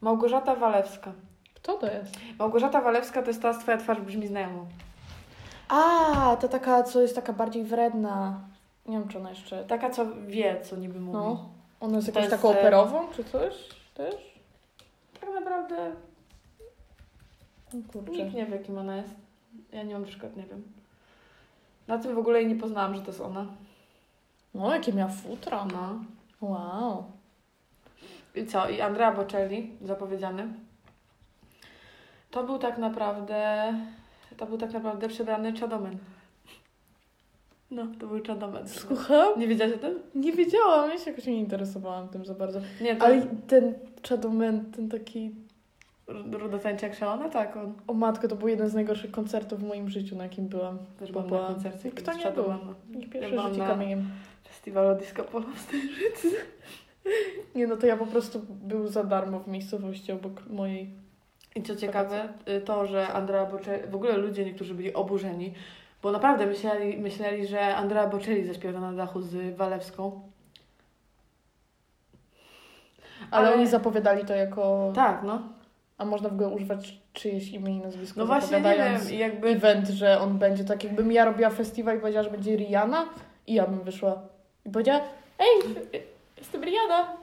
Małgorzata 0.00 0.54
Walewska. 0.56 1.12
Kto 1.54 1.74
to 1.78 1.86
jest? 1.86 2.14
Małgorzata 2.38 2.80
Walewska 2.80 3.22
to 3.22 3.28
jest 3.28 3.42
ta, 3.42 3.54
twoja 3.58 3.76
twarz 3.76 4.00
brzmi 4.00 4.26
znajomo. 4.26 4.66
A, 5.68 6.36
to 6.40 6.48
taka, 6.48 6.82
co 6.82 7.00
jest 7.02 7.14
taka 7.14 7.32
bardziej 7.32 7.64
wredna. 7.64 8.40
Nie 8.86 8.98
wiem, 8.98 9.08
czy 9.08 9.18
ona 9.18 9.30
jeszcze... 9.30 9.64
Taka, 9.64 9.90
co 9.90 10.06
wie, 10.26 10.60
co 10.62 10.76
niby 10.76 11.00
mówi. 11.00 11.18
No. 11.18 11.48
Ona 11.80 11.96
jest 11.96 12.06
To 12.06 12.10
jakąś 12.12 12.30
jest, 12.30 12.42
taką 12.42 12.54
e, 12.54 12.60
operową, 12.60 13.08
czy 13.12 13.24
coś? 13.24 13.54
Też? 13.94 14.14
Tak 15.20 15.30
naprawdę 15.34 15.92
O 17.68 17.92
kurczę. 17.92 18.12
nikt 18.12 18.34
nie 18.34 18.46
wie, 18.46 18.58
kim 18.58 18.78
ona 18.78 18.96
jest. 18.96 19.14
Ja 19.72 19.82
nie 19.82 19.94
mam 19.94 20.04
przykład, 20.04 20.36
nie 20.36 20.42
wiem. 20.42 20.62
Na 21.88 21.98
tym 21.98 22.14
w 22.14 22.18
ogóle 22.18 22.40
jej 22.42 22.48
nie 22.54 22.60
poznałam, 22.60 22.94
że 22.94 23.00
to 23.00 23.06
jest 23.06 23.20
ona. 23.20 23.46
No, 24.54 24.74
jakie 24.74 24.92
miała 24.92 25.10
futro. 25.10 25.64
No. 25.72 25.94
Wow. 26.40 27.04
I 28.34 28.46
co? 28.46 28.68
I 28.68 28.80
Andrea 28.80 29.12
Bocelli, 29.12 29.70
zapowiedziany. 29.82 30.48
To 32.30 32.44
był 32.44 32.58
tak 32.58 32.78
naprawdę... 32.78 33.72
To 34.36 34.46
był 34.46 34.58
tak 34.58 34.72
naprawdę 34.72 35.08
przebrany 35.08 35.52
czadomen. 35.52 35.98
No, 37.70 37.86
to 38.00 38.06
był 38.06 38.20
czadomen. 38.20 38.68
Słucham? 38.68 39.38
Nie 39.40 39.48
wiedziałaś 39.48 39.74
o 39.74 39.78
tym? 39.78 39.98
Nie 40.14 40.32
wiedziałam, 40.32 40.90
ja 40.90 40.98
się 40.98 41.10
jakoś 41.10 41.26
nie 41.26 41.38
interesowałam 41.38 42.08
tym 42.08 42.24
za 42.24 42.34
bardzo. 42.34 42.60
Nie, 42.80 42.96
to... 42.96 43.04
Ale 43.04 43.22
ten 43.46 43.74
Shadowman, 44.06 44.64
ten 44.72 44.88
taki... 44.88 45.34
Rudotańczy 46.32 46.86
jak 46.86 46.94
szalona? 46.94 47.28
Tak, 47.28 47.56
on 47.56 47.74
O 47.86 47.94
matko, 47.94 48.28
to 48.28 48.36
był 48.36 48.48
jeden 48.48 48.68
z 48.68 48.74
najgorszych 48.74 49.10
koncertów 49.10 49.60
w 49.60 49.66
moim 49.68 49.88
życiu, 49.88 50.16
na 50.16 50.22
jakim 50.24 50.48
byłam. 50.48 50.78
też 50.98 51.12
Bo 51.12 51.20
był 51.20 51.30
na 51.30 51.36
była- 51.36 51.48
koncercie. 51.48 51.90
Kto 51.90 52.12
nie 52.12 52.30
był? 52.30 52.44
Ja 53.20 53.28
byłam 53.30 53.48
życie 53.48 53.62
na- 53.62 53.66
kamieniem. 53.68 54.08
Festiwalu 54.50 54.98
Disco 54.98 55.24
Polo 55.24 55.46
w 55.54 55.58
Stężycy. 55.58 56.28
Nie, 57.54 57.66
no 57.66 57.76
to 57.76 57.86
ja 57.86 57.96
po 57.96 58.06
prostu 58.06 58.40
był 58.48 58.88
za 58.88 59.04
darmo 59.04 59.40
w 59.40 59.48
miejscowości 59.48 60.12
obok 60.12 60.46
mojej. 60.46 60.90
I 61.54 61.62
co 61.62 61.76
ciekawe, 61.76 62.28
y, 62.48 62.60
to, 62.60 62.86
że 62.86 63.08
Andrea 63.08 63.46
Bocelli, 63.46 63.88
w 63.90 63.94
ogóle 63.94 64.16
ludzie 64.16 64.44
niektórzy 64.44 64.74
byli 64.74 64.94
oburzeni, 64.94 65.54
bo 66.02 66.12
naprawdę 66.12 66.46
myśleli, 66.46 66.98
myśleli 66.98 67.46
że 67.46 67.76
Andrea 67.76 68.06
Bocelli 68.06 68.46
zaśpiewa 68.46 68.80
na 68.80 68.92
dachu 68.92 69.20
z 69.22 69.56
Walewską. 69.56 70.20
Ale, 73.30 73.48
Ale- 73.48 73.56
oni 73.56 73.66
zapowiadali 73.66 74.24
to 74.24 74.34
jako... 74.34 74.92
Tak, 74.94 75.22
no. 75.22 75.42
A 75.98 76.04
można 76.04 76.28
w 76.28 76.32
ogóle 76.32 76.48
używać 76.48 77.00
czyjeś 77.12 77.48
imię 77.48 77.76
i 77.76 77.80
nazwisko 77.80 78.20
No 78.20 78.26
właśnie 78.26 78.60
nie 78.60 78.74
wiem, 78.74 79.18
jakby... 79.18 79.48
event, 79.48 79.88
że 79.88 80.20
on 80.20 80.38
będzie 80.38 80.64
tak, 80.64 80.84
jakbym 80.84 81.12
ja 81.12 81.24
robiła 81.24 81.50
festiwal 81.50 81.96
i 81.96 82.00
powiedziała, 82.00 82.24
że 82.24 82.30
będzie 82.30 82.56
Rihanna 82.56 83.08
i 83.46 83.54
ja 83.54 83.66
bym 83.66 83.80
wyszła 83.80 84.22
i 84.66 84.70
powiedziała, 84.70 85.00
ej, 85.38 85.74
jestem 86.38 86.64
Rihanna. 86.64 87.16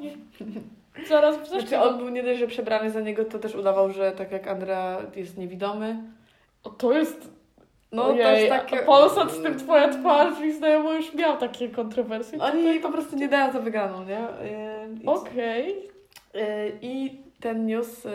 I 1.03 1.05
zaraz 1.07 1.35
Znaczy 1.35 1.51
zaśpiewam. 1.51 1.87
on 1.87 1.97
był 1.97 2.09
nie 2.09 2.23
dość, 2.23 2.39
że 2.39 2.47
przebrany 2.47 2.91
za 2.91 3.01
niego, 3.01 3.25
to 3.25 3.39
też 3.39 3.55
udawał, 3.55 3.91
że 3.91 4.11
tak 4.11 4.31
jak 4.31 4.47
Andrea 4.47 5.01
jest 5.15 5.37
niewidomy. 5.37 5.95
O, 6.63 6.69
to 6.69 6.91
jest... 6.93 7.29
No 7.91 8.05
Ojej, 8.05 8.23
to 8.23 8.31
jest 8.31 8.49
takie... 8.49 8.77
Polsat 8.77 9.31
z 9.31 9.41
tym 9.43 9.59
twoja 9.59 9.89
twarz 9.89 10.39
mi 10.39 10.53
znajomo 10.53 10.93
już 10.93 11.13
miał 11.13 11.37
takie 11.37 11.69
kontrowersje. 11.69 12.39
Oni 12.39 12.79
po 12.79 12.91
prostu 12.91 13.15
nie 13.15 13.27
dają 13.27 13.53
za 13.53 13.59
wygraną, 13.59 14.05
nie? 14.05 14.27
I- 15.01 15.05
Okej. 15.05 15.69
y, 16.35 16.39
I 16.81 17.21
ten 17.39 17.65
news 17.65 18.05
y, 18.05 18.09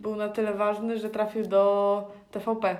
był 0.00 0.16
na 0.16 0.28
tyle 0.28 0.54
ważny, 0.54 0.98
że 0.98 1.10
trafił 1.10 1.46
do 1.46 2.04
TVP. 2.30 2.76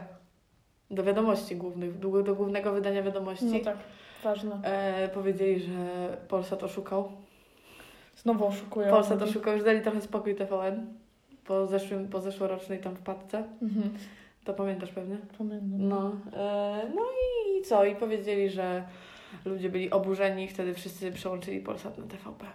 Do 0.91 1.03
wiadomości 1.03 1.57
głównych, 1.57 1.99
do, 1.99 2.23
do 2.23 2.35
głównego 2.35 2.73
wydania 2.73 3.03
wiadomości. 3.03 3.45
No 3.45 3.61
tak, 3.61 3.77
ważne. 4.23 4.61
E, 4.63 5.09
powiedzieli, 5.09 5.61
że 5.61 6.17
Polsat 6.29 6.63
oszukał. 6.63 7.13
Znowu 8.17 8.47
oszukują. 8.47 8.91
Polsat 8.91 9.23
oszukał, 9.23 9.55
już 9.55 9.65
dali 9.65 9.81
trochę 9.81 10.01
spokój 10.01 10.35
TVN. 10.35 10.87
po, 11.45 11.67
zeszłym, 11.67 12.09
po 12.09 12.21
zeszłorocznej 12.21 12.79
tam 12.79 12.97
wpadce. 12.97 13.45
Mhm. 13.63 13.91
To 14.45 14.55
pamiętasz 14.55 14.91
pewnie? 14.91 15.17
Pamiętam. 15.39 15.89
No, 15.89 16.13
e, 16.33 16.83
no 16.95 17.03
i 17.03 17.63
co? 17.63 17.85
I 17.85 17.97
powiedzieli, 17.97 18.51
że 18.51 18.85
ludzie 19.45 19.69
byli 19.69 19.91
oburzeni 19.91 20.45
i 20.45 20.49
wtedy 20.49 20.75
wszyscy 20.75 21.13
przełączyli 21.13 21.61
Polsat 21.61 21.99
na 21.99 22.05
TVP. 22.05 22.47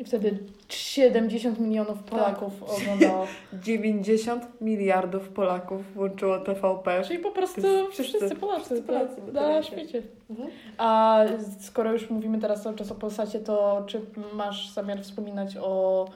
I 0.00 0.04
wtedy 0.04 0.38
70 0.68 1.58
milionów 1.58 2.02
Polaków 2.02 2.62
oglądało. 2.62 3.26
90 3.64 4.60
miliardów 4.60 5.28
Polaków 5.28 5.94
włączyło 5.94 6.38
TVP. 6.38 7.02
Czyli 7.04 7.18
po 7.18 7.30
prostu 7.30 7.60
Wszyscy- 7.90 8.02
wszyscy, 8.02 8.36
Polacy, 8.36 8.64
wszyscy 8.64 8.82
Polacy 8.82 9.32
na, 9.32 9.62
świecie. 9.62 10.02
Mhm. 10.30 10.50
A 10.78 11.24
skoro 11.60 11.92
już 11.92 12.10
mówimy 12.10 12.38
teraz 12.38 12.62
cały 12.62 12.76
czas 12.76 12.92
o 12.92 12.94
Polsacie, 12.94 13.40
to 13.40 13.84
czy 13.86 14.00
masz 14.34 14.70
zamiar 14.72 15.02
wspominać 15.02 15.56
o 15.56 16.06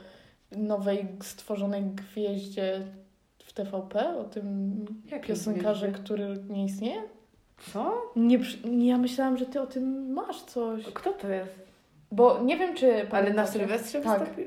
nowej 0.53 1.07
stworzonej 1.23 1.83
gwieździe 1.83 2.81
w 3.45 3.53
TVP? 3.53 4.19
O 4.19 4.25
tym 4.25 4.77
Jakiej 5.11 5.29
piosenkarze, 5.29 5.87
gwieździe? 5.89 6.05
który 6.05 6.37
nie 6.49 6.65
istnieje? 6.65 7.03
Co? 7.73 8.13
Nie, 8.17 8.39
ja 8.89 8.99
myślałam, 8.99 9.37
że 9.39 9.47
ty 9.47 9.61
o 9.61 9.67
tym 9.67 10.13
masz 10.13 10.43
coś. 10.43 10.85
Kto 10.85 11.13
to 11.13 11.29
jest? 11.29 11.74
Bo 12.15 12.41
nie 12.43 12.57
wiem, 12.57 12.75
czy... 12.75 13.07
Ale 13.11 13.33
na 13.33 13.47
Sylwestrze 13.47 14.01
Tak. 14.01 14.19
wystąpił? 14.19 14.45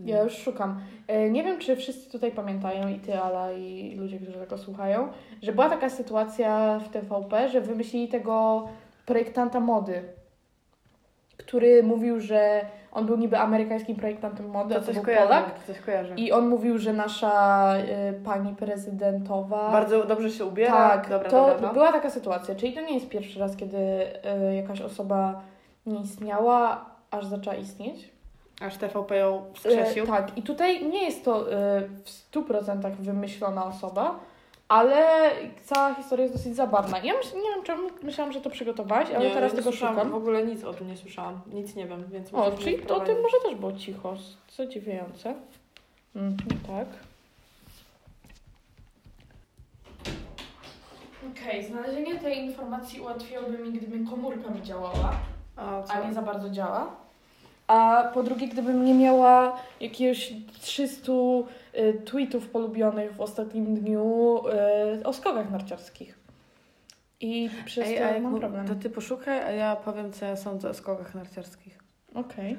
Ja 0.00 0.22
już 0.22 0.32
szukam. 0.32 0.80
E, 1.08 1.30
Nie 1.30 1.44
wiem, 1.44 1.58
czy 1.58 1.76
wszyscy 1.76 2.10
tutaj 2.12 2.30
pamiętają, 2.30 2.88
i 2.88 2.94
ty, 2.94 3.20
Ala, 3.20 3.52
i 3.52 3.94
ludzie, 3.98 4.18
którzy 4.18 4.38
tego 4.38 4.58
słuchają, 4.58 5.08
że 5.42 5.52
była 5.52 5.68
taka 5.68 5.90
sytuacja 5.90 6.78
w 6.78 6.88
TVP, 6.88 7.48
że 7.48 7.60
wymyślili 7.60 8.08
tego 8.08 8.68
projektanta 9.06 9.60
mody, 9.60 10.02
który 11.36 11.82
mówił, 11.82 12.20
że 12.20 12.60
on 12.92 13.06
był 13.06 13.16
niby 13.16 13.38
amerykańskim 13.38 13.96
projektantem 13.96 14.50
mody, 14.50 14.74
To 14.74 14.80
to 14.80 14.86
coś 14.86 14.94
był 14.94 15.04
kojarzę. 15.04 15.26
Polak. 15.26 15.64
Coś 15.66 15.80
kojarzę. 15.80 16.14
I 16.14 16.32
on 16.32 16.48
mówił, 16.48 16.78
że 16.78 16.92
nasza 16.92 17.74
e, 17.76 18.12
pani 18.12 18.54
prezydentowa... 18.54 19.70
Bardzo 19.72 20.04
dobrze 20.04 20.30
się 20.30 20.44
ubiera. 20.44 20.72
tak, 20.72 21.08
dobra, 21.08 21.30
to 21.30 21.46
dobra, 21.46 21.68
no. 21.68 21.72
była 21.74 21.92
taka 21.92 22.10
sytuacja. 22.10 22.54
Czyli 22.54 22.72
to 22.72 22.80
nie 22.80 22.94
jest 22.94 23.08
pierwszy 23.08 23.40
raz, 23.40 23.56
kiedy 23.56 23.78
e, 24.24 24.54
jakaś 24.54 24.80
osoba 24.80 25.42
nie 25.88 26.00
istniała, 26.00 26.84
aż 27.10 27.26
zaczęła 27.26 27.56
istnieć. 27.56 28.08
Aż 28.60 28.76
TVP 28.76 29.16
ją 29.16 29.44
wskrzesił. 29.54 30.04
E, 30.04 30.06
tak, 30.06 30.38
i 30.38 30.42
tutaj 30.42 30.86
nie 30.88 31.04
jest 31.04 31.24
to 31.24 31.52
e, 31.52 31.80
w 32.04 32.32
100% 32.32 32.90
wymyślona 32.96 33.64
osoba, 33.66 34.20
ale 34.68 35.30
cała 35.64 35.94
historia 35.94 36.22
jest 36.24 36.36
dosyć 36.36 36.56
zabawna. 36.56 36.98
Ja 36.98 37.14
myśl, 37.16 37.36
nie 37.36 37.50
wiem 37.54 37.62
czemu, 37.64 37.88
myślałam, 38.02 38.32
że 38.32 38.40
to 38.40 38.50
przygotowałaś, 38.50 39.10
ale 39.10 39.28
Nie, 39.28 39.34
teraz 39.34 39.52
nie 39.52 39.58
tego 39.58 39.70
słyszałam, 39.70 39.94
szukam. 39.96 40.10
W 40.10 40.14
ogóle 40.14 40.46
nic 40.46 40.64
o 40.64 40.72
tym 40.74 40.88
nie 40.88 40.96
słyszałam. 40.96 41.40
Nic 41.52 41.74
nie 41.74 41.86
wiem, 41.86 42.04
więc 42.10 42.34
O, 42.34 42.52
czyli 42.52 42.76
o 42.76 42.82
wprowadzić. 42.82 43.14
tym 43.14 43.22
może 43.22 43.36
też 43.44 43.54
było 43.54 43.72
cicho, 43.72 44.14
zadziwiające. 44.56 45.34
Mhm, 46.16 46.60
tak. 46.66 46.86
Okej, 51.32 51.64
znalezienie 51.64 52.18
tej 52.18 52.38
informacji 52.38 53.00
ułatwiłoby 53.00 53.58
mi, 53.58 53.72
gdyby 53.72 54.10
komórka 54.10 54.50
mi 54.50 54.62
działała. 54.62 55.12
A, 55.58 55.82
co? 55.82 55.92
a 55.92 56.08
nie 56.08 56.14
za 56.14 56.22
bardzo 56.22 56.50
działa. 56.50 56.90
A 57.66 58.10
po 58.14 58.22
drugie, 58.22 58.48
gdybym 58.48 58.84
nie 58.84 58.94
miała 58.94 59.56
jakiegoś 59.80 60.32
300 60.60 61.12
y, 61.12 62.02
tweetów 62.04 62.48
polubionych 62.48 63.14
w 63.14 63.20
ostatnim 63.20 63.74
dniu 63.74 64.42
y, 65.00 65.06
o 65.06 65.12
skokach 65.12 65.50
narciarskich. 65.50 66.18
I 67.20 67.50
przez 67.64 67.88
Ej, 67.88 67.98
to 67.98 68.04
a 68.04 68.08
jak 68.08 68.22
mam 68.22 68.40
problem. 68.40 68.66
To 68.68 68.74
ty 68.74 68.90
poszukaj, 68.90 69.42
a 69.42 69.50
ja 69.50 69.76
powiem, 69.76 70.12
co 70.12 70.24
ja 70.24 70.36
sądzę 70.36 70.70
o 70.70 70.74
skokach 70.74 71.14
narciarskich. 71.14 71.78
Okej. 72.14 72.56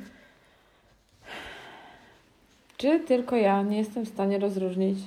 Czy 2.77 2.99
tylko 2.99 3.35
ja 3.35 3.61
nie 3.61 3.77
jestem 3.77 4.05
w 4.05 4.09
stanie 4.09 4.39
rozróżnić 4.39 4.99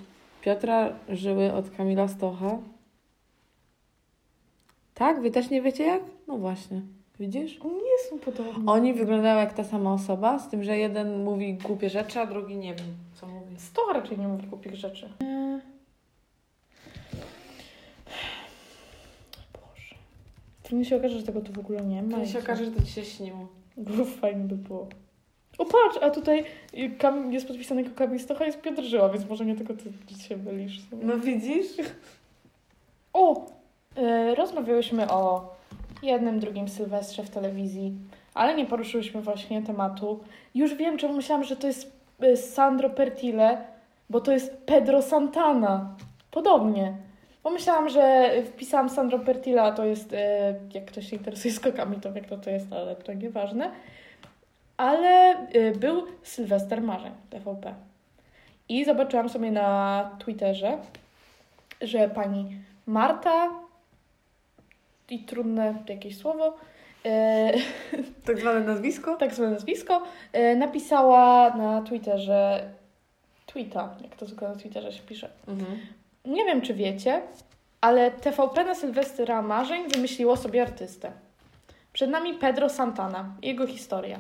Piotra 0.43 0.88
Żyły 1.09 1.53
od 1.53 1.70
Kamila 1.70 2.09
Stocha? 2.09 2.59
Tak? 4.95 5.20
Wy 5.20 5.30
też 5.30 5.51
nie 5.51 5.62
wiecie 5.62 5.84
jak? 5.84 6.03
No 6.28 6.36
właśnie. 6.36 6.80
Widzisz? 7.22 7.58
Nie 7.64 8.10
są 8.10 8.18
podobne. 8.18 8.72
Oni 8.72 8.94
wyglądają 8.94 9.38
jak 9.38 9.52
ta 9.52 9.64
sama 9.64 9.92
osoba, 9.92 10.38
z 10.38 10.48
tym, 10.48 10.64
że 10.64 10.78
jeden 10.78 11.24
mówi 11.24 11.54
głupie 11.54 11.90
rzeczy, 11.90 12.20
a 12.20 12.26
drugi 12.26 12.56
nie 12.56 12.74
wiem, 12.74 12.86
co 13.14 13.26
mówi. 13.26 13.54
Sto 13.58 13.82
raczej 13.92 14.18
nie 14.18 14.28
mówi 14.28 14.46
głupich 14.46 14.74
rzeczy. 14.74 15.08
Boże. 19.52 19.94
To 20.62 20.76
mi 20.76 20.84
się 20.84 20.96
okaże, 20.96 21.18
że 21.18 21.22
tego 21.22 21.40
tu 21.40 21.52
w 21.52 21.58
ogóle 21.58 21.80
nie 21.80 22.02
ma. 22.02 22.18
To 22.18 22.26
się 22.26 22.38
okaże, 22.38 22.64
że 22.64 22.70
to 22.70 22.82
ci 22.82 22.92
się 22.92 23.04
śniło. 23.04 23.48
Było 23.76 24.04
fajnie 24.04 24.44
by 24.44 24.56
było. 24.56 24.88
O 25.58 25.64
patrz, 25.64 25.98
a 26.02 26.10
tutaj 26.10 26.44
Kam- 26.98 27.32
jest 27.32 27.46
podpisany 27.48 27.82
jako 27.82 27.94
Kamil 27.94 28.20
Stocha 28.20 28.44
jest 28.44 28.60
Piotr 28.60 28.82
Żyła, 28.82 29.08
więc 29.08 29.28
może 29.28 29.44
nie 29.44 29.56
tylko 29.56 29.74
ty 29.74 30.14
się 30.14 30.28
sobie. 30.28 31.06
No 31.06 31.18
widzisz? 31.18 31.66
O! 33.12 33.46
Y, 33.98 34.34
rozmawiałyśmy 34.34 35.10
o 35.10 35.52
jednym, 36.03 36.40
drugim 36.40 36.68
Sylwestrze 36.68 37.22
w 37.22 37.30
telewizji, 37.30 37.94
ale 38.34 38.55
nie 38.55 38.66
poruszyłyśmy 38.66 39.20
właśnie 39.20 39.62
tematu. 39.62 40.20
Już 40.55 40.74
wiem, 40.74 40.98
czemu 40.98 41.14
myślałam, 41.14 41.44
że 41.44 41.57
to 41.57 41.66
jest 41.66 41.92
y, 42.24 42.36
Sandro 42.36 42.90
Pertile, 42.90 43.64
bo 44.11 44.20
to 44.20 44.32
jest 44.32 44.57
Pedro 44.66 45.03
Santana. 45.03 45.96
Podobnie. 46.30 46.96
Pomyślałam, 47.42 47.88
że 47.88 48.32
wpisałam 48.46 48.90
Sandro 48.90 49.18
Pertile, 49.18 49.62
a 49.62 49.72
to 49.72 49.84
jest, 49.84 50.12
y, 50.12 50.16
jak 50.74 50.84
ktoś 50.84 51.11
się 51.11 51.16
interesuje 51.16 51.55
skokami, 51.55 51.96
to 51.96 52.12
wie 52.12 52.20
kto 52.20 52.36
to 52.36 52.50
jest, 52.50 52.72
ale 52.72 52.96
to 52.96 53.12
nieważne. 53.12 53.70
Ale 54.76 55.36
y, 55.55 55.72
był 55.76 56.07
Sylwester 56.22 56.82
Marzeń, 56.82 57.12
TVP. 57.30 57.74
I 58.68 58.84
zobaczyłam 58.84 59.28
sobie 59.28 59.50
na 59.50 60.11
Twitterze, 60.18 60.78
że 61.80 62.09
pani 62.09 62.57
Marta 62.86 63.61
i 65.12 65.18
trudne 65.18 65.74
jakieś 65.88 66.16
słowo, 66.18 66.56
e, 67.04 67.52
Tak 68.26 68.40
zwane 68.40 68.60
nazwisko? 68.60 69.16
tak 69.16 69.34
zwane 69.34 69.50
nazwisko, 69.50 70.02
e, 70.32 70.56
napisała 70.56 71.56
na 71.56 71.82
Twitterze 71.82 72.70
tweeta, 73.46 73.94
jak 74.02 74.16
to 74.16 74.26
zwykle 74.26 74.48
na 74.48 74.56
Twitterze 74.56 74.92
się 74.92 75.02
pisze. 75.02 75.30
Mhm. 75.48 75.78
Nie 76.24 76.44
wiem, 76.44 76.60
czy 76.60 76.74
wiecie, 76.74 77.22
ale 77.80 78.10
TVP 78.10 78.64
na 78.64 78.74
Sylwestra 78.74 79.42
Marzeń 79.42 79.88
wymyśliło 79.88 80.36
sobie 80.36 80.62
artystę. 80.62 81.12
Przed 81.92 82.10
nami 82.10 82.34
Pedro 82.34 82.68
Santana 82.68 83.34
i 83.42 83.48
jego 83.48 83.66
historia. 83.66 84.18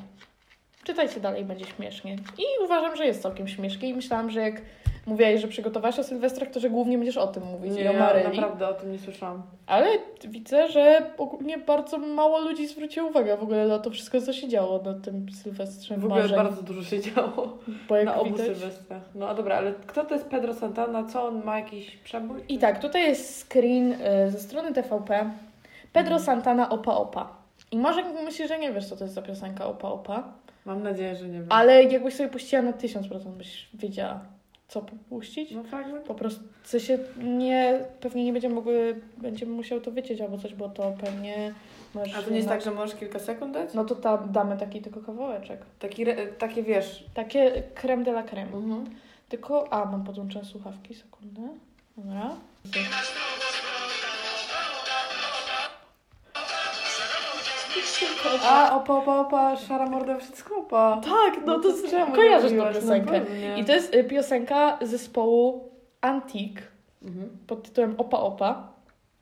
Czytajcie 0.84 1.20
dalej, 1.20 1.44
będzie 1.44 1.64
śmiesznie. 1.64 2.14
I 2.14 2.64
uważam, 2.64 2.96
że 2.96 3.06
jest 3.06 3.22
całkiem 3.22 3.48
śmiesznie 3.48 3.88
i 3.88 3.94
myślałam, 3.94 4.30
że 4.30 4.40
jak 4.40 4.62
mówiłaś, 5.06 5.40
że 5.40 5.48
przygotowałaś 5.48 5.98
o 5.98 6.04
Sylwestrach, 6.04 6.50
to 6.50 6.60
że 6.60 6.70
głównie 6.70 6.96
będziesz 6.98 7.16
o 7.16 7.26
tym 7.26 7.42
mówić 7.46 7.74
Nie, 7.74 7.82
i 7.84 7.88
o 7.88 7.92
ja 7.92 7.98
Maryli. 7.98 8.24
naprawdę 8.36 8.68
o 8.68 8.72
tym 8.74 8.92
nie 8.92 8.98
słyszałam. 8.98 9.42
Ale 9.66 9.86
widzę, 10.24 10.68
że 10.68 11.02
ogólnie 11.18 11.58
bardzo 11.58 11.98
mało 11.98 12.40
ludzi 12.40 12.66
zwróciło 12.66 13.08
uwagę 13.08 13.36
w 13.36 13.42
ogóle 13.42 13.68
na 13.68 13.78
to 13.78 13.90
wszystko, 13.90 14.20
co 14.20 14.32
się 14.32 14.48
działo 14.48 14.82
na 14.84 14.94
tym 14.94 15.26
Sylwestrze 15.42 15.96
W 15.96 16.04
ogóle 16.04 16.20
Marzeń. 16.22 16.36
bardzo 16.36 16.62
dużo 16.62 16.82
się 16.82 17.00
działo 17.00 17.58
na 18.04 18.14
obu 18.20 18.30
widać... 18.30 18.46
sylwestrach. 18.46 19.02
No 19.14 19.28
a 19.28 19.34
dobra, 19.34 19.56
ale 19.56 19.72
kto 19.86 20.04
to 20.04 20.14
jest 20.14 20.26
Pedro 20.26 20.54
Santana? 20.54 21.04
Co 21.04 21.26
on 21.26 21.44
ma 21.44 21.58
jakiś 21.58 21.96
przebój? 21.96 22.40
I 22.48 22.58
tak, 22.58 22.78
tutaj 22.82 23.02
jest 23.02 23.46
screen 23.50 23.92
y, 23.92 24.30
ze 24.30 24.38
strony 24.38 24.72
TVP. 24.72 25.30
Pedro 25.92 26.14
Mhm. 26.16 26.20
Santana 26.26 26.68
Opa 26.68 26.94
Opa. 26.94 27.28
I 27.70 27.78
może 27.78 28.02
myślisz, 28.24 28.48
że 28.48 28.58
nie 28.58 28.72
wiesz, 28.72 28.86
co 28.88 28.96
to 28.96 29.04
jest 29.04 29.14
za 29.14 29.22
piosenka 29.22 29.66
Opa 29.66 29.88
Opa, 29.88 30.22
Mam 30.64 30.82
nadzieję, 30.82 31.16
że 31.16 31.24
nie 31.28 31.38
wiem. 31.38 31.46
ale 31.50 31.84
jakbyś 31.84 32.14
sobie 32.14 32.28
puściła 32.28 32.62
na 32.62 32.72
1000% 32.72 33.18
byś 33.30 33.68
wiedziała, 33.74 34.20
co 34.72 34.82
puścić. 35.08 35.50
No 35.50 35.62
fragment? 35.62 36.04
Po 36.06 36.14
prostu, 36.14 36.40
w 36.62 36.68
sensie 36.68 36.98
nie, 37.22 37.80
pewnie 38.00 38.24
nie 38.24 38.32
będziemy 38.32 38.54
mogły, 38.54 39.00
będziemy 39.16 39.52
musiał 39.52 39.80
to 39.80 39.90
wyciąć 39.90 40.20
albo 40.20 40.38
coś, 40.38 40.54
bo 40.54 40.68
to 40.68 40.92
pewnie 41.00 41.54
masz... 41.94 42.14
A 42.16 42.22
to 42.22 42.30
nie 42.30 42.36
jest 42.36 42.48
na- 42.48 42.54
tak, 42.54 42.64
że 42.64 42.70
możesz 42.70 42.96
kilka 42.96 43.18
sekund 43.18 43.54
dać? 43.54 43.74
No 43.74 43.84
to 43.84 43.94
tam 43.94 44.32
damy 44.32 44.56
taki 44.56 44.82
tylko 44.82 45.00
kawałeczek. 45.00 45.60
Taki, 45.78 46.02
re- 46.02 46.26
takie 46.26 46.62
wiesz. 46.62 47.04
Takie 47.14 47.62
creme 47.74 48.04
de 48.04 48.10
la 48.10 48.22
creme. 48.22 48.52
Mhm. 48.52 48.84
Tylko, 49.28 49.72
a 49.72 49.84
mam 49.84 50.04
podłączone 50.04 50.44
słuchawki, 50.44 50.94
sekundę. 50.94 51.48
Dobra. 51.96 52.30
A, 58.44 58.76
opa, 58.76 58.94
opa, 58.94 59.20
opa, 59.20 59.56
szara 59.56 59.86
morda 59.86 60.16
wszystko 60.18 60.56
opa. 60.56 61.00
Tak, 61.04 61.46
no 61.46 61.58
to 61.58 61.72
z 61.72 61.90
czemu 61.90 62.12
kojarzysz 62.14 62.50
tę 62.50 62.56
mówiłaś? 62.56 62.76
piosenkę. 62.76 63.20
No. 63.50 63.56
I 63.56 63.64
to 63.64 63.72
jest 63.72 63.94
y, 63.94 64.04
piosenka 64.04 64.78
zespołu 64.82 65.68
Antique 66.00 66.62
Mhm. 67.04 67.38
pod 67.46 67.62
tytułem 67.62 67.94
Opa 67.98 68.18
Opa. 68.18 68.68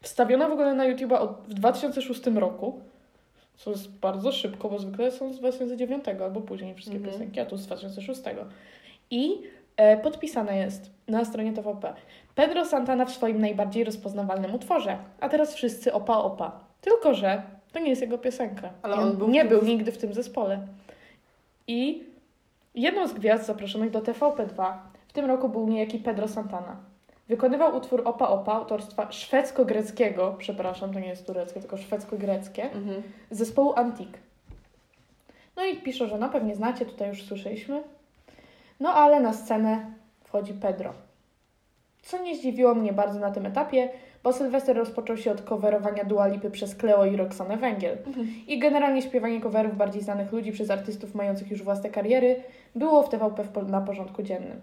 Wstawiona 0.03 0.49
w 0.49 0.53
ogóle 0.53 0.75
na 0.75 0.85
YouTube 0.85 1.13
od, 1.13 1.31
w 1.49 1.55
2006 1.55 2.27
roku. 2.27 2.81
Co 3.57 3.71
jest 3.71 3.91
bardzo 3.99 4.33
szybko, 4.33 4.69
bo 4.69 4.79
zwykle 4.79 5.11
są 5.11 5.33
z 5.33 5.39
2009 5.39 6.05
albo 6.25 6.41
później 6.41 6.75
wszystkie 6.75 6.97
Mhm. 6.97 7.13
piosenki, 7.15 7.41
a 7.41 7.47
tu 7.47 7.57
z 7.57 7.67
2006. 7.67 8.21
I 9.11 9.43
e, 9.77 9.97
podpisane 9.97 10.57
jest 10.57 10.91
na 11.09 11.25
stronie 11.25 11.53
TVP. 11.53 11.95
Pedro 12.35 12.65
Santana 12.65 13.05
w 13.05 13.11
swoim 13.11 13.41
najbardziej 13.41 13.85
rozpoznawalnym 13.85 14.55
utworze. 14.55 14.99
A 15.21 15.29
teraz 15.29 15.55
wszyscy 15.55 15.93
Opa 15.93 16.17
Opa. 16.19 16.61
Tylko, 16.81 17.15
że 17.15 17.43
to 17.73 17.79
nie 17.79 17.91
jest 17.91 18.03
jego 18.03 18.19
piosenka. 18.19 18.71
Ale 18.83 18.97
I 18.97 18.99
on 18.99 19.17
był 19.17 19.29
nie 19.29 19.41
tym 19.41 19.49
był 19.49 19.65
nigdy 19.65 19.93
w 19.93 19.99
tym 19.99 20.15
zespole. 20.15 20.67
I 21.67 22.05
jedną 22.75 23.07
z 23.09 23.13
gwiazd 23.13 23.47
zaproszonych 23.47 23.91
do 23.91 24.01
TVP2 24.01 24.73
W 25.09 25.13
tym 25.13 25.25
roku 25.27 25.49
był 25.49 25.69
niejaki 25.69 25.99
Pedro 25.99 26.29
Santana. 26.29 26.77
Wykonywał 27.29 27.77
utwór 27.77 28.03
Opa 28.05 28.29
Opa 28.29 28.53
autorstwa 28.53 29.13
szwedzko-greckiego, 29.13 30.35
przepraszam, 30.39 30.93
to 30.93 31.01
nie 31.01 31.09
jest 31.09 31.27
tureckie, 31.27 31.61
tylko 31.61 31.77
szwedzko-greckie, 31.77 32.63
Mhm. 32.63 33.03
zespołu 33.31 33.73
Antik. 33.77 34.19
No 35.57 35.65
i 35.65 35.77
pisze, 35.77 36.09
że 36.09 36.19
no 36.19 36.29
pewnie 36.29 36.57
znacie, 36.57 36.87
tutaj 36.87 37.09
już 37.09 37.23
słyszeliśmy. 37.25 37.83
No 38.81 38.89
ale 38.95 39.21
na 39.21 39.33
scenę 39.33 39.87
wchodzi 40.25 40.53
Pedro. 40.55 40.93
Co 42.03 42.23
nie 42.23 42.37
zdziwiło 42.37 42.75
mnie 42.75 42.93
bardzo 42.93 43.19
na 43.19 43.31
tym 43.31 43.47
etapie, 43.47 43.89
bo 44.23 44.33
Sylwester 44.33 44.77
rozpoczął 44.77 45.17
się 45.17 45.31
od 45.31 45.43
coverowania 45.43 46.05
Dua 46.05 46.27
Lipy 46.27 46.51
przez 46.51 46.75
Cleo 46.75 47.05
i 47.05 47.17
Roxanę 47.17 47.57
Węgiel. 47.57 47.99
I 48.47 48.59
generalnie 48.59 49.03
śpiewanie 49.03 49.41
coverów 49.41 49.77
bardziej 49.77 50.03
znanych 50.03 50.33
ludzi 50.33 50.53
przez 50.53 50.71
artystów 50.71 51.15
mających 51.15 51.51
już 51.51 51.63
własne 51.63 51.91
kariery 51.91 52.43
było 52.75 53.03
w 53.03 53.09
TVP 53.09 53.63
na 53.63 53.81
porządku 53.81 54.23
dziennym. 54.23 54.61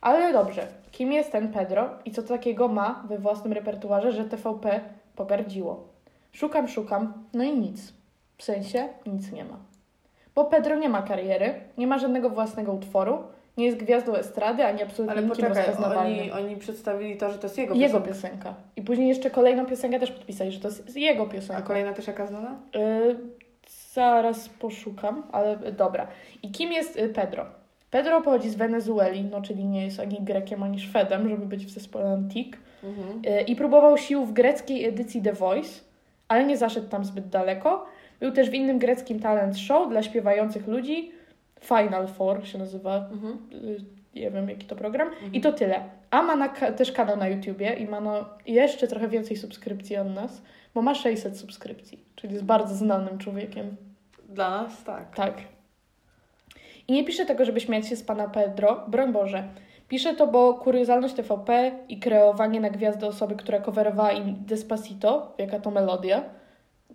Ale 0.00 0.32
dobrze, 0.32 0.66
kim 0.90 1.12
jest 1.12 1.32
ten 1.32 1.52
Pedro 1.52 1.88
i 2.04 2.10
co 2.10 2.22
takiego 2.22 2.68
ma 2.68 3.04
we 3.08 3.18
własnym 3.18 3.52
repertuarze, 3.52 4.12
że 4.12 4.24
TVP 4.24 4.80
pogardziło? 5.16 5.88
Szukam, 6.32 6.68
szukam, 6.68 7.12
no 7.34 7.44
i 7.44 7.58
nic. 7.58 7.92
W 8.38 8.42
sensie 8.42 8.88
nic 9.06 9.32
nie 9.32 9.44
ma. 9.44 9.56
Bo 10.34 10.44
Pedro 10.44 10.76
nie 10.76 10.88
ma 10.88 11.02
kariery, 11.02 11.54
nie 11.78 11.86
ma 11.86 11.98
żadnego 11.98 12.30
własnego 12.30 12.72
utworu, 12.72 13.18
nie 13.56 13.66
jest 13.66 13.78
gwiazdą 13.78 14.14
estrady, 14.14 14.64
ani 14.64 14.82
absolutnie 14.82 15.16
Ale 15.18 15.28
poczekaj, 15.28 15.64
oni, 15.96 16.30
oni 16.32 16.56
przedstawili 16.56 17.16
to, 17.16 17.32
że 17.32 17.38
to 17.38 17.46
jest 17.46 17.58
jego 17.58 17.74
Jego 17.74 18.00
piosenka. 18.00 18.14
piosenka. 18.38 18.54
I 18.76 18.82
później 18.82 19.08
jeszcze 19.08 19.30
kolejną 19.30 19.66
piosenkę 19.66 20.00
też 20.00 20.10
podpisali, 20.12 20.52
że 20.52 20.60
to 20.60 20.68
jest 20.68 20.96
jego 20.96 21.22
A 21.22 21.26
piosenka. 21.26 21.62
kolejna 21.62 21.92
też 21.92 22.06
jaka 22.06 22.26
znana? 22.26 22.56
Y, 22.76 23.16
zaraz 23.92 24.48
poszukam, 24.48 25.22
ale 25.32 25.66
y, 25.68 25.72
dobra. 25.72 26.06
I 26.42 26.50
kim 26.50 26.72
jest 26.72 26.96
y, 26.96 27.08
Pedro? 27.08 27.46
Pedro 27.90 28.22
pochodzi 28.22 28.50
z 28.50 28.54
Wenezueli, 28.54 29.24
no 29.24 29.42
czyli 29.42 29.64
nie 29.64 29.84
jest 29.84 30.00
ani 30.00 30.18
Grekiem, 30.20 30.62
ani 30.62 30.80
Szwedem, 30.80 31.28
żeby 31.28 31.46
być 31.46 31.66
w 31.66 31.70
zespole 31.70 32.12
Antique. 32.12 32.58
Mhm. 32.84 33.22
Y, 33.38 33.42
I 33.42 33.56
próbował 33.56 33.96
sił 33.98 34.26
w 34.26 34.32
greckiej 34.32 34.84
edycji 34.84 35.22
The 35.22 35.32
Voice, 35.32 35.80
ale 36.28 36.44
nie 36.44 36.56
zaszedł 36.56 36.88
tam 36.88 37.04
zbyt 37.04 37.28
daleko. 37.28 37.86
Był 38.20 38.32
też 38.32 38.50
w 38.50 38.54
innym 38.54 38.78
greckim 38.78 39.20
talent 39.20 39.58
show 39.58 39.88
dla 39.88 40.02
śpiewających 40.02 40.66
ludzi. 40.66 41.12
Final 41.60 42.08
Four 42.08 42.46
się 42.46 42.58
nazywa, 42.58 42.96
Mhm. 43.12 43.38
y, 43.52 43.76
nie 44.14 44.30
wiem 44.30 44.48
jaki 44.48 44.66
to 44.66 44.76
program. 44.76 45.10
I 45.32 45.40
to 45.40 45.52
tyle. 45.52 45.80
A 46.10 46.22
ma 46.22 46.36
na, 46.36 46.48
też 46.48 46.92
kanał 46.92 47.16
na 47.16 47.28
YouTubie 47.28 47.72
i 47.74 47.86
ma 47.86 48.00
no 48.00 48.24
jeszcze 48.46 48.88
trochę 48.88 49.08
więcej 49.08 49.36
subskrypcji 49.36 49.96
od 49.96 50.14
nas, 50.14 50.42
bo 50.74 50.82
ma 50.82 50.94
600 50.94 51.38
subskrypcji, 51.38 52.04
czyli 52.16 52.32
jest 52.32 52.44
bardzo 52.44 52.74
znanym 52.74 53.18
człowiekiem. 53.18 53.76
Dla 54.28 54.50
nas 54.62 54.84
tak. 54.84 55.14
Tak. 55.16 55.34
I 56.88 56.92
nie 56.92 57.04
piszę 57.04 57.26
tego, 57.26 57.44
żeby 57.44 57.60
śmiać 57.60 57.88
się 57.88 57.96
z 57.96 58.02
pana 58.02 58.28
Pedro, 58.28 58.84
broń 58.88 59.12
Boże. 59.12 59.44
Piszę 59.88 60.14
to, 60.14 60.26
bo 60.26 60.54
kuriozalność 60.54 61.14
TVP 61.14 61.72
i 61.88 61.98
kreowanie 61.98 62.60
na 62.60 62.70
gwiazdę 62.70 63.06
osoby, 63.06 63.36
która 63.36 63.60
coverowała 63.60 64.12
im 64.12 64.36
Despacito, 64.46 65.34
jaka 65.38 65.60
to 65.60 65.70
melodia, 65.70 66.24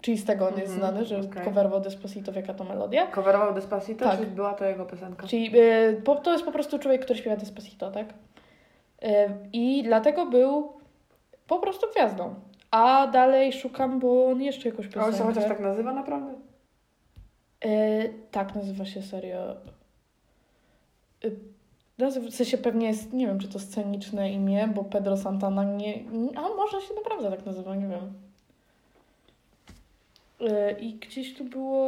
czyli 0.02 0.18
z 0.18 0.26
tego 0.26 0.48
on 0.48 0.58
jest 0.60 0.74
Mhm, 0.74 0.80
znany, 0.94 1.06
że 1.06 1.20
okej. 1.30 1.44
coverował 1.46 1.82
Despacito, 1.82 2.32
jaka 2.36 2.54
to 2.54 2.64
melodia. 2.64 3.08
Coverował 3.08 3.54
Despacito, 3.54 4.06
Tak. 4.06 4.20
czy 4.20 4.26
była 4.26 4.54
to 4.54 4.66
jego 4.66 4.86
piosenka? 4.86 5.28
Czyli 5.28 5.60
y, 5.60 6.02
po, 6.06 6.16
to 6.16 6.32
jest 6.34 6.46
po 6.46 6.52
prostu 6.52 6.80
człowiek, 6.80 7.02
który 7.06 7.20
śpiewa 7.20 7.36
Despacito, 7.36 7.92
tak? 7.92 8.08
Y, 8.10 9.08
I 9.54 9.84
dlatego 9.84 10.26
był 10.26 10.74
po 11.48 11.60
prostu 11.60 11.88
gwiazdą. 11.96 12.36
A 12.72 13.08
dalej 13.08 13.54
szukam, 13.54 14.00
bo 14.00 14.26
on 14.28 14.42
jeszcze 14.42 14.70
jakąś 14.70 14.86
A 14.86 14.88
on 14.88 14.94
piosenkę... 14.94 15.18
się 15.18 15.24
chociaż 15.24 15.44
tak 15.50 15.60
nazywa 15.60 15.94
naprawdę? 15.94 16.34
Y, 17.66 18.14
tak, 18.32 18.56
nazywa 18.56 18.86
się 18.86 19.02
serio. 19.02 19.56
Nazywa, 21.98 22.28
w 22.30 22.34
sensie 22.36 22.58
pewnie 22.58 22.88
jest, 22.88 23.14
nie 23.14 23.28
wiem, 23.28 23.40
czy 23.40 23.48
to 23.48 23.60
sceniczne 23.60 24.32
imię, 24.32 24.70
bo 24.76 24.84
Pedro 24.84 25.18
Santana 25.18 25.64
nie. 25.64 26.04
nie- 26.04 26.38
A 26.38 26.42
może 26.42 26.82
się 26.82 26.94
naprawdę 26.94 27.32
tak 27.38 27.46
nazywa, 27.46 27.76
nie 27.76 27.88
wiem. 27.88 28.14
Y, 30.42 30.80
I 30.80 30.94
gdzieś 30.94 31.34
tu 31.34 31.44
było. 31.44 31.86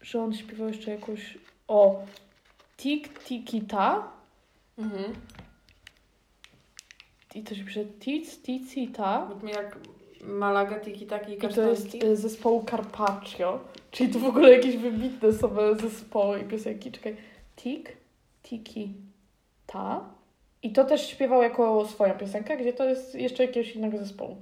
Że 0.00 0.22
on 0.22 0.34
śpiewał 0.34 0.68
jeszcze 0.68 0.90
jakąś. 0.90 1.38
O! 1.68 2.02
Tik 2.76 3.24
Tiki 3.24 3.62
Ta. 3.62 4.12
Mhm. 4.78 5.14
I 7.34 7.42
to 7.42 7.54
się 7.54 7.64
pisze 7.64 7.84
Tic 7.84 8.42
Tici 8.42 8.88
Ta. 8.88 9.26
Brzmi 9.26 9.52
jak 9.52 9.78
Malaga, 10.20 10.80
Tiki 10.80 11.06
Taki 11.06 11.32
i 11.32 11.36
I 11.36 11.38
to 11.38 11.62
jest 11.62 11.94
y, 11.94 12.16
zespołu 12.16 12.64
Carpaccio, 12.70 13.60
czyli 13.90 14.12
to 14.12 14.18
w 14.18 14.24
ogóle 14.24 14.52
jakieś 14.52 14.76
wybitne 14.76 15.32
są 15.32 15.76
zespoły 15.80 16.40
i 16.40 16.44
piosenki. 16.44 16.92
Czekaj. 16.92 17.16
Tik, 17.56 17.96
Tiki, 18.42 18.94
Ta. 19.66 20.16
I 20.62 20.72
to 20.72 20.84
też 20.84 21.08
śpiewał 21.08 21.42
jako 21.42 21.86
swoją 21.86 22.14
piosenkę, 22.14 22.56
gdzie 22.56 22.72
to 22.72 22.84
jest 22.84 23.14
jeszcze 23.14 23.46
jakiegoś 23.46 23.76
innego 23.76 23.98
zespołu. 23.98 24.36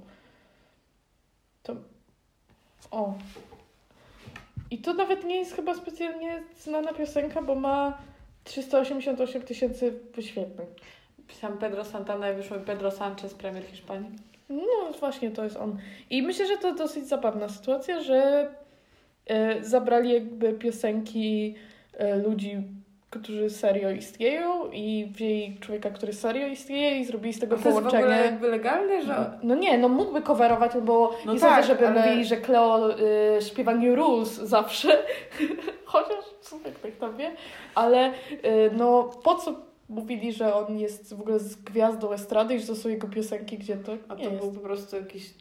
O. 2.91 3.13
I 4.71 4.77
to 4.77 4.93
nawet 4.93 5.23
nie 5.23 5.37
jest 5.37 5.55
chyba 5.55 5.75
specjalnie 5.75 6.43
znana 6.59 6.93
piosenka, 6.93 7.41
bo 7.41 7.55
ma 7.55 7.97
388 8.43 9.41
tysięcy 9.41 9.99
wyświetleń. 10.15 10.67
Pisałam 11.27 11.57
Pedro 11.57 11.85
Santana 11.85 12.31
i 12.31 12.35
wyszło 12.35 12.57
Pedro 12.59 12.91
Sanchez, 12.91 13.33
premier 13.33 13.63
Hiszpanii. 13.63 14.09
No 14.49 14.91
właśnie, 14.99 15.31
to 15.31 15.43
jest 15.43 15.57
on. 15.57 15.77
I 16.09 16.21
myślę, 16.21 16.47
że 16.47 16.57
to 16.57 16.75
dosyć 16.75 17.07
zabawna 17.07 17.49
sytuacja, 17.49 18.01
że 18.01 18.49
e, 19.25 19.63
zabrali 19.63 20.13
jakby 20.13 20.53
piosenki 20.53 21.55
e, 21.93 22.15
ludzi, 22.15 22.63
którzy 23.09 23.49
serio 23.49 23.89
istnieją 23.91 24.71
i 24.71 25.11
wzięli 25.15 25.57
człowieka, 25.59 25.89
który 25.89 26.13
serio 26.13 26.47
istnieje 26.47 26.99
i 26.99 27.05
zrobili 27.05 27.33
z 27.33 27.39
tego 27.39 27.55
A 27.55 27.59
to 27.59 27.69
jest 27.69 27.77
w 27.77 27.81
połączenie. 27.81 28.03
ogóle 28.03 28.25
jakby 28.25 28.47
legalne, 28.47 29.01
że... 29.01 29.39
No 29.43 29.55
nie, 29.55 29.77
no 29.77 29.89
mógłby 29.89 30.21
coverować, 30.21 30.71
bo 30.83 31.17
No 31.25 31.33
nie 31.33 31.39
tak, 31.39 31.53
sądzę, 31.65 31.67
żeby 31.67 31.87
ale- 31.87 32.01
mówili, 32.01 32.25
że 32.25 32.37
Cleo 32.37 32.89
y, 32.99 33.41
śpiewa 33.41 33.73
New 33.75 33.95
Rules 33.97 34.29
zawsze, 34.33 35.03
chociaż 35.85 36.25
super 36.41 36.73
ktoś 36.73 36.91
tam 36.99 37.17
wie, 37.17 37.31
ale 37.75 38.11
y, 38.11 38.13
no 38.77 39.03
po 39.23 39.35
co 39.35 39.55
mówili, 39.89 40.33
że 40.33 40.53
on 40.55 40.79
jest 40.79 41.15
w 41.15 41.21
ogóle 41.21 41.39
z 41.39 41.55
gwiazdą 41.55 42.11
estrady 42.13 42.55
i 42.55 42.59
że 42.59 42.67
to 42.67 42.75
są 42.75 42.89
jego 42.89 43.07
piosenki, 43.07 43.57
gdzie 43.57 43.75
to 43.77 43.91
A 44.09 44.15
to 44.15 44.21
jest. 44.21 44.35
był 44.35 44.51
po 44.51 44.59
prostu 44.59 44.95
jakiś... 44.95 45.33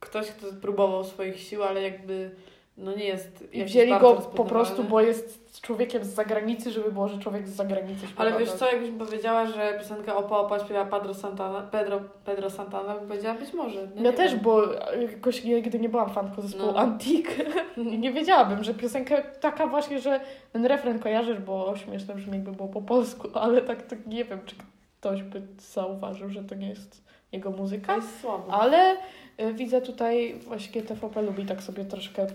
Ktoś, 0.00 0.26
kto 0.26 0.46
próbował 0.60 1.04
swoich 1.04 1.40
sił, 1.40 1.64
ale 1.64 1.82
jakby... 1.82 2.30
No 2.78 2.94
nie 2.94 3.04
jest... 3.04 3.44
I 3.52 3.64
wzięli 3.64 3.98
go 4.00 4.14
po 4.14 4.44
prostu, 4.44 4.84
bo 4.84 5.00
jest 5.00 5.60
człowiekiem 5.62 6.04
z 6.04 6.08
zagranicy, 6.08 6.70
żeby 6.70 6.92
było, 6.92 7.08
że 7.08 7.18
człowiek 7.18 7.48
z 7.48 7.52
zagranicy 7.54 8.06
śpiewa. 8.06 8.20
Ale 8.22 8.38
wiesz 8.38 8.52
co, 8.52 8.66
jakbyś 8.72 8.90
mi 8.90 8.98
powiedziała, 8.98 9.46
że 9.46 9.78
piosenka 9.78 10.16
Opa 10.16 10.36
Opa 10.38 10.58
śpiewa 10.58 10.84
Pedro 10.84 11.14
Santana, 11.14 11.60
Pedro, 11.62 12.00
Pedro 12.24 12.50
Santana, 12.50 12.94
bym 12.94 13.08
powiedziała 13.08 13.34
być 13.34 13.52
może. 13.54 13.88
No 13.96 14.02
Ja 14.02 14.12
też, 14.12 14.32
wiem. 14.32 14.40
bo 14.40 14.62
jakoś 15.12 15.44
nigdy 15.44 15.78
nie 15.78 15.88
byłam 15.88 16.10
fanką 16.10 16.42
zespołu 16.42 16.72
No. 16.72 16.78
Antik 16.78 17.36
i 17.76 17.98
nie 17.98 18.12
wiedziałabym, 18.12 18.64
że 18.64 18.74
piosenka 18.74 19.22
taka 19.40 19.66
właśnie, 19.66 19.98
że 20.00 20.20
ten 20.52 20.66
refren 20.66 20.98
kojarzysz, 20.98 21.38
bo 21.38 21.76
śmieszne 21.76 22.14
brzmi 22.14 22.32
jakby 22.32 22.52
było 22.52 22.68
po 22.68 22.82
polsku, 22.82 23.28
ale 23.34 23.62
tak, 23.62 23.82
tak 23.86 24.06
nie 24.06 24.24
wiem, 24.24 24.40
czy 24.46 24.54
ktoś 25.00 25.22
by 25.22 25.42
zauważył, 25.58 26.30
że 26.30 26.44
to 26.44 26.54
nie 26.54 26.68
jest 26.68 27.04
jego 27.32 27.50
To 27.50 27.56
muzyka. 27.56 27.96
jest 27.96 28.20
słabo. 28.20 28.52
Ale 28.52 28.96
y, 29.40 29.54
widzę 29.54 29.80
tutaj 29.80 30.34
właśnie 30.46 30.82
TVP 30.82 31.22
lubi 31.22 31.44
tak 31.46 31.62
sobie 31.62 31.84
troszkę, 31.84 32.26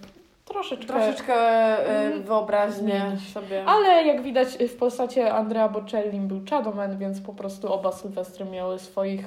troszeczkę... 0.54 0.86
Troszeczkę 0.88 1.34
e, 1.36 2.02
Mm, 2.12 2.24
wyobraźnię 2.24 3.12
sobie. 3.34 3.66
Ale 3.66 4.04
jak 4.08 4.22
widać 4.22 4.47
w 4.58 4.76
postacie 4.76 5.34
Andrea 5.34 5.70
Bocellim 5.70 6.28
był 6.28 6.41
Chadoman, 6.49 6.97
więc 6.97 7.22
po 7.22 7.34
prostu 7.34 7.74
oba 7.74 7.91
Sylwestry 7.91 8.45
miały 8.45 8.80
swoich 8.80 9.26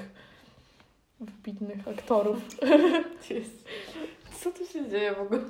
wybitnych 1.21 1.89
aktorów. 1.89 2.37
Co 4.41 4.51
tu 4.51 4.67
się 4.67 4.89
dzieje 4.89 5.15
w 5.15 5.21
ogóle? 5.21 5.41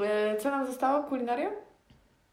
E, 0.00 0.36
Co 0.36 0.50
nam 0.50 0.66
zostało? 0.66 1.02
Kulinaria? 1.04 1.50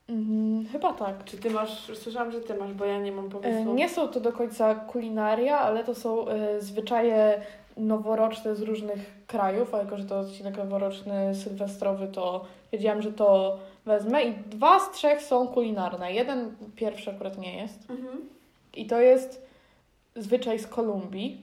Mm, 0.09 0.65
chyba 0.71 0.93
tak. 0.93 1.23
Czy 1.25 1.37
ty 1.37 1.49
masz, 1.49 1.91
słyszałam, 1.97 2.31
że 2.31 2.41
ty 2.41 2.53
masz, 2.55 2.73
bo 2.73 2.85
ja 2.85 2.99
nie 2.99 3.11
mam 3.11 3.25
E, 3.25 3.29
pomysłu. 3.29 3.73
Nie 3.73 3.89
są 3.89 4.07
to 4.07 4.19
do 4.19 4.33
końca 4.33 4.75
kulinaria, 4.75 5.57
ale 5.59 5.83
to 5.83 5.95
są 5.95 6.27
e, 6.27 6.61
zwyczaje 6.61 7.41
noworoczne 7.77 8.55
z 8.55 8.61
różnych 8.61 9.25
krajów, 9.27 9.75
a 9.75 9.77
jako, 9.77 9.97
że 9.97 10.05
to 10.05 10.19
odcinek 10.19 10.57
noworoczny, 10.57 11.35
sylwestrowy, 11.35 12.07
to 12.07 12.45
wiedziałam, 12.71 13.01
że 13.01 13.13
to 13.13 13.57
wezmę. 13.85 14.23
I 14.23 14.33
dwa 14.33 14.79
z 14.79 14.91
trzech 14.91 15.21
są 15.21 15.47
kulinarne. 15.47 16.13
Jeden 16.13 16.55
pierwszy 16.75 17.11
akurat 17.11 17.37
nie 17.37 17.57
jest. 17.57 17.89
Mhm. 17.89 18.29
I 18.75 18.85
to 18.85 18.99
jest 18.99 19.47
zwyczaj 20.15 20.59
z 20.59 20.67
Kolumbii. 20.67 21.41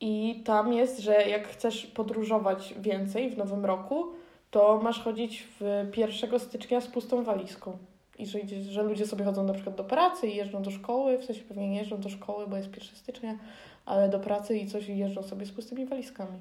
I 0.00 0.42
tam 0.44 0.72
jest, 0.72 0.98
że 0.98 1.28
jak 1.28 1.48
chcesz 1.48 1.86
podróżować 1.86 2.74
więcej 2.80 3.30
w 3.30 3.38
nowym 3.38 3.64
roku, 3.64 4.06
to 4.50 4.80
masz 4.82 5.00
chodzić 5.00 5.46
w 5.60 5.86
1 5.96 6.40
stycznia 6.40 6.80
z 6.80 6.86
pustą 6.86 7.24
walizką. 7.24 7.78
I 8.18 8.26
że, 8.26 8.38
że 8.70 8.82
ludzie 8.82 9.06
sobie 9.06 9.24
chodzą 9.24 9.44
na 9.44 9.52
przykład 9.52 9.76
do 9.76 9.84
pracy 9.84 10.28
i 10.28 10.36
jeżdżą 10.36 10.62
do 10.62 10.70
szkoły, 10.70 11.18
w 11.18 11.24
sensie 11.24 11.42
pewnie 11.42 11.68
nie 11.68 11.78
jeżdżą 11.78 12.00
do 12.00 12.08
szkoły, 12.08 12.46
bo 12.46 12.56
jest 12.56 12.68
1 12.68 12.96
stycznia, 12.96 13.38
ale 13.86 14.08
do 14.08 14.18
pracy 14.20 14.58
i 14.58 14.66
coś 14.66 14.88
jeżdżą 14.88 15.22
sobie 15.22 15.46
z 15.46 15.52
pustymi 15.52 15.86
walizkami. 15.86 16.38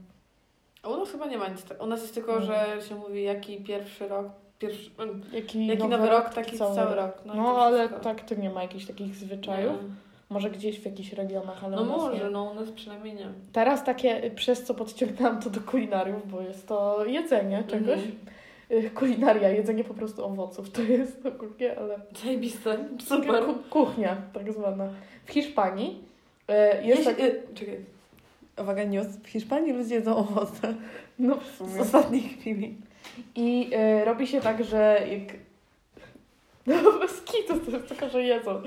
A 0.83 0.89
u 0.89 0.97
nas 0.97 1.11
chyba 1.11 1.25
nie 1.25 1.37
ma 1.37 1.47
nic. 1.47 1.63
tak- 1.63 1.83
U 1.83 1.85
nas 1.87 2.01
jest 2.01 2.13
tylko, 2.13 2.39
No. 2.39 2.45
że 2.45 2.77
się 2.89 2.95
mówi, 2.95 3.23
jaki 3.23 3.57
pierwszy 3.57 4.07
rok, 4.07 4.27
pierwszy, 4.59 4.89
Jaki, 5.33 5.67
jaki 5.67 5.87
nowy, 5.87 6.09
rok, 6.09 6.33
taki 6.33 6.57
cały, 6.57 6.95
rok. 6.95 7.21
No, 7.25 7.33
to 7.33 7.65
ale 7.65 7.77
wszystko. 7.87 8.03
tak 8.03 8.21
to 8.21 8.35
nie 8.35 8.49
ma 8.49 8.61
jakichś 8.61 8.85
takich 8.85 9.15
zwyczajów. 9.15 9.73
Nie. 9.83 9.89
Może 10.29 10.49
gdzieś 10.49 10.79
w 10.79 10.85
jakichś 10.85 11.13
regionach, 11.13 11.63
ale 11.63 11.75
No 11.75 11.83
może, 11.83 12.17
nie. 12.23 12.29
no 12.29 12.43
u 12.43 12.53
nas 12.53 12.71
przynajmniej 12.71 13.15
nie. 13.15 13.27
Teraz 13.53 13.83
takie, 13.83 14.31
przez 14.35 14.63
co 14.63 14.73
podciągnęłam 14.73 15.41
to 15.41 15.49
do 15.49 15.61
kulinariów, 15.61 16.31
bo 16.31 16.41
jest 16.41 16.67
to 16.67 17.05
jedzenie 17.05 17.63
czegoś. 17.67 17.99
Mhm. 17.99 18.15
Y, 18.71 18.89
Kulinaria, 18.89 19.49
jedzenie 19.49 19.83
po 19.83 19.93
prostu 19.93 20.25
owoców, 20.25 20.71
to 20.71 20.81
jest 20.81 21.25
ogólnie, 21.25 21.77
ale 21.79 21.99
Zajebiste, 22.23 22.77
super. 23.07 23.43
Ku- 23.45 23.53
kuchnia 23.69 24.17
tak 24.33 24.53
zwana. 24.53 24.89
W 25.25 25.31
Hiszpanii 25.31 26.03
y, 26.49 26.85
jest 26.87 27.03
tak, 27.05 27.15
czekaj. 27.55 27.77
Uwaga, 28.57 28.83
news. 28.83 29.07
W 29.07 29.27
Hiszpanii 29.27 29.73
ludzie 29.73 29.95
jedzą 29.95 30.17
owoce. 30.17 30.73
no 31.19 31.35
w 31.35 31.45
Z 31.45 31.57
sumie. 31.57 31.81
ostatniej 31.81 32.21
chwili. 32.21 32.75
I 33.35 33.69
y, 34.01 34.05
robi 34.05 34.27
się 34.27 34.41
tak, 34.41 34.63
że 34.63 34.99
jak... 35.11 35.35
No 36.83 36.99
bez 36.99 37.21
kitu, 37.21 37.59
to 37.59 37.71
jest 37.71 37.87
tylko, 37.87 38.09
że 38.09 38.23
jedzą. 38.23 38.61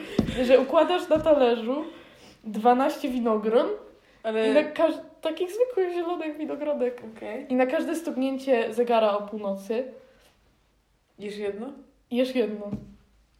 Że 0.45 0.61
układasz 0.61 1.09
na 1.09 1.18
talerzu 1.18 1.85
12 2.45 3.09
winogron 3.09 3.66
Ale... 4.22 4.49
i 4.51 4.55
na 4.55 4.62
każ- 4.62 5.01
takich 5.20 5.51
zwykłych 5.51 5.93
zielonych 5.95 6.37
winogrodek. 6.37 7.03
Okej. 7.16 7.47
I 7.49 7.55
na 7.55 7.66
każde 7.66 7.97
stuknięcie 7.97 8.74
zegara 8.74 9.16
o 9.18 9.22
północy 9.22 9.85
Jesz 11.18 11.37
jedno? 11.37 11.66
jesz 12.11 12.35
jedno. 12.35 12.70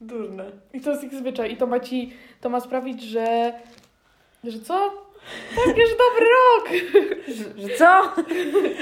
Durne. 0.01 0.45
I 0.73 0.81
to 0.81 0.91
jest 0.91 1.05
ich 1.05 1.15
zwyczaj. 1.15 1.53
I 1.53 1.57
to 1.57 1.67
ma 1.67 1.81
ci, 1.81 2.13
to 2.41 2.49
ma 2.51 2.61
sprawić, 2.61 3.03
że, 3.03 3.53
że 4.51 4.61
co? 4.61 4.91
Tak, 5.57 5.79
już 5.79 5.91
dobry 5.91 6.27
rok! 6.27 6.69
Że, 7.29 7.69
że 7.69 7.77
co? 7.77 7.87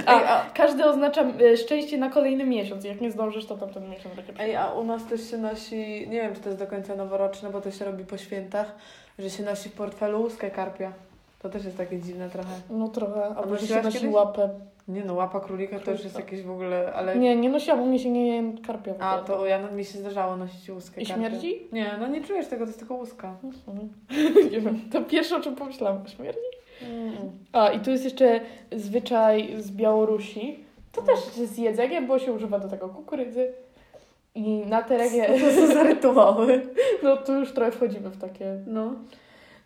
A, 0.06 0.44
każdy 0.54 0.84
oznacza 0.84 1.22
e, 1.22 1.56
szczęście 1.56 1.98
na 1.98 2.10
kolejny 2.10 2.44
miesiąc. 2.44 2.84
Jak 2.84 3.00
nie 3.00 3.10
zdążysz, 3.10 3.46
to 3.46 3.56
tamten 3.56 3.90
miesiąc 3.90 4.14
będzie 4.14 4.32
Ej, 4.38 4.56
a 4.56 4.72
u 4.72 4.84
nas 4.84 5.06
też 5.06 5.30
się 5.30 5.38
nosi, 5.38 6.08
nie 6.08 6.20
wiem 6.20 6.34
czy 6.34 6.40
to 6.40 6.48
jest 6.48 6.58
do 6.58 6.66
końca 6.66 6.96
noworoczne, 6.96 7.50
bo 7.50 7.60
to 7.60 7.70
się 7.70 7.84
robi 7.84 8.04
po 8.04 8.18
świętach, 8.18 8.74
że 9.18 9.30
się 9.30 9.42
nosi 9.42 9.68
w 9.68 9.72
portfelu 9.72 10.20
łuskę 10.20 10.50
karpia. 10.50 10.92
To 11.42 11.48
też 11.48 11.64
jest 11.64 11.76
takie 11.76 11.98
dziwne 11.98 12.30
trochę. 12.30 12.48
No 12.70 12.88
trochę. 12.88 13.24
Albo 13.24 13.56
że 13.56 13.66
się 13.66 13.82
nosi 13.82 13.98
kiedyś? 13.98 14.14
łapę. 14.14 14.50
Nie 14.88 15.04
no, 15.04 15.14
łapa 15.14 15.40
królika 15.40 15.78
to 15.78 15.90
już 15.90 16.04
jest 16.04 16.14
Królika. 16.14 16.32
jakieś 16.32 16.46
w 16.46 16.50
ogóle, 16.50 16.92
ale... 16.94 17.16
Nie, 17.18 17.36
nie 17.36 17.48
nosiłam, 17.48 17.82
u 17.82 17.86
mnie 17.86 17.98
się 17.98 18.10
nie 18.10 18.52
karpia. 18.66 18.94
A, 18.98 19.18
to 19.18 19.46
ja, 19.46 19.58
no, 19.62 19.72
mi 19.72 19.84
się 19.84 19.98
zdarzało 19.98 20.36
nosić 20.36 20.70
łuskę 20.70 21.00
I 21.00 21.06
karpia. 21.06 21.28
śmierdzi? 21.28 21.68
Nie, 21.72 21.96
no 22.00 22.06
nie 22.06 22.24
czujesz 22.24 22.46
tego, 22.46 22.64
to 22.64 22.68
jest 22.68 22.78
tylko 22.78 22.94
łuska. 22.94 23.36
No, 23.42 23.50
nie 24.52 24.60
wiem. 24.60 24.80
To 24.92 25.02
pierwsze, 25.02 25.36
o 25.36 25.40
czym 25.40 25.56
pomyślałam. 25.56 26.08
Śmierdzi? 26.08 26.38
Mm. 26.82 27.12
A, 27.52 27.68
i 27.68 27.80
tu 27.80 27.90
jest 27.90 28.04
jeszcze 28.04 28.40
zwyczaj 28.72 29.54
z 29.58 29.70
Białorusi. 29.70 30.64
To 30.92 31.02
też 31.02 31.18
z 31.20 31.58
jedzeniem, 31.58 32.06
bo 32.06 32.18
się 32.18 32.32
używa 32.32 32.58
do 32.58 32.68
tego 32.68 32.88
kukurydzy. 32.88 33.52
I 34.34 34.66
na 34.66 34.82
terenie... 34.82 35.26
Co 35.26 35.60
to 35.60 35.66
za 35.74 35.82
rytuały? 35.92 36.62
No 37.02 37.16
tu 37.16 37.34
już 37.34 37.52
trochę 37.52 37.72
wchodzimy 37.72 38.10
w 38.10 38.16
takie... 38.18 38.58
No. 38.66 38.94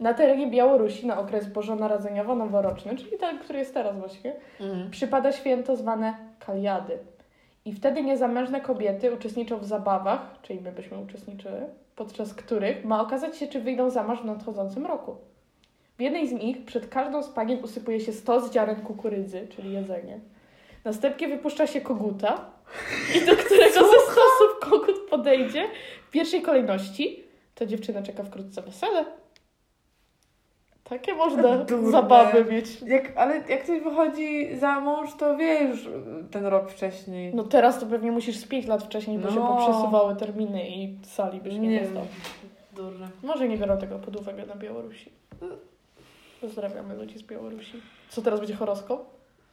Na 0.05 0.15
terenie 0.15 0.47
Białorusi 0.47 1.07
na 1.07 1.19
okres 1.21 1.47
bożonarodzeniowo-noworoczny, 1.47 2.97
czyli 2.97 3.19
ten, 3.19 3.39
który 3.39 3.59
jest 3.59 3.75
teraz 3.75 3.99
właśnie, 3.99 4.33
Mm. 4.61 4.91
przypada 4.91 5.33
święto 5.33 5.77
zwane 5.77 6.15
kaliady. 6.47 6.99
I 7.65 7.73
wtedy 7.73 8.03
niezamężne 8.03 8.61
kobiety 8.61 9.15
uczestniczą 9.15 9.59
w 9.59 9.65
zabawach, 9.65 10.21
czyli 10.43 10.61
my 10.61 10.73
byśmy 10.73 10.99
uczestniczyły, 10.99 11.67
podczas 11.97 12.35
których 12.35 12.85
ma 12.85 13.01
okazać 13.03 13.37
się, 13.37 13.47
czy 13.49 13.61
wyjdą 13.61 13.91
za 13.91 14.03
mąż 14.03 14.21
w 14.21 14.25
nadchodzącym 14.25 14.87
roku. 14.87 15.17
W 15.99 16.01
jednej 16.01 16.29
z 16.29 16.33
nich 16.33 16.65
przed 16.65 16.89
każdą 16.89 17.23
z 17.23 17.29
panien 17.29 17.65
usypuje 17.65 18.01
się 18.01 18.13
stos 18.13 18.53
ziaren 18.53 18.77
kukurydzy, 18.77 19.49
czyli 19.49 19.73
jedzenie. 19.73 20.21
Następnie 20.85 21.29
wypuszcza 21.29 21.67
się 21.67 21.81
koguta 21.81 22.41
i 23.17 23.27
do 23.27 23.37
którego 23.37 23.81
ze 23.81 24.01
stosów 24.13 24.61
kogut 24.61 25.11
podejdzie 25.11 25.65
w 26.09 26.11
pierwszej 26.11 26.43
kolejności, 26.43 27.25
to 27.55 27.67
dziewczyna 27.67 28.03
czeka 28.03 28.23
wkrótce 28.23 28.63
wesele. 28.63 29.05
Takie 30.85 31.15
można 31.15 31.57
Durne. 31.59 31.91
zabawy 31.91 32.45
mieć. 32.45 32.83
Jak, 32.83 33.13
ale 33.17 33.37
jak 33.37 33.63
ktoś 33.65 33.81
wychodzi 33.81 34.57
za 34.57 34.81
mąż, 34.81 35.15
to 35.15 35.37
wie 35.37 35.63
już 35.63 35.89
ten 36.31 36.47
rok 36.47 36.71
wcześniej. 36.71 37.35
No 37.35 37.43
teraz 37.43 37.81
to 37.81 37.87
pewnie 37.87 38.13
musisz 38.13 38.37
z 38.37 38.47
5 38.47 38.67
lat 38.67 38.83
wcześniej, 38.83 39.19
bo 39.19 39.29
się 39.31 39.35
No. 39.41 39.47
poprzesuwały 39.49 40.17
terminy 40.17 40.69
i 40.69 40.99
sali 41.03 41.41
byś 41.41 41.55
nie, 41.55 41.69
Nie 41.69 41.81
dostał. 41.81 42.03
Durne. 42.73 43.09
Może 43.23 43.49
nie 43.49 43.57
biorą 43.59 43.79
tego 43.79 43.99
pod 43.99 44.17
uwagę 44.17 44.47
na 44.47 44.55
Białorusi. 44.55 45.11
Pozdrawiamy 46.41 46.95
ludzi 46.97 47.19
z 47.19 47.23
Białorusi. 47.23 47.81
Co 48.09 48.23
teraz 48.23 48.41
będzie 48.41 48.55
horoskop? 48.55 49.07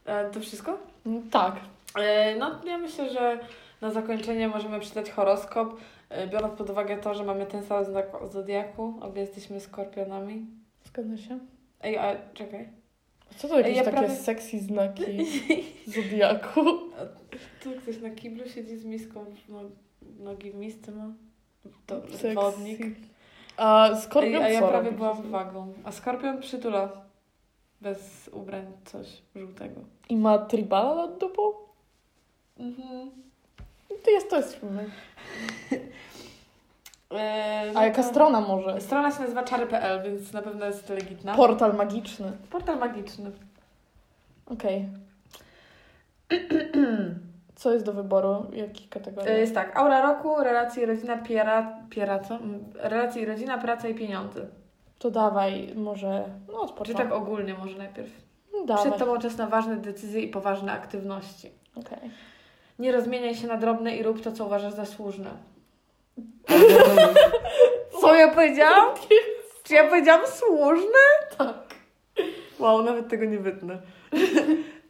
E, 0.05 0.29
to 0.29 0.39
wszystko? 0.39 0.77
Mm, 1.05 1.29
Tak. 1.29 1.55
E, 1.99 2.35
no, 2.35 2.51
ja 2.65 2.77
myślę, 2.77 3.09
że 3.09 3.39
na 3.81 3.91
zakończenie 3.91 4.47
możemy 4.47 4.79
przeczytać 4.79 5.11
horoskop, 5.11 5.73
e, 6.09 6.27
biorąc 6.27 6.53
pod 6.57 6.69
uwagę 6.69 6.97
to, 6.97 7.13
że 7.13 7.23
mamy 7.23 7.45
ten 7.45 7.63
sam 7.63 7.85
znak 7.85 8.05
zodiaku, 8.31 8.93
obie 9.01 9.21
jesteśmy 9.21 9.59
skorpionami. 9.59 10.45
Zgadza 10.93 11.17
się. 11.17 11.39
Ej, 11.81 11.97
a 11.97 12.15
czekaj. 12.33 12.69
Co 13.37 13.47
to 13.47 13.57
jakieś 13.57 13.71
Ej, 13.71 13.77
ja 13.77 13.83
takie 13.83 13.97
prawie- 13.97 14.15
sexy 14.15 14.59
znaki 14.59 15.03
zodiaku? 15.95 16.61
Tu 17.63 17.71
ktoś 17.81 17.97
na 18.01 18.09
kiblu 18.09 18.49
siedzi 18.49 18.77
z 18.77 18.85
miską, 18.85 19.25
no, 19.49 19.59
nogi 20.19 20.51
w 20.51 20.55
misce 20.55 20.91
ma. 20.91 21.13
To 21.85 22.01
Sexy. 22.01 22.33
wodnik. 22.33 22.81
A 23.57 23.89
Ej, 23.89 24.01
skorpion 24.01 24.43
a 24.43 24.49
ja 24.49 24.59
prawie 24.61 24.85
robi? 24.85 24.97
byłam 24.97 25.21
wagą. 25.31 25.73
A 25.83 25.91
skorpion 25.91 26.41
przytula. 26.41 27.01
Bez 27.81 28.27
ubrań 28.33 28.65
coś 28.85 29.07
żółtego. 29.35 29.81
I 30.09 30.15
ma 30.15 30.37
tribala 30.37 30.95
nad 31.07 31.17
dupą? 31.19 31.41
Mhm. 32.59 33.11
To 34.03 34.11
jest, 34.11 34.29
to 34.29 34.37
jest 34.37 34.59
no 37.73 37.79
A 37.79 37.85
jaka 37.85 38.03
to- 38.03 38.09
strona 38.09 38.41
może? 38.41 38.81
Strona 38.81 39.11
się 39.11 39.21
nazywa 39.21 39.43
czary.pl, 39.43 40.03
więc 40.03 40.33
na 40.33 40.41
pewno 40.41 40.65
jest 40.65 40.89
legitna. 40.89 41.35
Portal 41.35 41.73
magiczny. 41.75 42.31
Portal 42.49 42.79
magiczny. 42.79 43.31
Okej. 44.45 44.89
Co 47.55 47.73
jest 47.73 47.85
do 47.85 47.93
wyboru? 47.93 48.45
Jakich 48.53 48.89
kategorii? 48.89 49.31
E, 49.31 49.39
Jest 49.39 49.53
tak, 49.55 49.77
aura 49.77 50.01
roku, 50.01 50.43
relacje 50.43 50.85
rodzina, 50.85 51.17
piera, 51.17 51.77
piera 51.89 52.19
co? 52.19 52.35
Mm, 52.35 52.63
Relacje 52.75 53.25
rodzina, 53.25 53.57
praca 53.57 53.87
i 53.87 53.95
pieniądze. 53.95 54.47
To 54.99 55.11
dawaj, 55.11 55.73
może. 55.75 56.23
No, 56.51 56.61
od 56.61 56.83
Czy 56.83 56.93
tak 56.93 57.11
ogólnie 57.11 57.53
może 57.53 57.77
najpierw. 57.77 58.09
No, 58.53 58.65
dawaj. 58.65 58.83
Przed 58.85 58.97
tobą 58.99 59.17
czas 59.19 59.37
na 59.37 59.47
ważne 59.47 59.75
decyzje 59.77 60.21
i 60.21 60.27
poważne 60.27 60.71
aktywności. 60.71 61.51
Okej. 61.75 62.11
Nie 62.79 62.91
rozmieniaj 62.91 63.35
się 63.35 63.47
na 63.47 63.57
drobne 63.57 63.95
i 63.95 64.03
rób 64.03 64.21
to, 64.21 64.31
co 64.31 64.45
uważasz 64.45 64.73
za 64.73 64.85
słuszne. 64.85 65.29
Co 68.01 68.15
ja 68.15 68.27
powiedziałam? 68.27 68.95
Czy 69.63 69.73
ja 69.73 69.87
powiedziałam 69.89 70.27
słuszne? 70.27 70.99
Tak. 71.37 71.75
Wow, 72.59 72.83
nawet 72.83 73.07
tego 73.09 73.25
nie 73.25 73.37
wytnę. 73.39 73.77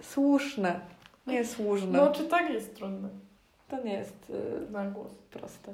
Słuszne. 0.01 0.80
Nie 1.28 1.45
słuszne. 1.45 1.97
No, 1.99 2.12
czy 2.12 2.24
tak 2.24 2.49
jest 2.49 2.76
trudne? 2.76 3.09
To 3.70 3.84
nie 3.84 3.93
jest 3.93 4.30
y, 4.30 4.72
Na 4.72 4.86
głos. 4.86 5.12
proste. 5.32 5.74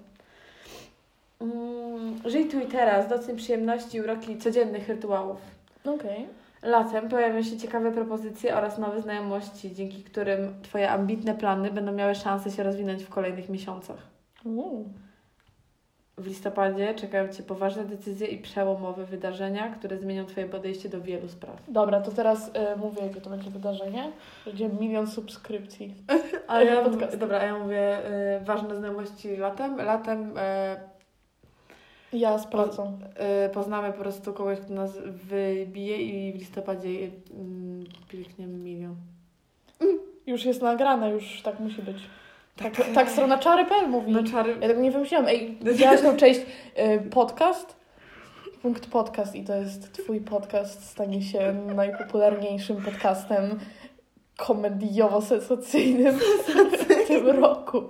Mm, 1.41 2.19
żyj 2.25 2.45
tu 2.49 2.59
i 2.59 2.65
teraz, 2.65 3.07
doceń 3.09 3.37
przyjemności, 3.37 4.01
uroki 4.01 4.37
codziennych 4.37 4.87
rytuałów. 4.87 5.37
Okej. 5.85 6.27
Latem 6.63 7.09
pojawią 7.09 7.43
się 7.43 7.57
ciekawe 7.57 7.91
propozycje 7.91 8.55
oraz 8.55 8.77
nowe 8.77 9.01
znajomości, 9.01 9.75
dzięki 9.75 10.03
którym 10.03 10.61
Twoje 10.63 10.91
ambitne 10.91 11.35
plany 11.35 11.71
będą 11.71 11.91
miały 11.91 12.15
szansę 12.15 12.51
się 12.51 12.63
rozwinąć 12.63 13.03
w 13.03 13.09
kolejnych 13.09 13.49
miesiącach. 13.49 13.97
W 16.17 16.27
listopadzie 16.27 16.93
czekają 16.93 17.33
Cię 17.33 17.43
poważne 17.43 17.85
decyzje 17.85 18.27
i 18.27 18.37
przełomowe 18.41 19.05
wydarzenia, 19.05 19.69
które 19.69 19.97
zmienią 19.97 20.25
Twoje 20.25 20.47
podejście 20.47 20.89
do 20.89 21.01
wielu 21.01 21.27
spraw. 21.27 21.55
Dobra, 21.67 22.01
to 22.01 22.11
teraz 22.11 22.47
y, 22.47 22.51
mówię, 22.77 23.01
jakie 23.03 23.21
to 23.21 23.29
będzie 23.29 23.49
wydarzenie. 23.49 24.11
Będzie 24.45 24.69
milion 24.69 25.07
subskrypcji. 25.07 25.93
A 26.47 26.61
ja 26.61 26.89
dobra, 27.19 27.39
a 27.39 27.43
ja 27.45 27.59
mówię 27.59 27.97
y, 28.41 28.45
ważne 28.45 28.75
znajomości 28.77 29.37
latem. 29.37 29.77
Latem 29.77 30.37
y, 30.37 32.17
Ja 32.17 32.37
z 32.37 32.47
pracą. 32.47 32.99
y, 33.45 33.49
poznamy 33.49 33.93
po 33.93 33.99
prostu 33.99 34.33
kogoś, 34.33 34.59
kto 34.59 34.73
nas 34.73 34.97
wybije 35.07 35.97
i 36.01 36.33
w 36.33 36.35
listopadzie 36.35 36.89
y, 36.89 37.11
piękniemy 38.07 38.53
milion. 38.57 38.95
Już 40.27 40.45
jest 40.45 40.61
nagrane, 40.61 41.11
już 41.11 41.41
tak 41.41 41.59
musi 41.59 41.81
być. 41.81 41.97
Tak, 42.57 42.73
tak 42.95 43.09
strona 43.09 43.37
czary.pl 43.37 43.87
mówi. 43.89 44.11
No 44.11 44.23
czary... 44.23 44.57
Ja 44.61 44.67
tego 44.67 44.81
nie 44.81 44.91
wymyśliłam. 44.91 45.27
Ej, 45.27 45.57
widziałaś 45.61 46.01
tą 46.01 46.17
część 46.17 46.39
y, 46.39 47.09
podcast? 47.09 47.75
Punkt 48.61 48.89
podcast 48.89 49.35
i 49.35 49.43
to 49.43 49.55
jest 49.55 49.93
twój 49.93 50.21
podcast 50.21 50.89
stanie 50.89 51.21
się 51.21 51.53
najpopularniejszym 51.75 52.81
podcastem 52.81 53.59
komediowo-sensacyjnym 54.37 56.19
w 56.77 57.07
tym 57.07 57.27
roku. 57.27 57.83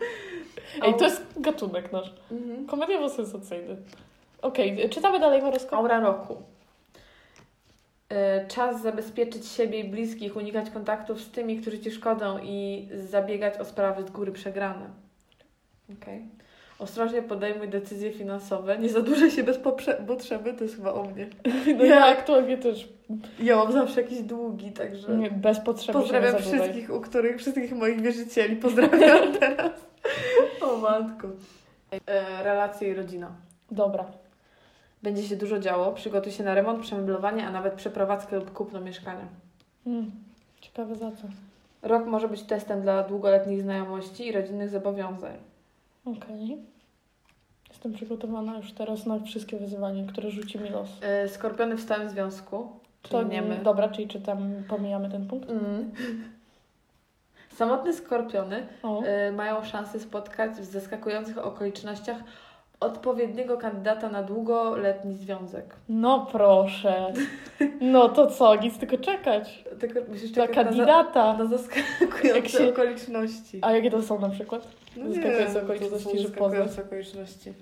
Ej, 0.83 0.93
to 0.93 1.05
jest 1.05 1.25
gatunek 1.37 1.91
nasz. 1.91 2.13
Mhm. 2.31 2.67
Komediowo-sensacyjny. 2.67 3.75
Okej, 4.41 4.85
y, 4.85 4.89
czytamy 4.89 5.19
dalej 5.19 5.41
horoskop. 5.41 5.73
Aura 5.79 5.99
roku. 5.99 6.37
Y, 8.13 8.47
Czas 8.47 8.81
zabezpieczyć 8.81 9.47
siebie 9.47 9.79
i 9.79 9.83
bliskich, 9.83 10.35
unikać 10.35 10.69
kontaktów 10.69 11.21
z 11.21 11.31
tymi, 11.31 11.57
którzy 11.57 11.79
Ci 11.79 11.91
szkodzą 11.91 12.39
i 12.43 12.87
zabiegać 12.95 13.57
o 13.57 13.65
sprawy 13.65 14.03
z 14.03 14.11
góry 14.11 14.31
przegrane. 14.31 14.89
Okej. 16.01 16.25
Ostrożnie 16.79 17.21
podejmuj 17.21 17.69
decyzje 17.69 18.13
finansowe, 18.13 18.77
nie 18.77 18.89
zadłużaj 18.89 19.31
się 19.31 19.43
bez 19.43 19.57
potrzeby, 20.07 20.53
to 20.53 20.63
jest 20.63 20.75
chyba 20.75 20.93
o 20.93 21.03
mnie. 21.03 21.27
No 21.77 21.83
ja 21.85 22.05
aktualnie 22.05 22.57
też 22.57 22.89
Ja 23.39 23.55
mam 23.55 23.71
zawsze 23.71 24.01
jakieś 24.01 24.21
długi, 24.21 24.71
także... 24.71 25.17
nie, 25.17 25.31
bez 25.31 25.59
potrzeby 25.59 25.99
Pozdrawiam 25.99 26.37
wszystkich, 26.37 26.89
u 26.89 27.01
których, 27.01 27.37
wszystkich 27.37 27.71
moich 27.71 28.01
wierzycieli. 28.01 28.55
Pozdrawiam 28.55 29.33
teraz. 29.39 29.71
O 30.61 30.77
matko. 30.77 31.27
E, 32.07 32.43
relacje 32.43 32.89
i 32.89 32.93
rodzina. 32.93 33.31
Dobra. 33.71 34.05
Będzie 35.07 35.23
się 35.23 35.35
dużo 35.35 35.59
działo. 35.59 35.91
Przygotuj 35.91 36.31
się 36.31 36.43
na 36.43 36.55
remont, 36.55 36.81
przemeblowanie, 36.81 37.47
a 37.47 37.51
nawet 37.51 37.73
przeprowadzkę 37.73 38.35
lub 38.35 38.53
kupno 38.53 38.81
mieszkania. 38.81 39.27
Mm. 39.85 40.11
Ciekawe 40.61 40.95
za 40.95 41.11
co. 41.11 41.27
Rok 41.81 42.05
może 42.05 42.27
być 42.27 42.43
testem 42.43 42.81
dla 42.81 43.03
długoletnich 43.03 43.61
znajomości 43.61 44.27
i 44.27 44.31
rodzinnych 44.31 44.69
zobowiązań. 44.69 45.37
Okej. 46.05 46.57
Jestem 47.69 47.93
przygotowana 47.93 48.57
już 48.57 48.71
teraz 48.71 49.05
na 49.05 49.19
wszystkie 49.19 49.57
wyzwania, 49.57 50.07
które 50.07 50.31
rzuci 50.31 50.59
mi 50.59 50.69
los. 50.69 50.89
E, 51.01 51.29
skorpiony 51.29 51.75
w 51.75 51.81
stałym 51.81 52.09
związku. 52.09 52.69
To 53.01 53.23
nie 53.23 53.41
my. 53.41 53.59
Dobra, 53.63 53.89
czyli 53.89 54.07
czy 54.07 54.21
tam 54.21 54.63
pomijamy 54.67 55.09
ten 55.09 55.27
punkt? 55.27 55.49
Mm. 55.49 55.91
Samotne 57.55 57.93
skorpiony 57.93 58.67
e, 59.05 59.31
mają 59.31 59.63
szansę 59.63 59.99
spotkać 59.99 60.51
w 60.51 60.63
zaskakujących 60.63 61.37
okolicznościach 61.37 62.17
odpowiedniego 62.79 63.57
kandydata 63.57 64.09
na 64.09 64.23
długoletni 64.23 65.15
związek. 65.15 65.75
No 65.89 66.27
proszę. 66.31 67.13
No 67.81 68.09
to 68.09 68.27
co, 68.27 68.55
nic 68.55 68.77
tylko 68.77 68.97
czekać. 68.97 69.63
Tylko 69.79 69.99
musisz 70.09 70.31
czekać 70.31 70.55
na, 70.55 70.63
za, 70.63 70.69
kandydata. 70.69 71.33
na 71.37 71.45
zaskakujące 71.45 72.49
się- 72.49 72.69
okoliczności. 72.69 73.59
A 73.61 73.71
jakie 73.71 73.91
to 73.91 74.01
są 74.01 74.19
na 74.19 74.29
przykład? 74.29 74.67
No 74.97 75.07
zaskakujące 75.13 75.53
to 75.53 75.61
okoliczności, 75.65 76.03
są 76.03 76.17
że 76.17 76.27
zaskakujące 76.27 76.81
okoliczności. 76.81 77.53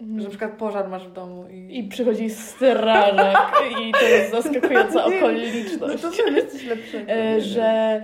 Że 0.00 0.22
na 0.22 0.28
przykład 0.28 0.52
pożar 0.52 0.88
masz 0.88 1.08
w 1.08 1.12
domu 1.12 1.44
i... 1.50 1.78
I 1.78 1.88
przychodzi 1.88 2.30
strażak 2.30 3.52
i 3.80 3.92
to 3.92 4.04
jest 4.04 4.30
zaskakująca 4.32 5.08
Nie, 5.08 5.16
okoliczność. 5.16 6.02
No 6.02 6.10
to 6.10 6.16
co 6.16 6.26
jest 6.26 6.52
coś 6.52 6.64
lepszego? 6.66 7.12
E, 7.12 7.40
że 7.40 8.02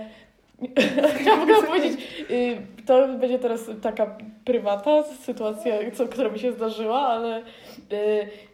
chciałam 1.21 1.47
w 1.63 1.67
powiedzieć, 1.67 1.99
y, 2.31 2.57
to 2.85 3.07
będzie 3.07 3.39
teraz 3.39 3.69
taka 3.81 4.17
prywata 4.45 5.03
sytuacja, 5.03 5.91
co, 5.93 6.07
która 6.07 6.29
mi 6.29 6.39
się 6.39 6.51
zdarzyła, 6.51 6.99
ale 6.99 7.39
y, 7.39 7.43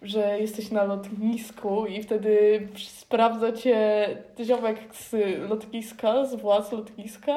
że 0.01 0.39
jesteś 0.39 0.71
na 0.71 0.83
lotnisku 0.83 1.85
i 1.85 2.03
wtedy 2.03 2.67
sprawdza 2.77 3.51
cię 3.51 4.07
ziomek 4.43 4.77
z 4.91 5.15
lotniska, 5.49 6.25
z 6.25 6.35
władz 6.35 6.71
lotniska 6.71 7.35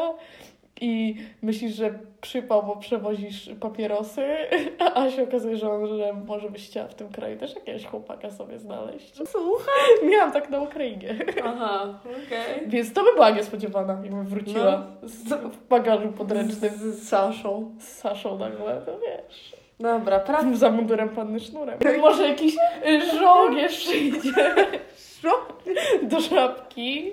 i 0.81 1.16
myślisz, 1.43 1.74
że 1.74 1.99
przypał, 2.20 2.62
bo 2.62 2.76
przewozisz 2.76 3.51
papierosy, 3.61 4.26
a 4.95 5.11
się 5.11 5.22
okazuje, 5.22 5.57
że 5.57 5.70
on 5.70 5.99
że 5.99 6.12
może 6.12 6.51
byś 6.51 6.66
chciała 6.66 6.89
w 6.89 6.95
tym 6.95 7.09
kraju 7.09 7.39
też 7.39 7.55
jakiegoś 7.55 7.87
chłopaka 7.87 8.31
sobie 8.31 8.59
znaleźć. 8.59 9.14
Słuchaj. 9.14 10.11
Miałam 10.11 10.33
tak 10.33 10.51
na 10.51 10.61
Ukrainie. 10.61 11.14
Aha, 11.45 12.01
okej. 12.05 12.68
Więc 12.68 12.93
to 12.93 13.05
by 13.05 13.12
była 13.14 13.31
niespodziewana, 13.31 13.93
jakbym 13.93 14.26
wróciła 14.26 14.87
z, 15.03 15.33
w 15.33 15.68
bagażu 15.68 16.09
podręcznym 16.09 16.70
Z, 16.76 16.83
z 16.83 17.09
Saszą. 17.09 17.74
z 17.79 17.89
Saszą 17.89 18.39
nagle, 18.39 18.83
to 18.87 18.99
wiesz. 18.99 19.59
Dobra, 19.81 20.18
praca. 20.18 20.57
Za 20.57 20.70
mundurem 20.70 21.09
panny 21.09 21.41
sznurem. 21.41 21.79
Może 22.01 22.29
jakiś 22.29 22.57
żołnierz 23.20 23.79
przyjdzie 23.79 24.55
do 26.03 26.20
żabki. 26.20 27.12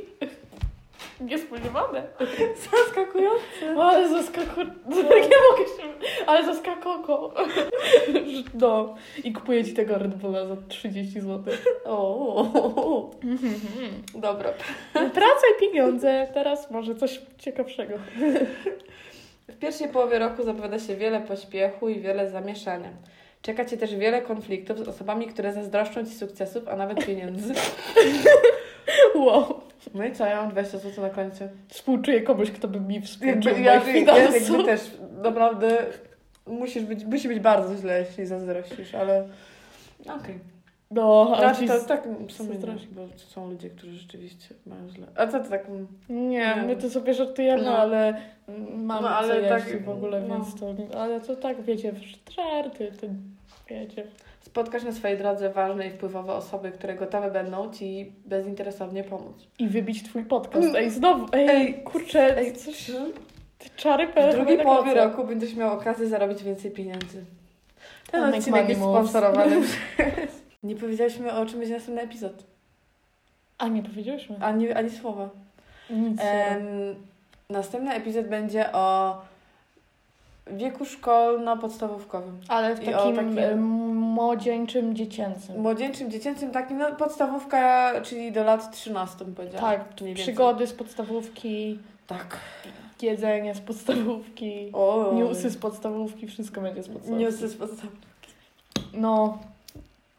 Niespodziewane. 1.21 2.03
Zaskakujące. 2.71 3.81
Ale 3.81 4.09
zaskaku... 4.09 4.61
Nie 4.95 5.03
mogę 5.51 5.65
się... 5.77 5.83
Ale 6.27 6.45
zaskakoko. 6.45 7.33
No. 8.53 8.95
I 9.23 9.33
kupuję 9.33 9.65
ci 9.65 9.73
tego 9.73 9.97
Red 9.97 10.15
Bulla 10.15 10.45
za 10.45 10.55
30 10.67 11.21
zł. 11.21 11.53
O, 11.85 13.11
Dobra. 14.15 14.53
Praca 14.93 15.47
i 15.57 15.59
pieniądze. 15.59 16.27
Teraz 16.33 16.71
może 16.71 16.95
coś 16.95 17.21
ciekawszego. 17.37 17.93
W 19.47 19.57
pierwszej 19.59 19.89
połowie 19.89 20.19
roku 20.19 20.43
zapowiada 20.43 20.79
się 20.79 20.95
wiele 20.95 21.21
pośpiechu 21.21 21.89
i 21.89 21.99
wiele 21.99 22.29
zamieszania. 22.29 22.89
Czeka 23.41 23.65
Cię 23.65 23.77
też 23.77 23.95
wiele 23.95 24.21
konfliktów 24.21 24.79
z 24.79 24.87
osobami, 24.87 25.27
które 25.27 25.53
zazdroszczą 25.53 26.05
Ci 26.05 26.11
sukcesów, 26.11 26.67
a 26.67 26.75
nawet 26.75 27.05
pieniędzy. 27.05 27.53
Wow. 29.25 29.61
No 29.93 30.05
i 30.05 30.11
co, 30.11 30.25
ja 30.25 30.41
mam 30.41 30.51
20 30.51 30.77
zł 30.77 31.03
na 31.03 31.09
końcu. 31.09 31.43
Współczuję 31.67 32.21
komuś, 32.21 32.51
kto 32.51 32.67
by 32.67 32.79
mi 32.79 33.01
współczuł 33.01 33.51
Jakby, 33.51 33.61
ja, 33.61 33.73
ja, 34.15 34.29
jakby 34.29 34.63
też 34.63 34.81
naprawdę 35.23 35.77
musisz 36.47 36.83
być, 36.83 37.05
musi 37.05 37.27
być 37.27 37.39
bardzo 37.39 37.75
źle, 37.75 37.99
jeśli 37.99 38.25
zazdrościsz, 38.25 38.95
ale 38.95 39.27
okej. 40.05 40.39
No, 40.91 41.31
a 41.35 41.39
Znaczy, 41.39 41.67
to 41.67 41.87
tak 41.87 42.07
w 42.27 42.31
sumie 42.31 42.49
nie, 42.49 42.55
zazdrości. 42.55 42.87
bo 42.91 43.01
są 43.17 43.49
ludzie, 43.49 43.69
którzy 43.69 43.91
rzeczywiście 43.91 44.55
mają 44.65 44.89
źle. 44.89 45.07
A 45.15 45.27
co 45.27 45.39
ty 45.39 45.49
tak... 45.49 45.67
Nie, 46.09 46.55
my 46.67 46.75
to 46.75 46.89
sobie 46.89 47.13
żartujemy, 47.13 47.63
No. 47.63 47.77
ale 47.77 48.21
mamy 48.75 49.01
No, 49.01 49.09
ale 49.09 49.33
ale 49.33 49.43
co 49.43 49.49
tak, 49.49 49.83
w 49.83 49.89
ogóle, 49.89 50.21
no. 50.21 50.35
więc 50.35 50.59
to... 50.59 50.75
Ale 50.99 51.21
to 51.21 51.35
tak, 51.35 51.61
wiecie, 51.61 51.93
żarty, 52.35 52.91
to 53.01 53.07
wiecie. 53.69 54.03
Spotkasz 54.55 54.83
na 54.83 54.91
swojej 54.91 55.17
drodze 55.17 55.49
ważne 55.49 55.87
i 55.87 55.91
wpływowe 55.91 56.33
osoby, 56.33 56.71
które 56.71 56.95
gotowe 56.95 57.31
będą 57.31 57.71
Ci 57.71 58.11
bezinteresownie 58.25 59.03
pomóc. 59.03 59.47
I 59.59 59.67
wybić 59.67 60.03
twój 60.03 60.25
podcast. 60.25 60.75
Ej, 60.75 60.89
znowu, 60.89 61.27
ej, 61.31 61.49
Ej, 61.49 61.83
kurczę, 61.83 62.37
Ej, 62.37 62.53
coś, 62.53 62.91
ty 63.57 63.69
czary 63.75 64.07
W 64.07 64.35
drugiej 64.35 64.57
połowie 64.57 64.93
roku 64.93 65.23
będziesz 65.23 65.55
miał 65.55 65.73
okazję 65.73 66.07
zarobić 66.07 66.43
więcej 66.43 66.71
pieniędzy. 66.71 67.25
Ten 68.11 68.21
Make 68.21 68.35
odcinek 68.35 68.69
jest 68.69 68.81
sponsorowany 68.81 69.61
przez... 69.61 70.41
Nie 70.63 70.75
powiedzieliśmy 70.75 71.33
o 71.33 71.45
czym 71.45 71.59
będzie 71.59 71.73
następny 71.73 72.01
epizod. 72.01 72.43
A, 73.57 73.67
nie 73.67 73.83
powiedzieliśmy. 73.83 74.35
Ani, 74.41 74.71
ani 74.71 74.89
słowa. 74.89 75.29
Nic. 75.89 76.21
Następny 77.49 77.93
epizod 77.93 78.27
będzie 78.27 78.71
o 78.71 79.17
wieku 80.47 80.85
szkolno-podstawówkowym. 80.85 82.33
ale 82.47 82.75
w 82.75 82.83
i 82.83 82.85
takim, 82.85 83.15
takim- 83.15 83.35
młodzieńczym, 84.15 84.95
dziecięcym. 84.95 85.61
Młodzieńczym, 85.61 86.11
dziecięcym, 86.11 86.51
takim, 86.51 86.77
no 86.77 86.95
podstawówka, 86.95 87.91
czyli 88.03 88.31
do 88.31 88.43
lat 88.43 88.71
13 88.71 89.25
powiedziałam. 89.35 89.71
tak, 89.71 90.13
przygody 90.15 90.67
z 90.67 90.73
podstawówki, 90.73 91.79
Tak. 92.07 92.37
jedzenie 93.01 93.55
z 93.55 93.59
podstawówki, 93.59 94.69
O, 94.73 95.11
newsy 95.15 95.49
z 95.49 95.57
podstawówki, 95.57 96.27
wszystko 96.27 96.61
będzie 96.61 96.83
z 96.83 96.87
podstawówki. 96.87 97.23
Newsy 97.23 97.47
z 97.47 97.55
podstawówki. 97.55 98.05
No, 98.93 99.37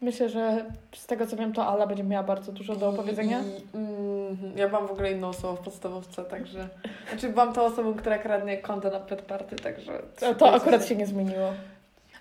myślę, 0.01 0.29
że 0.29 0.65
z 0.95 1.05
tego 1.05 1.27
co 1.27 1.35
wiem, 1.37 1.53
to 1.53 1.65
Ala 1.67 1.87
będzie 1.87 2.03
miała 2.03 2.23
bardzo 2.23 2.51
dużo 2.51 2.75
do 2.75 2.89
opowiedzenia. 2.89 3.39
I, 3.39 3.77
mm, 3.77 4.37
ja 4.55 4.69
byłam 4.69 4.87
w 4.87 4.91
ogóle 4.91 5.11
inną 5.11 5.27
osobą 5.27 5.55
w 5.55 5.59
podstawówce, 5.59 6.23
także... 6.23 6.67
Znaczy 7.09 7.29
byłam 7.29 7.53
tą 7.53 7.61
osobą, 7.61 7.93
która 7.93 8.17
kradnie 8.17 8.57
konto 8.57 8.89
na 8.89 8.99
pet 8.99 9.21
party, 9.21 9.55
także... 9.55 10.01
To, 10.19 10.35
to 10.35 10.53
akurat 10.53 10.85
się 10.87 10.95
nie 10.95 11.07
zmieniło. 11.07 11.53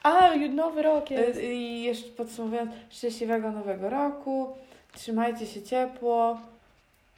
A, 0.07 0.31
nowy 0.51 0.83
rok 0.83 1.11
jest. 1.11 1.39
Y, 1.39 1.55
I 1.55 1.83
jeszcze 1.83 2.09
podsumowując, 2.11 2.71
szczęśliwego 2.91 3.51
nowego 3.51 3.91
roku, 3.91 4.49
trzymajcie 4.95 5.47
się 5.47 5.63
ciepło. 5.63 6.41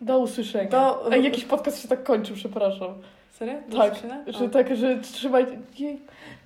Do 0.01 0.19
usłyszenia. 0.19 0.69
Do- 0.71 1.13
Ej, 1.13 1.25
jakiś 1.25 1.45
podcast 1.45 1.83
się 1.83 1.89
tak 1.89 2.03
kończy, 2.03 2.35
przepraszam. 2.35 2.95
Serio? 3.33 3.55
Tak, 3.79 3.93
Dziewczyny? 3.93 4.25
Że 4.27 4.45
O. 4.45 4.49
tak, 4.49 4.77
że 4.77 4.99
trzymajcie... 4.99 5.59
Jej. 5.79 5.99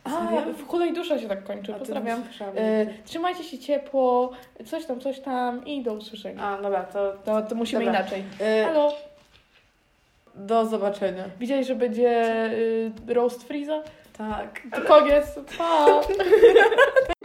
A, 0.04 0.10
Serio? 0.10 0.52
w 0.54 0.66
kulej 0.66 0.92
dusza 0.92 1.18
się 1.18 1.28
tak 1.28 1.44
kończy, 1.44 1.74
A 1.74 1.78
pozdrawiam. 1.78 2.22
E, 2.56 2.86
trzymajcie 3.04 3.44
się 3.44 3.58
ciepło, 3.58 4.30
coś 4.66 4.84
tam, 4.86 5.00
coś 5.00 5.20
tam 5.20 5.66
i 5.66 5.82
do 5.82 5.92
usłyszenia. 5.92 6.42
A, 6.42 6.62
dobra, 6.62 6.82
to... 6.82 7.12
To, 7.24 7.42
to 7.42 7.54
musimy 7.54 7.84
Dobra. 7.84 8.00
inaczej. 8.00 8.22
y, 8.60 8.64
Halo, 8.64 8.92
do 10.34 10.66
zobaczenia. 10.66 11.24
widziałeś, 11.40 11.66
że 11.66 11.74
będzie 11.74 12.32
y, 13.08 13.14
roast 13.14 13.42
freeza? 13.42 13.82
Tak. 14.30 14.60
To 14.74 14.80
koniec, 14.86 15.38
pa! 15.58 16.00